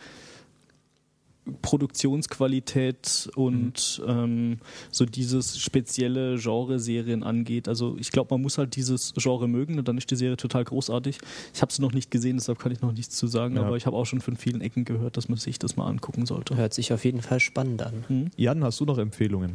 Produktionsqualität 1.62 3.30
und 3.36 4.02
ähm, 4.08 4.60
so 4.92 5.06
dieses 5.06 5.60
spezielle 5.60 6.38
Genre-Serien 6.38 7.24
angeht. 7.24 7.68
Also 7.68 7.96
ich 8.00 8.12
glaube, 8.12 8.34
man 8.36 8.42
muss 8.42 8.58
halt 8.58 8.76
dieses 8.76 9.14
Genre 9.16 9.48
mögen 9.48 9.78
und 9.80 9.88
dann 9.88 9.98
ist 9.98 10.10
die 10.12 10.16
Serie 10.16 10.38
total 10.38 10.64
großartig. 10.64 11.20
Ich 11.54 11.62
habe 11.62 11.72
sie 11.72 11.82
noch 11.82 11.94
nicht 11.94 12.12
gesehen, 12.12 12.38
deshalb 12.38 12.60
kann 12.60 12.72
ich 12.72 12.82
noch 12.82 12.92
nichts 12.94 13.16
zu 13.16 13.28
sagen, 13.28 13.56
Ja. 13.56 13.64
aber 13.64 13.78
ich 13.78 13.86
habe 13.86 13.96
auch 13.96 14.06
schon 14.06 14.22
von 14.22 14.38
vielen 14.38 14.62
Ecken 14.62 14.86
gehört, 14.86 15.18
dass 15.18 15.30
man 15.30 15.38
sich 15.38 15.60
das 15.60 15.76
mal 15.76 15.88
angucken 15.88 16.26
sollte. 16.26 16.56
Hört 16.58 16.74
sich 16.74 16.94
auf 16.94 17.04
jeden 17.06 17.22
Fall 17.22 17.40
spannend 17.40 17.82
an. 17.82 18.04
Hm? 18.08 18.32
Jan, 18.36 18.64
hast 18.64 18.80
du 18.80 18.86
noch 18.86 18.98
Empfehlungen? 18.98 19.54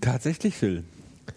Tatsächlich, 0.00 0.56
Phil. 0.56 0.84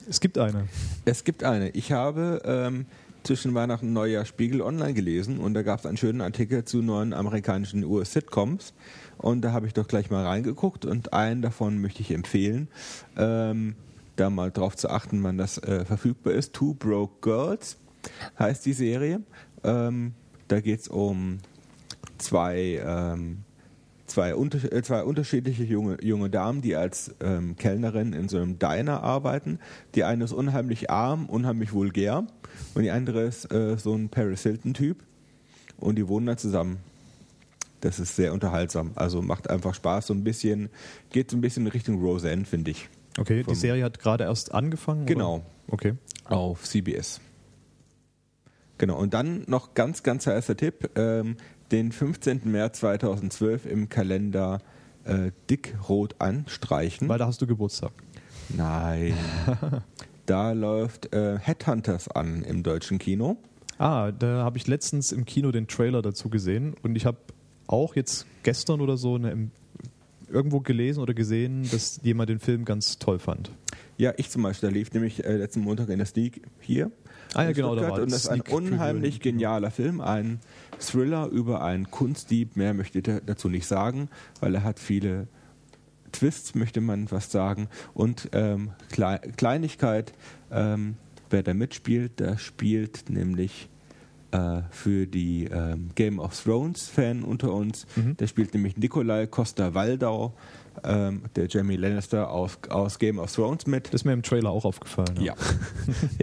Es 0.10 0.20
gibt 0.20 0.38
eine. 0.38 0.68
Es 1.06 1.24
gibt 1.24 1.44
eine. 1.44 1.70
Ich 1.70 1.92
habe 1.92 2.42
ähm, 2.46 2.86
zwischen 3.24 3.54
Weihnachten 3.54 3.88
und 3.88 3.94
Neujahr 3.94 4.26
Spiegel 4.26 4.62
Online 4.62 4.94
gelesen 4.94 5.40
und 5.40 5.54
da 5.54 5.62
gab 5.62 5.80
es 5.80 5.86
einen 5.86 5.98
schönen 5.98 6.22
Artikel 6.22 6.66
zu 6.66 6.82
neuen 6.82 7.14
amerikanischen 7.14 7.84
US-Sitcoms 7.84 8.74
und 9.18 9.41
da 9.41 9.51
habe 9.51 9.68
ich 9.68 9.74
doch 9.74 9.88
gleich 9.88 10.09
mal 10.09 10.26
reingeguckt 10.26 10.86
und 10.86 11.13
einen 11.13 11.41
davon 11.41 11.80
möchte 11.80 12.01
ich 12.01 12.11
empfehlen, 12.11 12.68
ähm, 13.18 13.76
da 14.16 14.30
mal 14.30 14.51
drauf 14.51 14.76
zu 14.76 14.89
achten, 14.89 15.24
wann 15.24 15.38
das 15.38 15.57
äh, 15.57 15.86
verfügbar 15.86 16.34
ist. 16.34 16.53
Two 16.53 16.74
Broke 16.74 17.16
Girls 17.22 17.78
heißt 18.39 18.66
die 18.66 18.74
Serie. 18.74 19.22
Ähm, 19.63 20.13
da 20.47 20.61
geht 20.61 20.82
es 20.82 20.88
um 20.88 21.39
zwei 22.18 22.82
ähm, 22.86 23.43
zwei, 24.07 24.36
unter, 24.36 24.72
äh, 24.72 24.82
zwei 24.82 25.03
unterschiedliche 25.03 25.63
junge, 25.63 25.97
junge 26.01 26.30
Damen, 26.30 26.61
die 26.61 26.76
als 26.76 27.13
ähm, 27.20 27.55
Kellnerin 27.55 28.13
in 28.13 28.30
so 28.30 28.38
einem 28.38 28.59
Diner 28.59 29.03
arbeiten. 29.03 29.59
Die 29.95 30.03
eine 30.03 30.24
ist 30.24 30.34
unheimlich 30.34 30.89
arm, 30.89 31.26
unheimlich 31.26 31.74
vulgär 31.74 32.26
und 32.74 32.84
die 32.84 32.91
andere 32.91 33.24
ist 33.24 33.51
äh, 33.53 33.78
so 33.78 33.93
ein 33.93 34.09
Paris 34.09 34.43
Hilton-Typ 34.43 35.03
und 35.78 35.97
die 35.97 36.07
wohnen 36.07 36.28
da 36.28 36.38
zusammen. 36.38 36.78
Das 37.82 37.99
ist 37.99 38.15
sehr 38.15 38.34
unterhaltsam. 38.34 38.91
Also 38.95 39.21
macht 39.21 39.49
einfach 39.49 39.73
Spaß. 39.73 40.07
So 40.07 40.13
ein 40.13 40.23
bisschen, 40.23 40.69
geht 41.11 41.30
so 41.32 41.38
ein 41.38 41.41
bisschen 41.41 41.65
in 41.65 41.71
Richtung 41.71 42.01
Roseanne, 42.01 42.45
finde 42.45 42.71
ich. 42.71 42.89
Okay, 43.17 43.39
die 43.39 43.43
Vom- 43.43 43.55
Serie 43.55 43.84
hat 43.84 43.99
gerade 43.99 44.23
erst 44.26 44.53
angefangen? 44.53 45.05
Genau. 45.05 45.36
Oder? 45.36 45.45
Okay. 45.73 45.93
Auf 46.26 46.63
CBS. 46.63 47.19
Genau, 48.78 48.97
und 48.97 49.13
dann 49.13 49.43
noch 49.47 49.73
ganz, 49.73 50.03
ganz 50.03 50.28
heißer 50.28 50.57
Tipp. 50.57 50.89
Ähm, 50.97 51.38
den 51.71 51.91
15. 51.91 52.41
März 52.45 52.80
2012 52.80 53.65
im 53.65 53.89
Kalender 53.89 54.59
äh, 55.05 55.32
dickrot 55.49 56.15
anstreichen. 56.19 57.07
Weil 57.07 57.19
da 57.19 57.28
hast 57.28 57.41
du 57.41 57.47
Geburtstag. 57.47 57.91
Nein. 58.49 59.13
da 60.26 60.51
läuft 60.51 61.13
äh, 61.13 61.39
Headhunters 61.39 62.09
an 62.09 62.43
im 62.43 62.63
deutschen 62.63 62.99
Kino. 62.99 63.38
Ah, 63.78 64.11
da 64.11 64.43
habe 64.43 64.57
ich 64.57 64.67
letztens 64.67 65.11
im 65.11 65.26
Kino 65.26 65.51
den 65.51 65.67
Trailer 65.67 66.01
dazu 66.01 66.30
gesehen 66.30 66.76
und 66.84 66.95
ich 66.95 67.05
habe 67.05 67.17
auch 67.68 67.95
jetzt 67.95 68.26
gestern 68.43 68.82
oder 68.82 68.97
so 68.97 69.16
eine, 69.16 69.49
irgendwo 70.30 70.59
gelesen 70.59 71.01
oder 71.01 71.13
gesehen, 71.13 71.68
dass 71.72 71.99
jemand 72.03 72.30
den 72.30 72.39
Film 72.39 72.66
ganz 72.66 72.99
toll 72.99 73.20
fand. 73.20 73.51
Ja, 73.97 74.13
ich 74.18 74.30
zum 74.30 74.43
Beispiel, 74.43 74.70
da 74.70 74.74
lief 74.76 74.91
nämlich 74.93 75.24
äh, 75.24 75.38
letzten 75.38 75.61
Montag 75.61 75.89
in 75.89 75.97
der 75.97 76.05
Sneak 76.05 76.41
hier. 76.59 76.91
Ah 77.34 77.43
ja, 77.43 77.51
genau, 77.51 77.76
da 77.76 77.84
war 77.89 77.93
Und 78.01 78.11
das 78.11 78.24
ist 78.24 78.28
ein 78.30 78.41
unheimlich 78.41 79.20
genialer 79.20 79.72
Film, 79.72 80.01
ein 80.01 80.39
Thriller 80.80 81.28
über 81.28 81.63
einen 81.63 81.89
Kunstdieb. 81.91 82.55
Mehr 82.55 82.74
möchte 82.74 82.99
ich 82.99 83.03
da- 83.05 83.20
dazu 83.26 83.49
nicht 83.49 83.68
sagen, 83.68 84.09
weil 84.41 84.55
er 84.55 84.63
hat 84.63 84.80
viele 84.80 85.28
Twists, 86.11 86.55
möchte 86.55 86.82
man 86.82 87.07
fast 87.07 87.32
sagen. 87.32 87.68
Und 87.93 88.30
ähm, 88.34 88.72
Kle 88.89 89.20
Kleinigkeit, 89.38 90.13
ähm, 90.51 90.95
wer 91.30 91.43
da 91.43 91.53
mitspielt, 91.53 92.13
da 92.18 92.38
spielt 92.38 93.09
nämlich 93.09 93.70
äh, 94.36 94.62
für 94.72 95.08
die 95.08 95.46
ähm, 95.46 95.90
Game 95.96 96.20
of 96.20 96.42
Thrones-Fan 96.44 97.24
unter 97.24 97.54
uns, 97.54 97.86
Mhm. 97.96 98.18
der 98.18 98.28
spielt 98.28 98.54
nämlich 98.54 98.78
Nikolai 98.78 99.28
Costa-Waldau, 99.28 100.34
ähm, 100.84 101.23
der 101.36 101.47
Jamie 101.47 101.76
Lannister 101.76 102.30
aus, 102.30 102.57
aus 102.69 102.99
Game 102.99 103.19
of 103.19 103.32
Thrones 103.34 103.65
mit. 103.67 103.88
Das 103.88 103.95
ist 104.01 104.05
mir 104.05 104.13
im 104.13 104.23
Trailer 104.23 104.49
auch 104.49 104.65
aufgefallen. 104.65 105.19
Ja. 105.21 105.34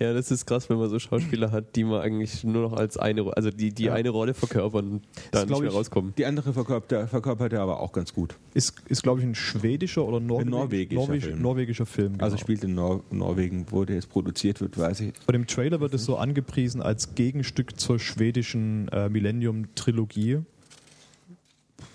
Ja, 0.00 0.12
das 0.12 0.30
ist 0.30 0.46
krass, 0.46 0.68
wenn 0.68 0.78
man 0.78 0.88
so 0.90 0.98
Schauspieler 0.98 1.50
hat, 1.52 1.76
die 1.76 1.84
man 1.84 2.00
eigentlich 2.00 2.42
nur 2.44 2.62
noch 2.62 2.72
als 2.72 2.96
eine, 2.96 3.24
also 3.36 3.50
die, 3.50 3.72
die 3.72 3.84
Ja. 3.84 3.94
eine 3.94 4.10
Rolle 4.10 4.34
verkörpern 4.34 4.90
und 4.90 5.02
da 5.30 5.44
nicht 5.44 5.60
mehr 5.60 5.68
ich, 5.70 5.74
rauskommen. 5.74 6.14
Die 6.16 6.26
andere 6.26 6.52
verkörpert 6.52 6.92
er, 6.92 7.06
verkörpert 7.08 7.52
er 7.52 7.60
aber 7.60 7.80
auch 7.80 7.92
ganz 7.92 8.12
gut. 8.12 8.36
Ist, 8.54 8.74
ist 8.88 9.02
glaube 9.02 9.20
ich, 9.20 9.26
ein 9.26 9.34
schwedischer 9.34 10.04
oder 10.04 10.18
Norwe 10.20 10.44
norwegischer 10.44 11.00
Norweg 11.00 11.22
Film. 11.22 11.42
norwegischer 11.42 11.86
Film. 11.86 12.14
Also 12.18 12.36
genau. 12.36 12.40
spielt 12.40 12.64
in 12.64 12.74
Nor 12.74 13.02
Norwegen, 13.10 13.66
wo 13.70 13.84
der 13.84 13.96
jetzt 13.96 14.08
produziert 14.10 14.60
wird, 14.60 14.76
weiß 14.78 15.00
ich. 15.00 15.12
Und 15.26 15.34
im 15.34 15.46
Trailer 15.46 15.80
wird 15.80 15.94
es 15.94 16.04
so 16.04 16.16
angepriesen 16.16 16.82
als 16.82 17.14
Gegenstück 17.14 17.78
zur 17.78 17.98
schwedischen 17.98 18.88
äh, 18.88 19.08
Millennium-Trilogie, 19.08 20.40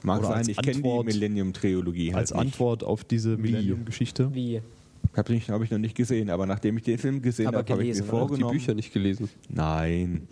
Mag 0.04 0.20
Oder 0.20 0.30
sein, 0.30 0.50
ich 0.50 0.58
kenne 0.58 0.82
die 0.82 1.04
Millennium-Trilogie 1.04 2.14
halt 2.14 2.18
als 2.18 2.32
nicht. 2.32 2.40
Antwort 2.40 2.84
auf 2.84 3.04
diese 3.04 3.38
Millennium-Geschichte. 3.38 4.34
Wie? 4.34 4.62
Habe 5.16 5.34
ich, 5.34 5.50
hab 5.50 5.62
ich 5.64 5.72
noch 5.72 5.80
nicht 5.80 5.96
gesehen, 5.96 6.30
aber 6.30 6.46
nachdem 6.46 6.78
ich 6.78 6.84
den 6.84 7.00
Film 7.00 7.22
gesehen 7.22 7.48
habe, 7.48 7.58
habe 7.58 7.72
ich 7.72 7.78
mir 7.78 7.84
gelesen, 7.84 8.02
oder? 8.04 8.12
Die 8.12 8.18
vorgenommen. 8.18 8.54
Bücher 8.54 8.74
nicht 8.76 8.94
gelesen. 8.94 9.30
Nein. 9.50 10.28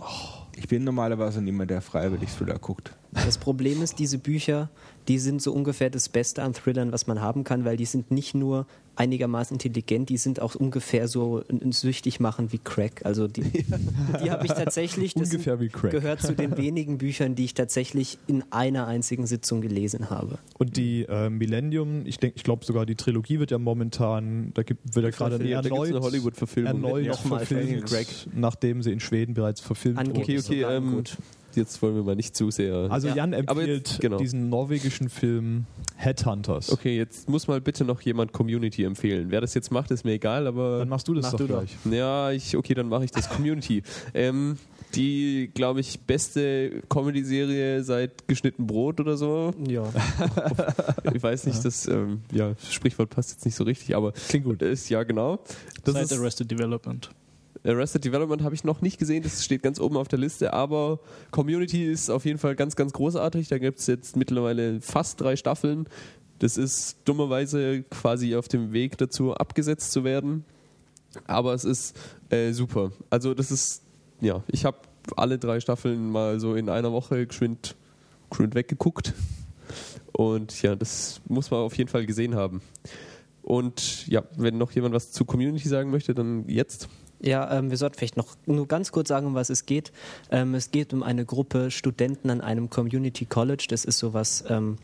Ich 0.56 0.68
bin 0.68 0.84
normalerweise 0.84 1.41
niemand, 1.41 1.72
der 1.72 1.82
freiwillig 1.82 2.30
Thriller 2.30 2.60
guckt. 2.60 2.93
Das 3.12 3.38
Problem 3.38 3.82
ist, 3.82 3.97
diese 3.97 4.20
Bücher, 4.20 4.70
die 5.08 5.20
sind 5.20 5.41
so 5.41 5.53
ungefähr 5.53 5.89
das 5.89 6.10
Beste 6.10 6.43
an 6.43 6.53
Thrillern, 6.53 6.91
was 6.91 7.08
man 7.08 7.22
haben 7.22 7.43
kann, 7.43 7.66
weil 7.66 7.78
die 7.78 7.86
sind 7.86 8.12
nicht 8.12 8.34
nur 8.34 8.66
einigermaßen 8.95 9.56
intelligent, 9.56 10.10
die 10.10 10.18
sind 10.18 10.39
auch 10.39 10.56
ungefähr 10.56 11.08
so 11.08 11.43
süchtig 11.72 12.20
machen 12.20 12.51
wie 12.51 12.60
Crack. 12.60 13.06
Also 13.06 13.28
die, 13.28 13.41
die 14.24 14.32
habe 14.32 14.45
ich 14.45 14.53
tatsächlich, 14.53 15.14
das 15.14 15.32
Ungefähr 15.32 15.60
wie 15.60 15.70
Crack. 15.70 15.91
gehört 15.91 16.22
zu 16.22 16.34
den 16.34 16.58
wenigen 16.58 16.97
Büchern, 16.97 17.36
die 17.36 17.45
ich 17.45 17.53
tatsächlich 17.53 18.18
in 18.28 18.43
einer 18.51 18.88
einzigen 18.88 19.28
Sitzung 19.28 19.62
gelesen 19.62 20.10
habe. 20.10 20.39
Und 20.58 20.78
die 20.78 21.03
äh, 21.03 21.30
Millennium, 21.30 22.06
ich 22.06 22.20
denke, 22.20 22.38
ich 22.38 22.43
glaube 22.43 22.66
sogar 22.66 22.86
die 22.86 22.95
Trilogie 22.95 23.39
wird 23.39 23.51
ja 23.51 23.58
momentan, 23.58 24.51
da 24.53 24.64
gibt, 24.64 24.95
wird 24.95 25.06
ja 25.06 25.12
gerade 25.12 25.36
erneut, 25.36 25.89
eine 25.89 26.01
Hollywood-Verfilmung. 26.01 26.84
erneut 26.84 27.08
Nochmal 27.08 27.45
verfilmt, 27.45 27.88
Craig. 27.88 28.08
nachdem 28.34 28.82
sie 28.82 28.91
in 28.91 28.99
Schweden 28.99 29.34
bereits 29.34 29.62
verfilmt 29.62 29.99
wurde. 29.99 30.20
Okay, 30.20 30.39
okay, 30.39 30.64
ähm, 30.64 30.93
gut. 30.93 31.18
Jetzt 31.56 31.82
wollen 31.82 31.95
wir 31.95 32.03
mal 32.03 32.16
nicht 32.16 32.36
zu 32.36 32.51
sehr. 32.51 32.88
Also 32.89 33.08
Ja. 33.10 33.16
Jan 33.16 33.34
empfiehlt 33.34 33.68
jetzt- 33.88 34.01
genau. 34.01 34.18
diesen 34.18 34.49
norwegischen 34.49 35.10
Film 35.10 35.66
Headhunters. 35.95 36.72
okay, 36.72 36.95
jetzt 36.97 37.30
muss 37.30 37.47
mal 37.47 37.62
bitte 37.62 37.86
noch 37.86 38.01
jemand 38.01 38.32
Community 38.34 38.84
empfehlen. 38.84 39.28
Wer 39.30 39.41
das 39.41 39.53
jetzt 39.53 39.72
macht, 39.72 39.91
ist 39.91 40.03
mir 40.06 40.14
egal, 40.14 40.47
aber. 40.47 40.80
Dann 40.80 40.89
machst 40.89 41.08
du 41.08 41.14
das 41.14 41.24
Mach 41.26 41.32
doch 41.32 41.38
du 41.39 41.47
doch. 41.47 41.60
gleich. 41.66 41.93
Ja, 41.97 42.32
ich, 42.32 42.56
okay, 42.58 42.74
dann 42.74 42.89
mache 42.89 43.06
ich 43.06 43.12
das 43.12 43.30
Community. 43.30 43.84
ähm, 44.14 44.58
die, 44.93 45.51
glaube 45.53 45.82
ich, 45.82 45.99
beste 46.01 46.82
Comedy-Serie 46.89 47.84
seit 47.84 48.28
geschnitten 48.28 48.66
Brot 48.68 48.99
oder 48.99 49.18
so. 49.18 49.53
Ja. 49.68 49.84
Ich 51.14 51.22
weiß 51.24 51.45
nicht, 51.45 51.64
das 51.64 51.88
ähm, 51.88 52.22
ja, 52.32 52.53
Sprichwort 52.70 53.10
passt 53.10 53.32
jetzt 53.32 53.45
nicht 53.45 53.56
so 53.56 53.64
richtig, 53.64 53.95
aber 53.95 54.12
Klingt 54.12 54.45
gut. 54.45 54.62
ist 54.62 54.89
ja 54.89 55.03
genau. 55.03 55.39
Das 55.84 55.93
Seit 55.93 56.03
ist, 56.06 56.14
Arrested 56.14 56.51
Development. 56.51 57.10
Arrested 57.66 58.05
Development 58.05 58.43
habe 58.43 58.53
ich 58.53 58.63
noch 58.63 58.82
nicht 58.82 58.99
gesehen, 58.99 59.24
das 59.24 59.43
steht 59.43 59.63
ganz 59.63 59.80
oben 59.80 59.97
auf 59.97 60.07
der 60.07 60.20
Liste, 60.20 60.53
aber 60.53 60.99
Community 61.32 61.86
ist 61.91 62.09
auf 62.09 62.26
jeden 62.26 62.38
Fall 62.38 62.55
ganz, 62.55 62.76
ganz 62.76 62.93
großartig. 62.93 63.47
Da 63.47 63.57
gibt 63.57 63.80
es 63.80 63.88
jetzt 63.88 64.16
mittlerweile 64.16 64.82
fast 64.82 65.20
drei 65.20 65.36
Staffeln. 65.36 65.88
Das 66.39 66.57
ist 66.57 66.97
dummerweise 67.05 67.84
quasi 67.84 68.36
auf 68.36 68.47
dem 68.47 68.72
Weg 68.74 68.97
dazu, 68.97 69.34
abgesetzt 69.34 69.91
zu 69.91 70.03
werden. 70.03 70.45
Aber 71.26 71.53
es 71.53 71.63
ist 71.63 71.97
äh, 72.30 72.51
super. 72.51 72.91
Also 73.09 73.34
das 73.34 73.51
ist, 73.51 73.84
ja, 74.22 74.43
ich 74.47 74.66
habe 74.66 74.78
alle 75.16 75.39
drei 75.39 75.59
Staffeln 75.59 76.11
mal 76.11 76.39
so 76.39 76.55
in 76.55 76.70
einer 76.70 76.91
Woche 76.91 77.26
geschwind, 77.26 77.76
geschwind 78.30 78.53
weggeguckt. 78.55 79.13
Und 80.11 80.61
ja, 80.61 80.76
das 80.76 81.22
muss 81.28 81.51
man 81.51 81.61
auf 81.61 81.78
jeden 81.78 81.89
Fall 81.89 82.05
gesehen 82.05 82.36
haben. 82.36 82.61
Und 83.41 84.07
ja, 84.07 84.24
wenn 84.38 84.57
noch 84.57 84.72
jemand 84.72 84.95
was 84.95 85.11
zu 85.11 85.26
Community 85.26 85.68
sagen 85.68 85.91
möchte, 85.91 86.13
dann 86.13 86.47
jetzt. 86.47 86.89
Ja, 87.26 87.51
ähm, 87.57 87.71
wir 87.71 87.78
sollten 87.78 87.97
vielleicht 87.97 88.17
noch 88.17 88.36
nur 88.45 88.67
ganz 88.67 88.91
kurz 88.91 89.07
sagen, 89.07 89.26
um 89.26 89.34
was 89.34 89.49
es 89.49 89.65
geht. 89.65 89.91
Ähm, 90.30 90.53
es 90.53 90.69
geht 90.69 90.93
um 90.93 91.01
eine 91.01 91.26
Gruppe 91.26 91.71
Studenten 91.71 92.30
an 92.30 92.39
einem 92.39 92.69
Community 92.69 93.26
College. 93.26 93.65
Das 93.67 93.84
ist 93.84 93.97
sowas 93.97 94.43
ähm, 94.47 94.78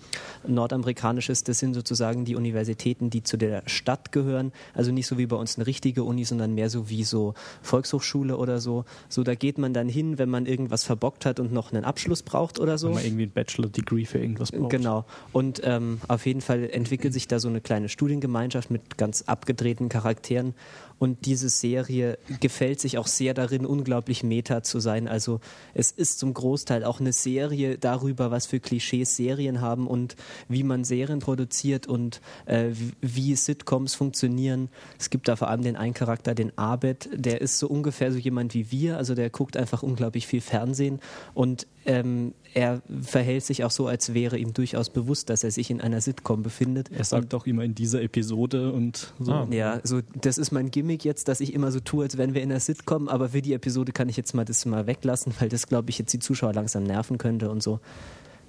nordamerikanisches. 0.47 1.43
Das 1.43 1.59
sind 1.59 1.75
sozusagen 1.75 2.25
die 2.25 2.35
Universitäten, 2.35 3.11
die 3.11 3.21
zu 3.21 3.37
der 3.37 3.61
Stadt 3.67 4.11
gehören. 4.11 4.53
Also 4.73 4.91
nicht 4.91 5.05
so 5.05 5.19
wie 5.19 5.27
bei 5.27 5.35
uns 5.35 5.57
eine 5.57 5.67
richtige 5.67 6.03
Uni, 6.03 6.25
sondern 6.25 6.55
mehr 6.55 6.71
so 6.71 6.89
wie 6.89 7.03
so 7.03 7.35
Volkshochschule 7.61 8.35
oder 8.35 8.59
so. 8.59 8.85
So, 9.07 9.23
da 9.23 9.35
geht 9.35 9.59
man 9.59 9.75
dann 9.75 9.87
hin, 9.87 10.17
wenn 10.17 10.29
man 10.29 10.47
irgendwas 10.47 10.83
verbockt 10.83 11.27
hat 11.27 11.39
und 11.39 11.53
noch 11.53 11.71
einen 11.71 11.83
Abschluss 11.83 12.23
braucht 12.23 12.59
oder 12.59 12.79
so. 12.79 12.87
Wenn 12.87 12.95
man 12.95 13.05
irgendwie 13.05 13.23
ein 13.23 13.31
Bachelor-Degree 13.31 14.05
für 14.05 14.17
irgendwas 14.17 14.51
braucht. 14.51 14.71
Genau. 14.71 15.05
Und 15.31 15.61
ähm, 15.63 16.01
auf 16.07 16.25
jeden 16.25 16.41
Fall 16.41 16.67
entwickelt 16.71 17.13
sich 17.13 17.27
da 17.27 17.39
so 17.39 17.49
eine 17.49 17.61
kleine 17.61 17.87
Studiengemeinschaft 17.87 18.71
mit 18.71 18.97
ganz 18.97 19.21
abgedrehten 19.27 19.89
Charakteren. 19.89 20.55
Und 21.01 21.25
diese 21.25 21.49
Serie 21.49 22.19
gefällt 22.41 22.79
sich 22.79 22.99
auch 22.99 23.07
sehr 23.07 23.33
darin, 23.33 23.65
unglaublich 23.65 24.21
meta 24.23 24.61
zu 24.61 24.79
sein. 24.79 25.07
Also 25.07 25.39
es 25.73 25.89
ist 25.89 26.19
zum 26.19 26.31
Großteil 26.35 26.83
auch 26.83 26.99
eine 26.99 27.11
Serie 27.11 27.79
darüber, 27.79 28.29
was 28.29 28.45
für 28.45 28.59
Klischees 28.59 29.15
Serien 29.15 29.61
haben 29.61 29.87
und 29.87 30.15
wie 30.47 30.61
man 30.61 30.83
Serien 30.83 31.17
produziert 31.17 31.87
und 31.87 32.21
äh, 32.45 32.67
wie- 33.01 33.31
Sitcoms 33.35 33.95
funktionieren. 33.95 34.69
Es 34.99 35.09
gibt 35.09 35.27
da 35.27 35.35
vor 35.35 35.47
allem 35.47 35.63
den 35.63 35.75
einen 35.75 35.95
Charakter, 35.95 36.35
den 36.35 36.55
Abed, 36.57 37.09
der 37.13 37.41
ist 37.41 37.57
so 37.57 37.67
ungefähr 37.67 38.11
so 38.11 38.19
jemand 38.19 38.53
wie 38.53 38.69
wir. 38.69 38.97
Also 38.97 39.15
der 39.15 39.31
guckt 39.31 39.57
einfach 39.57 39.81
unglaublich 39.81 40.27
viel 40.27 40.41
Fernsehen 40.41 40.99
und 41.33 41.65
ähm, 41.85 42.35
er 42.53 42.81
verhält 43.01 43.43
sich 43.45 43.63
auch 43.63 43.71
so, 43.71 43.87
als 43.87 44.13
wäre 44.13 44.37
ihm 44.37 44.53
durchaus 44.53 44.89
bewusst, 44.89 45.29
dass 45.29 45.43
er 45.43 45.49
sich 45.51 45.71
in 45.71 45.79
einer 45.81 46.01
Sitcom 46.01 46.43
befindet. 46.43 46.91
Er 46.91 47.05
sagt 47.05 47.33
auch 47.33 47.47
immer 47.47 47.63
in 47.63 47.73
dieser 47.73 48.01
Episode 48.03 48.71
und 48.73 49.13
so. 49.19 49.47
Ja, 49.49 49.79
so 49.83 50.01
das 50.21 50.37
ist 50.37 50.51
mein 50.51 50.69
Gimmick 50.69 50.90
jetzt, 50.99 51.27
dass 51.27 51.39
ich 51.39 51.53
immer 51.53 51.71
so 51.71 51.79
tue, 51.79 52.03
als 52.03 52.17
wären 52.17 52.33
wir 52.33 52.41
in 52.41 52.51
einer 52.51 52.59
Sitcom, 52.59 53.07
aber 53.07 53.29
für 53.29 53.41
die 53.41 53.53
Episode 53.53 53.91
kann 53.91 54.09
ich 54.09 54.17
jetzt 54.17 54.33
mal 54.33 54.45
das 54.45 54.65
mal 54.65 54.87
weglassen, 54.87 55.33
weil 55.39 55.49
das, 55.49 55.67
glaube 55.67 55.89
ich, 55.89 55.97
jetzt 55.97 56.13
die 56.13 56.19
Zuschauer 56.19 56.53
langsam 56.53 56.83
nerven 56.83 57.17
könnte 57.17 57.49
und 57.49 57.63
so. 57.63 57.79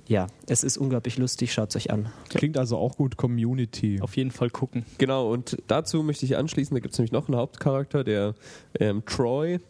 Ja, 0.08 0.26
es 0.46 0.64
ist 0.64 0.76
unglaublich 0.76 1.16
lustig, 1.16 1.52
schaut 1.52 1.70
es 1.70 1.76
euch 1.76 1.90
an. 1.90 2.12
Klingt 2.28 2.58
also 2.58 2.76
auch 2.76 2.96
gut 2.96 3.16
Community. 3.16 4.00
Auf 4.00 4.16
jeden 4.16 4.30
Fall 4.30 4.50
gucken. 4.50 4.84
Genau, 4.98 5.32
und 5.32 5.56
dazu 5.68 6.02
möchte 6.02 6.26
ich 6.26 6.36
anschließen, 6.36 6.74
da 6.74 6.80
gibt 6.80 6.92
es 6.92 6.98
nämlich 6.98 7.12
noch 7.12 7.28
einen 7.28 7.36
Hauptcharakter, 7.36 8.02
der 8.02 8.34
ähm, 8.78 9.04
Troy, 9.06 9.60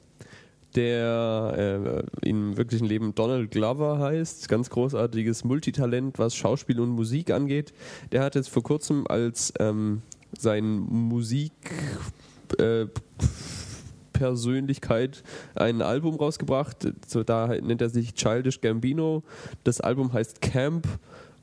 der 0.75 2.05
äh, 2.25 2.29
im 2.29 2.57
wirklichen 2.57 2.87
Leben 2.87 3.15
Donald 3.15 3.51
Glover 3.51 3.99
heißt. 3.99 4.49
Ganz 4.49 4.71
großartiges 4.71 5.45
Multitalent, 5.45 6.19
was 6.19 6.35
Schauspiel 6.35 6.81
und 6.81 6.91
Musik 6.91 7.31
angeht. 7.31 7.75
Der 8.11 8.23
hat 8.23 8.35
jetzt 8.35 8.49
vor 8.49 8.63
kurzem 8.63 9.07
als 9.07 9.53
ähm, 9.59 10.03
sein 10.37 10.65
Musik... 10.65 11.53
Äh, 12.59 12.87
Persönlichkeit 14.13 15.25
ein 15.55 15.83
Album 15.83 16.15
rausgebracht. 16.15 16.87
So, 17.07 17.25
da 17.25 17.49
nennt 17.49 17.81
er 17.81 17.89
sich 17.89 18.15
Childish 18.15 18.61
Gambino. 18.61 19.25
Das 19.65 19.81
Album 19.81 20.13
heißt 20.13 20.41
Camp 20.41 20.87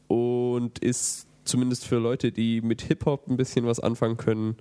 und 0.08 0.80
ist 0.80 1.28
zumindest 1.44 1.86
für 1.86 1.98
Leute, 1.98 2.32
die 2.32 2.62
mit 2.62 2.82
Hip-Hop 2.84 3.28
ein 3.28 3.38
bisschen 3.38 3.66
was 3.66 3.80
anfangen 3.80 4.18
können, 4.18 4.56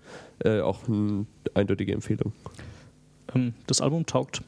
äh, 0.44 0.60
auch 0.60 0.88
eine 0.88 1.26
eindeutige 1.54 1.92
Empfehlung. 1.92 2.32
Ähm, 3.34 3.54
das 3.66 3.80
Album 3.80 4.06
taugt. 4.06 4.42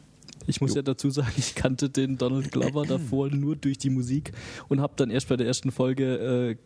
Ich 0.47 0.61
muss 0.61 0.71
Jo. 0.71 0.77
ja 0.77 0.83
dazu 0.83 1.11
sagen, 1.11 1.33
ich 1.37 1.55
kannte 1.55 1.91
den 1.91 2.19
Donald 2.19 2.51
Glover 2.51 2.85
davor 2.87 3.29
nur 3.31 3.57
durch 3.57 3.79
die 3.79 3.91
Musik 3.91 4.33
und 4.69 4.81
habe 4.81 4.95
dann 4.97 5.11
erst 5.11 5.29
bei 5.29 5.37
der 5.37 5.47
ersten 5.47 5.71
Folge 5.71 6.57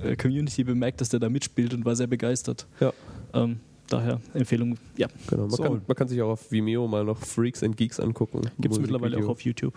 äh, 0.00 0.10
äh, 0.10 0.16
Community 0.16 0.64
bemerkt, 0.64 1.00
dass 1.00 1.08
der 1.08 1.20
da 1.20 1.28
mitspielt 1.28 1.74
und 1.74 1.84
war 1.84 1.96
sehr 1.96 2.06
begeistert. 2.06 2.66
Ja. 2.80 2.92
Ähm, 3.34 3.60
daher 3.88 4.20
Empfehlung, 4.34 4.76
ja, 4.96 5.08
Genau. 5.28 5.42
Man, 5.42 5.50
So. 5.50 5.62
kann, 5.62 5.82
man 5.86 5.96
kann 5.96 6.08
sich 6.08 6.20
auch 6.22 6.30
auf 6.30 6.50
Vimeo 6.50 6.86
mal 6.88 7.04
noch 7.04 7.18
Freaks 7.18 7.62
and 7.62 7.76
Geeks 7.76 8.00
angucken. 8.00 8.42
gibt 8.58 8.74
es 8.74 8.80
mittlerweile 8.80 9.18
auch 9.24 9.28
auf 9.28 9.40
YouTube. 9.42 9.74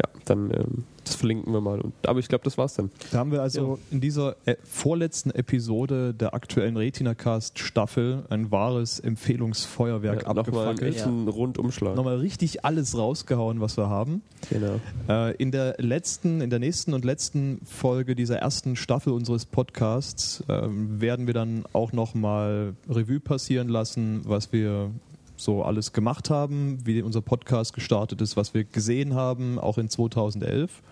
Ja, 0.00 0.10
dann 0.26 0.50
ähm, 0.50 0.84
das 1.04 1.16
verlinken 1.16 1.52
wir 1.52 1.60
mal. 1.60 1.80
Und, 1.80 1.94
aber 2.06 2.18
ich 2.20 2.28
glaube, 2.28 2.44
das 2.44 2.58
war's 2.58 2.74
dann. 2.74 2.90
Da 3.10 3.18
haben 3.18 3.32
wir 3.32 3.40
also 3.42 3.78
in 3.90 4.00
dieser 4.00 4.36
äh, 4.44 4.56
vorletzten 4.62 5.30
Episode 5.30 6.12
der 6.12 6.34
aktuellen 6.34 6.76
Retina-Cast-Staffel 6.76 8.24
ein 8.28 8.50
wahres 8.50 9.00
Empfehlungsfeuerwerk 9.00 10.22
Ja, 10.22 10.34
Nochmal 10.34 10.44
einen 10.44 10.68
abgefackelt. 10.70 10.96
echten 10.96 11.28
Rundumschlag. 11.28 11.96
Nochmal 11.96 12.18
richtig 12.18 12.64
alles 12.64 12.96
rausgehauen, 12.96 13.60
was 13.60 13.76
wir 13.76 13.88
haben. 13.88 14.22
Genau. 14.50 14.80
Äh, 15.08 15.34
in 15.36 15.50
der 15.50 15.76
letzten, 15.78 16.40
in 16.40 16.50
der 16.50 16.58
nächsten 16.58 16.92
und 16.94 17.04
letzten 17.04 17.60
Folge 17.64 18.14
dieser 18.14 18.36
ersten 18.38 18.76
Staffel 18.76 19.12
unseres 19.12 19.46
Podcasts 19.46 20.44
ähm, 20.48 21.00
werden 21.00 21.26
wir 21.26 21.34
dann 21.34 21.64
auch 21.72 21.92
nochmal 21.92 22.74
Revue 22.88 23.20
passieren 23.20 23.68
lassen, 23.68 24.20
was 24.24 24.52
wir 24.52 24.90
so 25.38 25.62
alles 25.62 25.92
gemacht 25.92 26.30
haben, 26.30 26.78
wie 26.84 27.00
unser 27.02 27.22
Podcast 27.22 27.72
gestartet 27.72 28.20
ist, 28.20 28.36
was 28.36 28.54
wir 28.54 28.64
gesehen 28.64 29.14
haben, 29.14 29.58
auch 29.58 29.78
in 29.78 29.88
2011. 29.88 30.82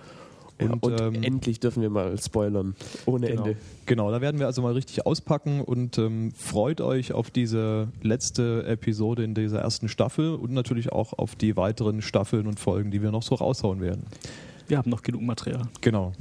Ja, 0.58 0.70
Und, 0.70 0.82
und 0.84 1.00
ähm, 1.00 1.22
endlich 1.22 1.60
dürfen 1.60 1.82
wir 1.82 1.90
mal 1.90 2.16
spoilern. 2.18 2.74
Ohne 3.04 3.26
Genau. 3.26 3.44
Ende. 3.44 3.58
Genau, 3.84 4.10
da 4.10 4.22
werden 4.22 4.38
wir 4.38 4.46
also 4.46 4.62
mal 4.62 4.72
richtig 4.72 5.04
auspacken 5.04 5.60
und 5.60 5.98
ähm, 5.98 6.32
freut 6.32 6.80
euch 6.80 7.12
auf 7.12 7.30
diese 7.30 7.88
letzte 8.00 8.64
Episode 8.66 9.22
in 9.22 9.34
dieser 9.34 9.60
ersten 9.60 9.88
Staffel 9.90 10.34
und 10.34 10.52
natürlich 10.52 10.90
auch 10.92 11.12
auf 11.12 11.34
die 11.36 11.56
weiteren 11.58 12.00
Staffeln 12.00 12.46
und 12.46 12.58
Folgen, 12.58 12.90
die 12.90 13.02
wir 13.02 13.10
noch 13.10 13.22
so 13.22 13.34
raushauen 13.34 13.82
werden. 13.82 14.04
Wir 14.66 14.78
haben 14.78 14.88
noch 14.90 15.02
genug 15.02 15.20
Material. 15.22 15.68
Genau. 15.82 16.12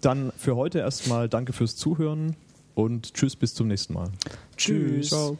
Dann 0.00 0.32
für 0.36 0.56
heute 0.56 0.80
erstmal 0.80 1.28
danke 1.28 1.52
fürs 1.52 1.76
Zuhören 1.76 2.34
und 2.74 3.14
tschüss 3.14 3.36
bis 3.36 3.54
zum 3.54 3.68
nächsten 3.68 3.94
Mal. 3.94 4.08
Tschüss. 4.56 5.08
Ciao. 5.08 5.38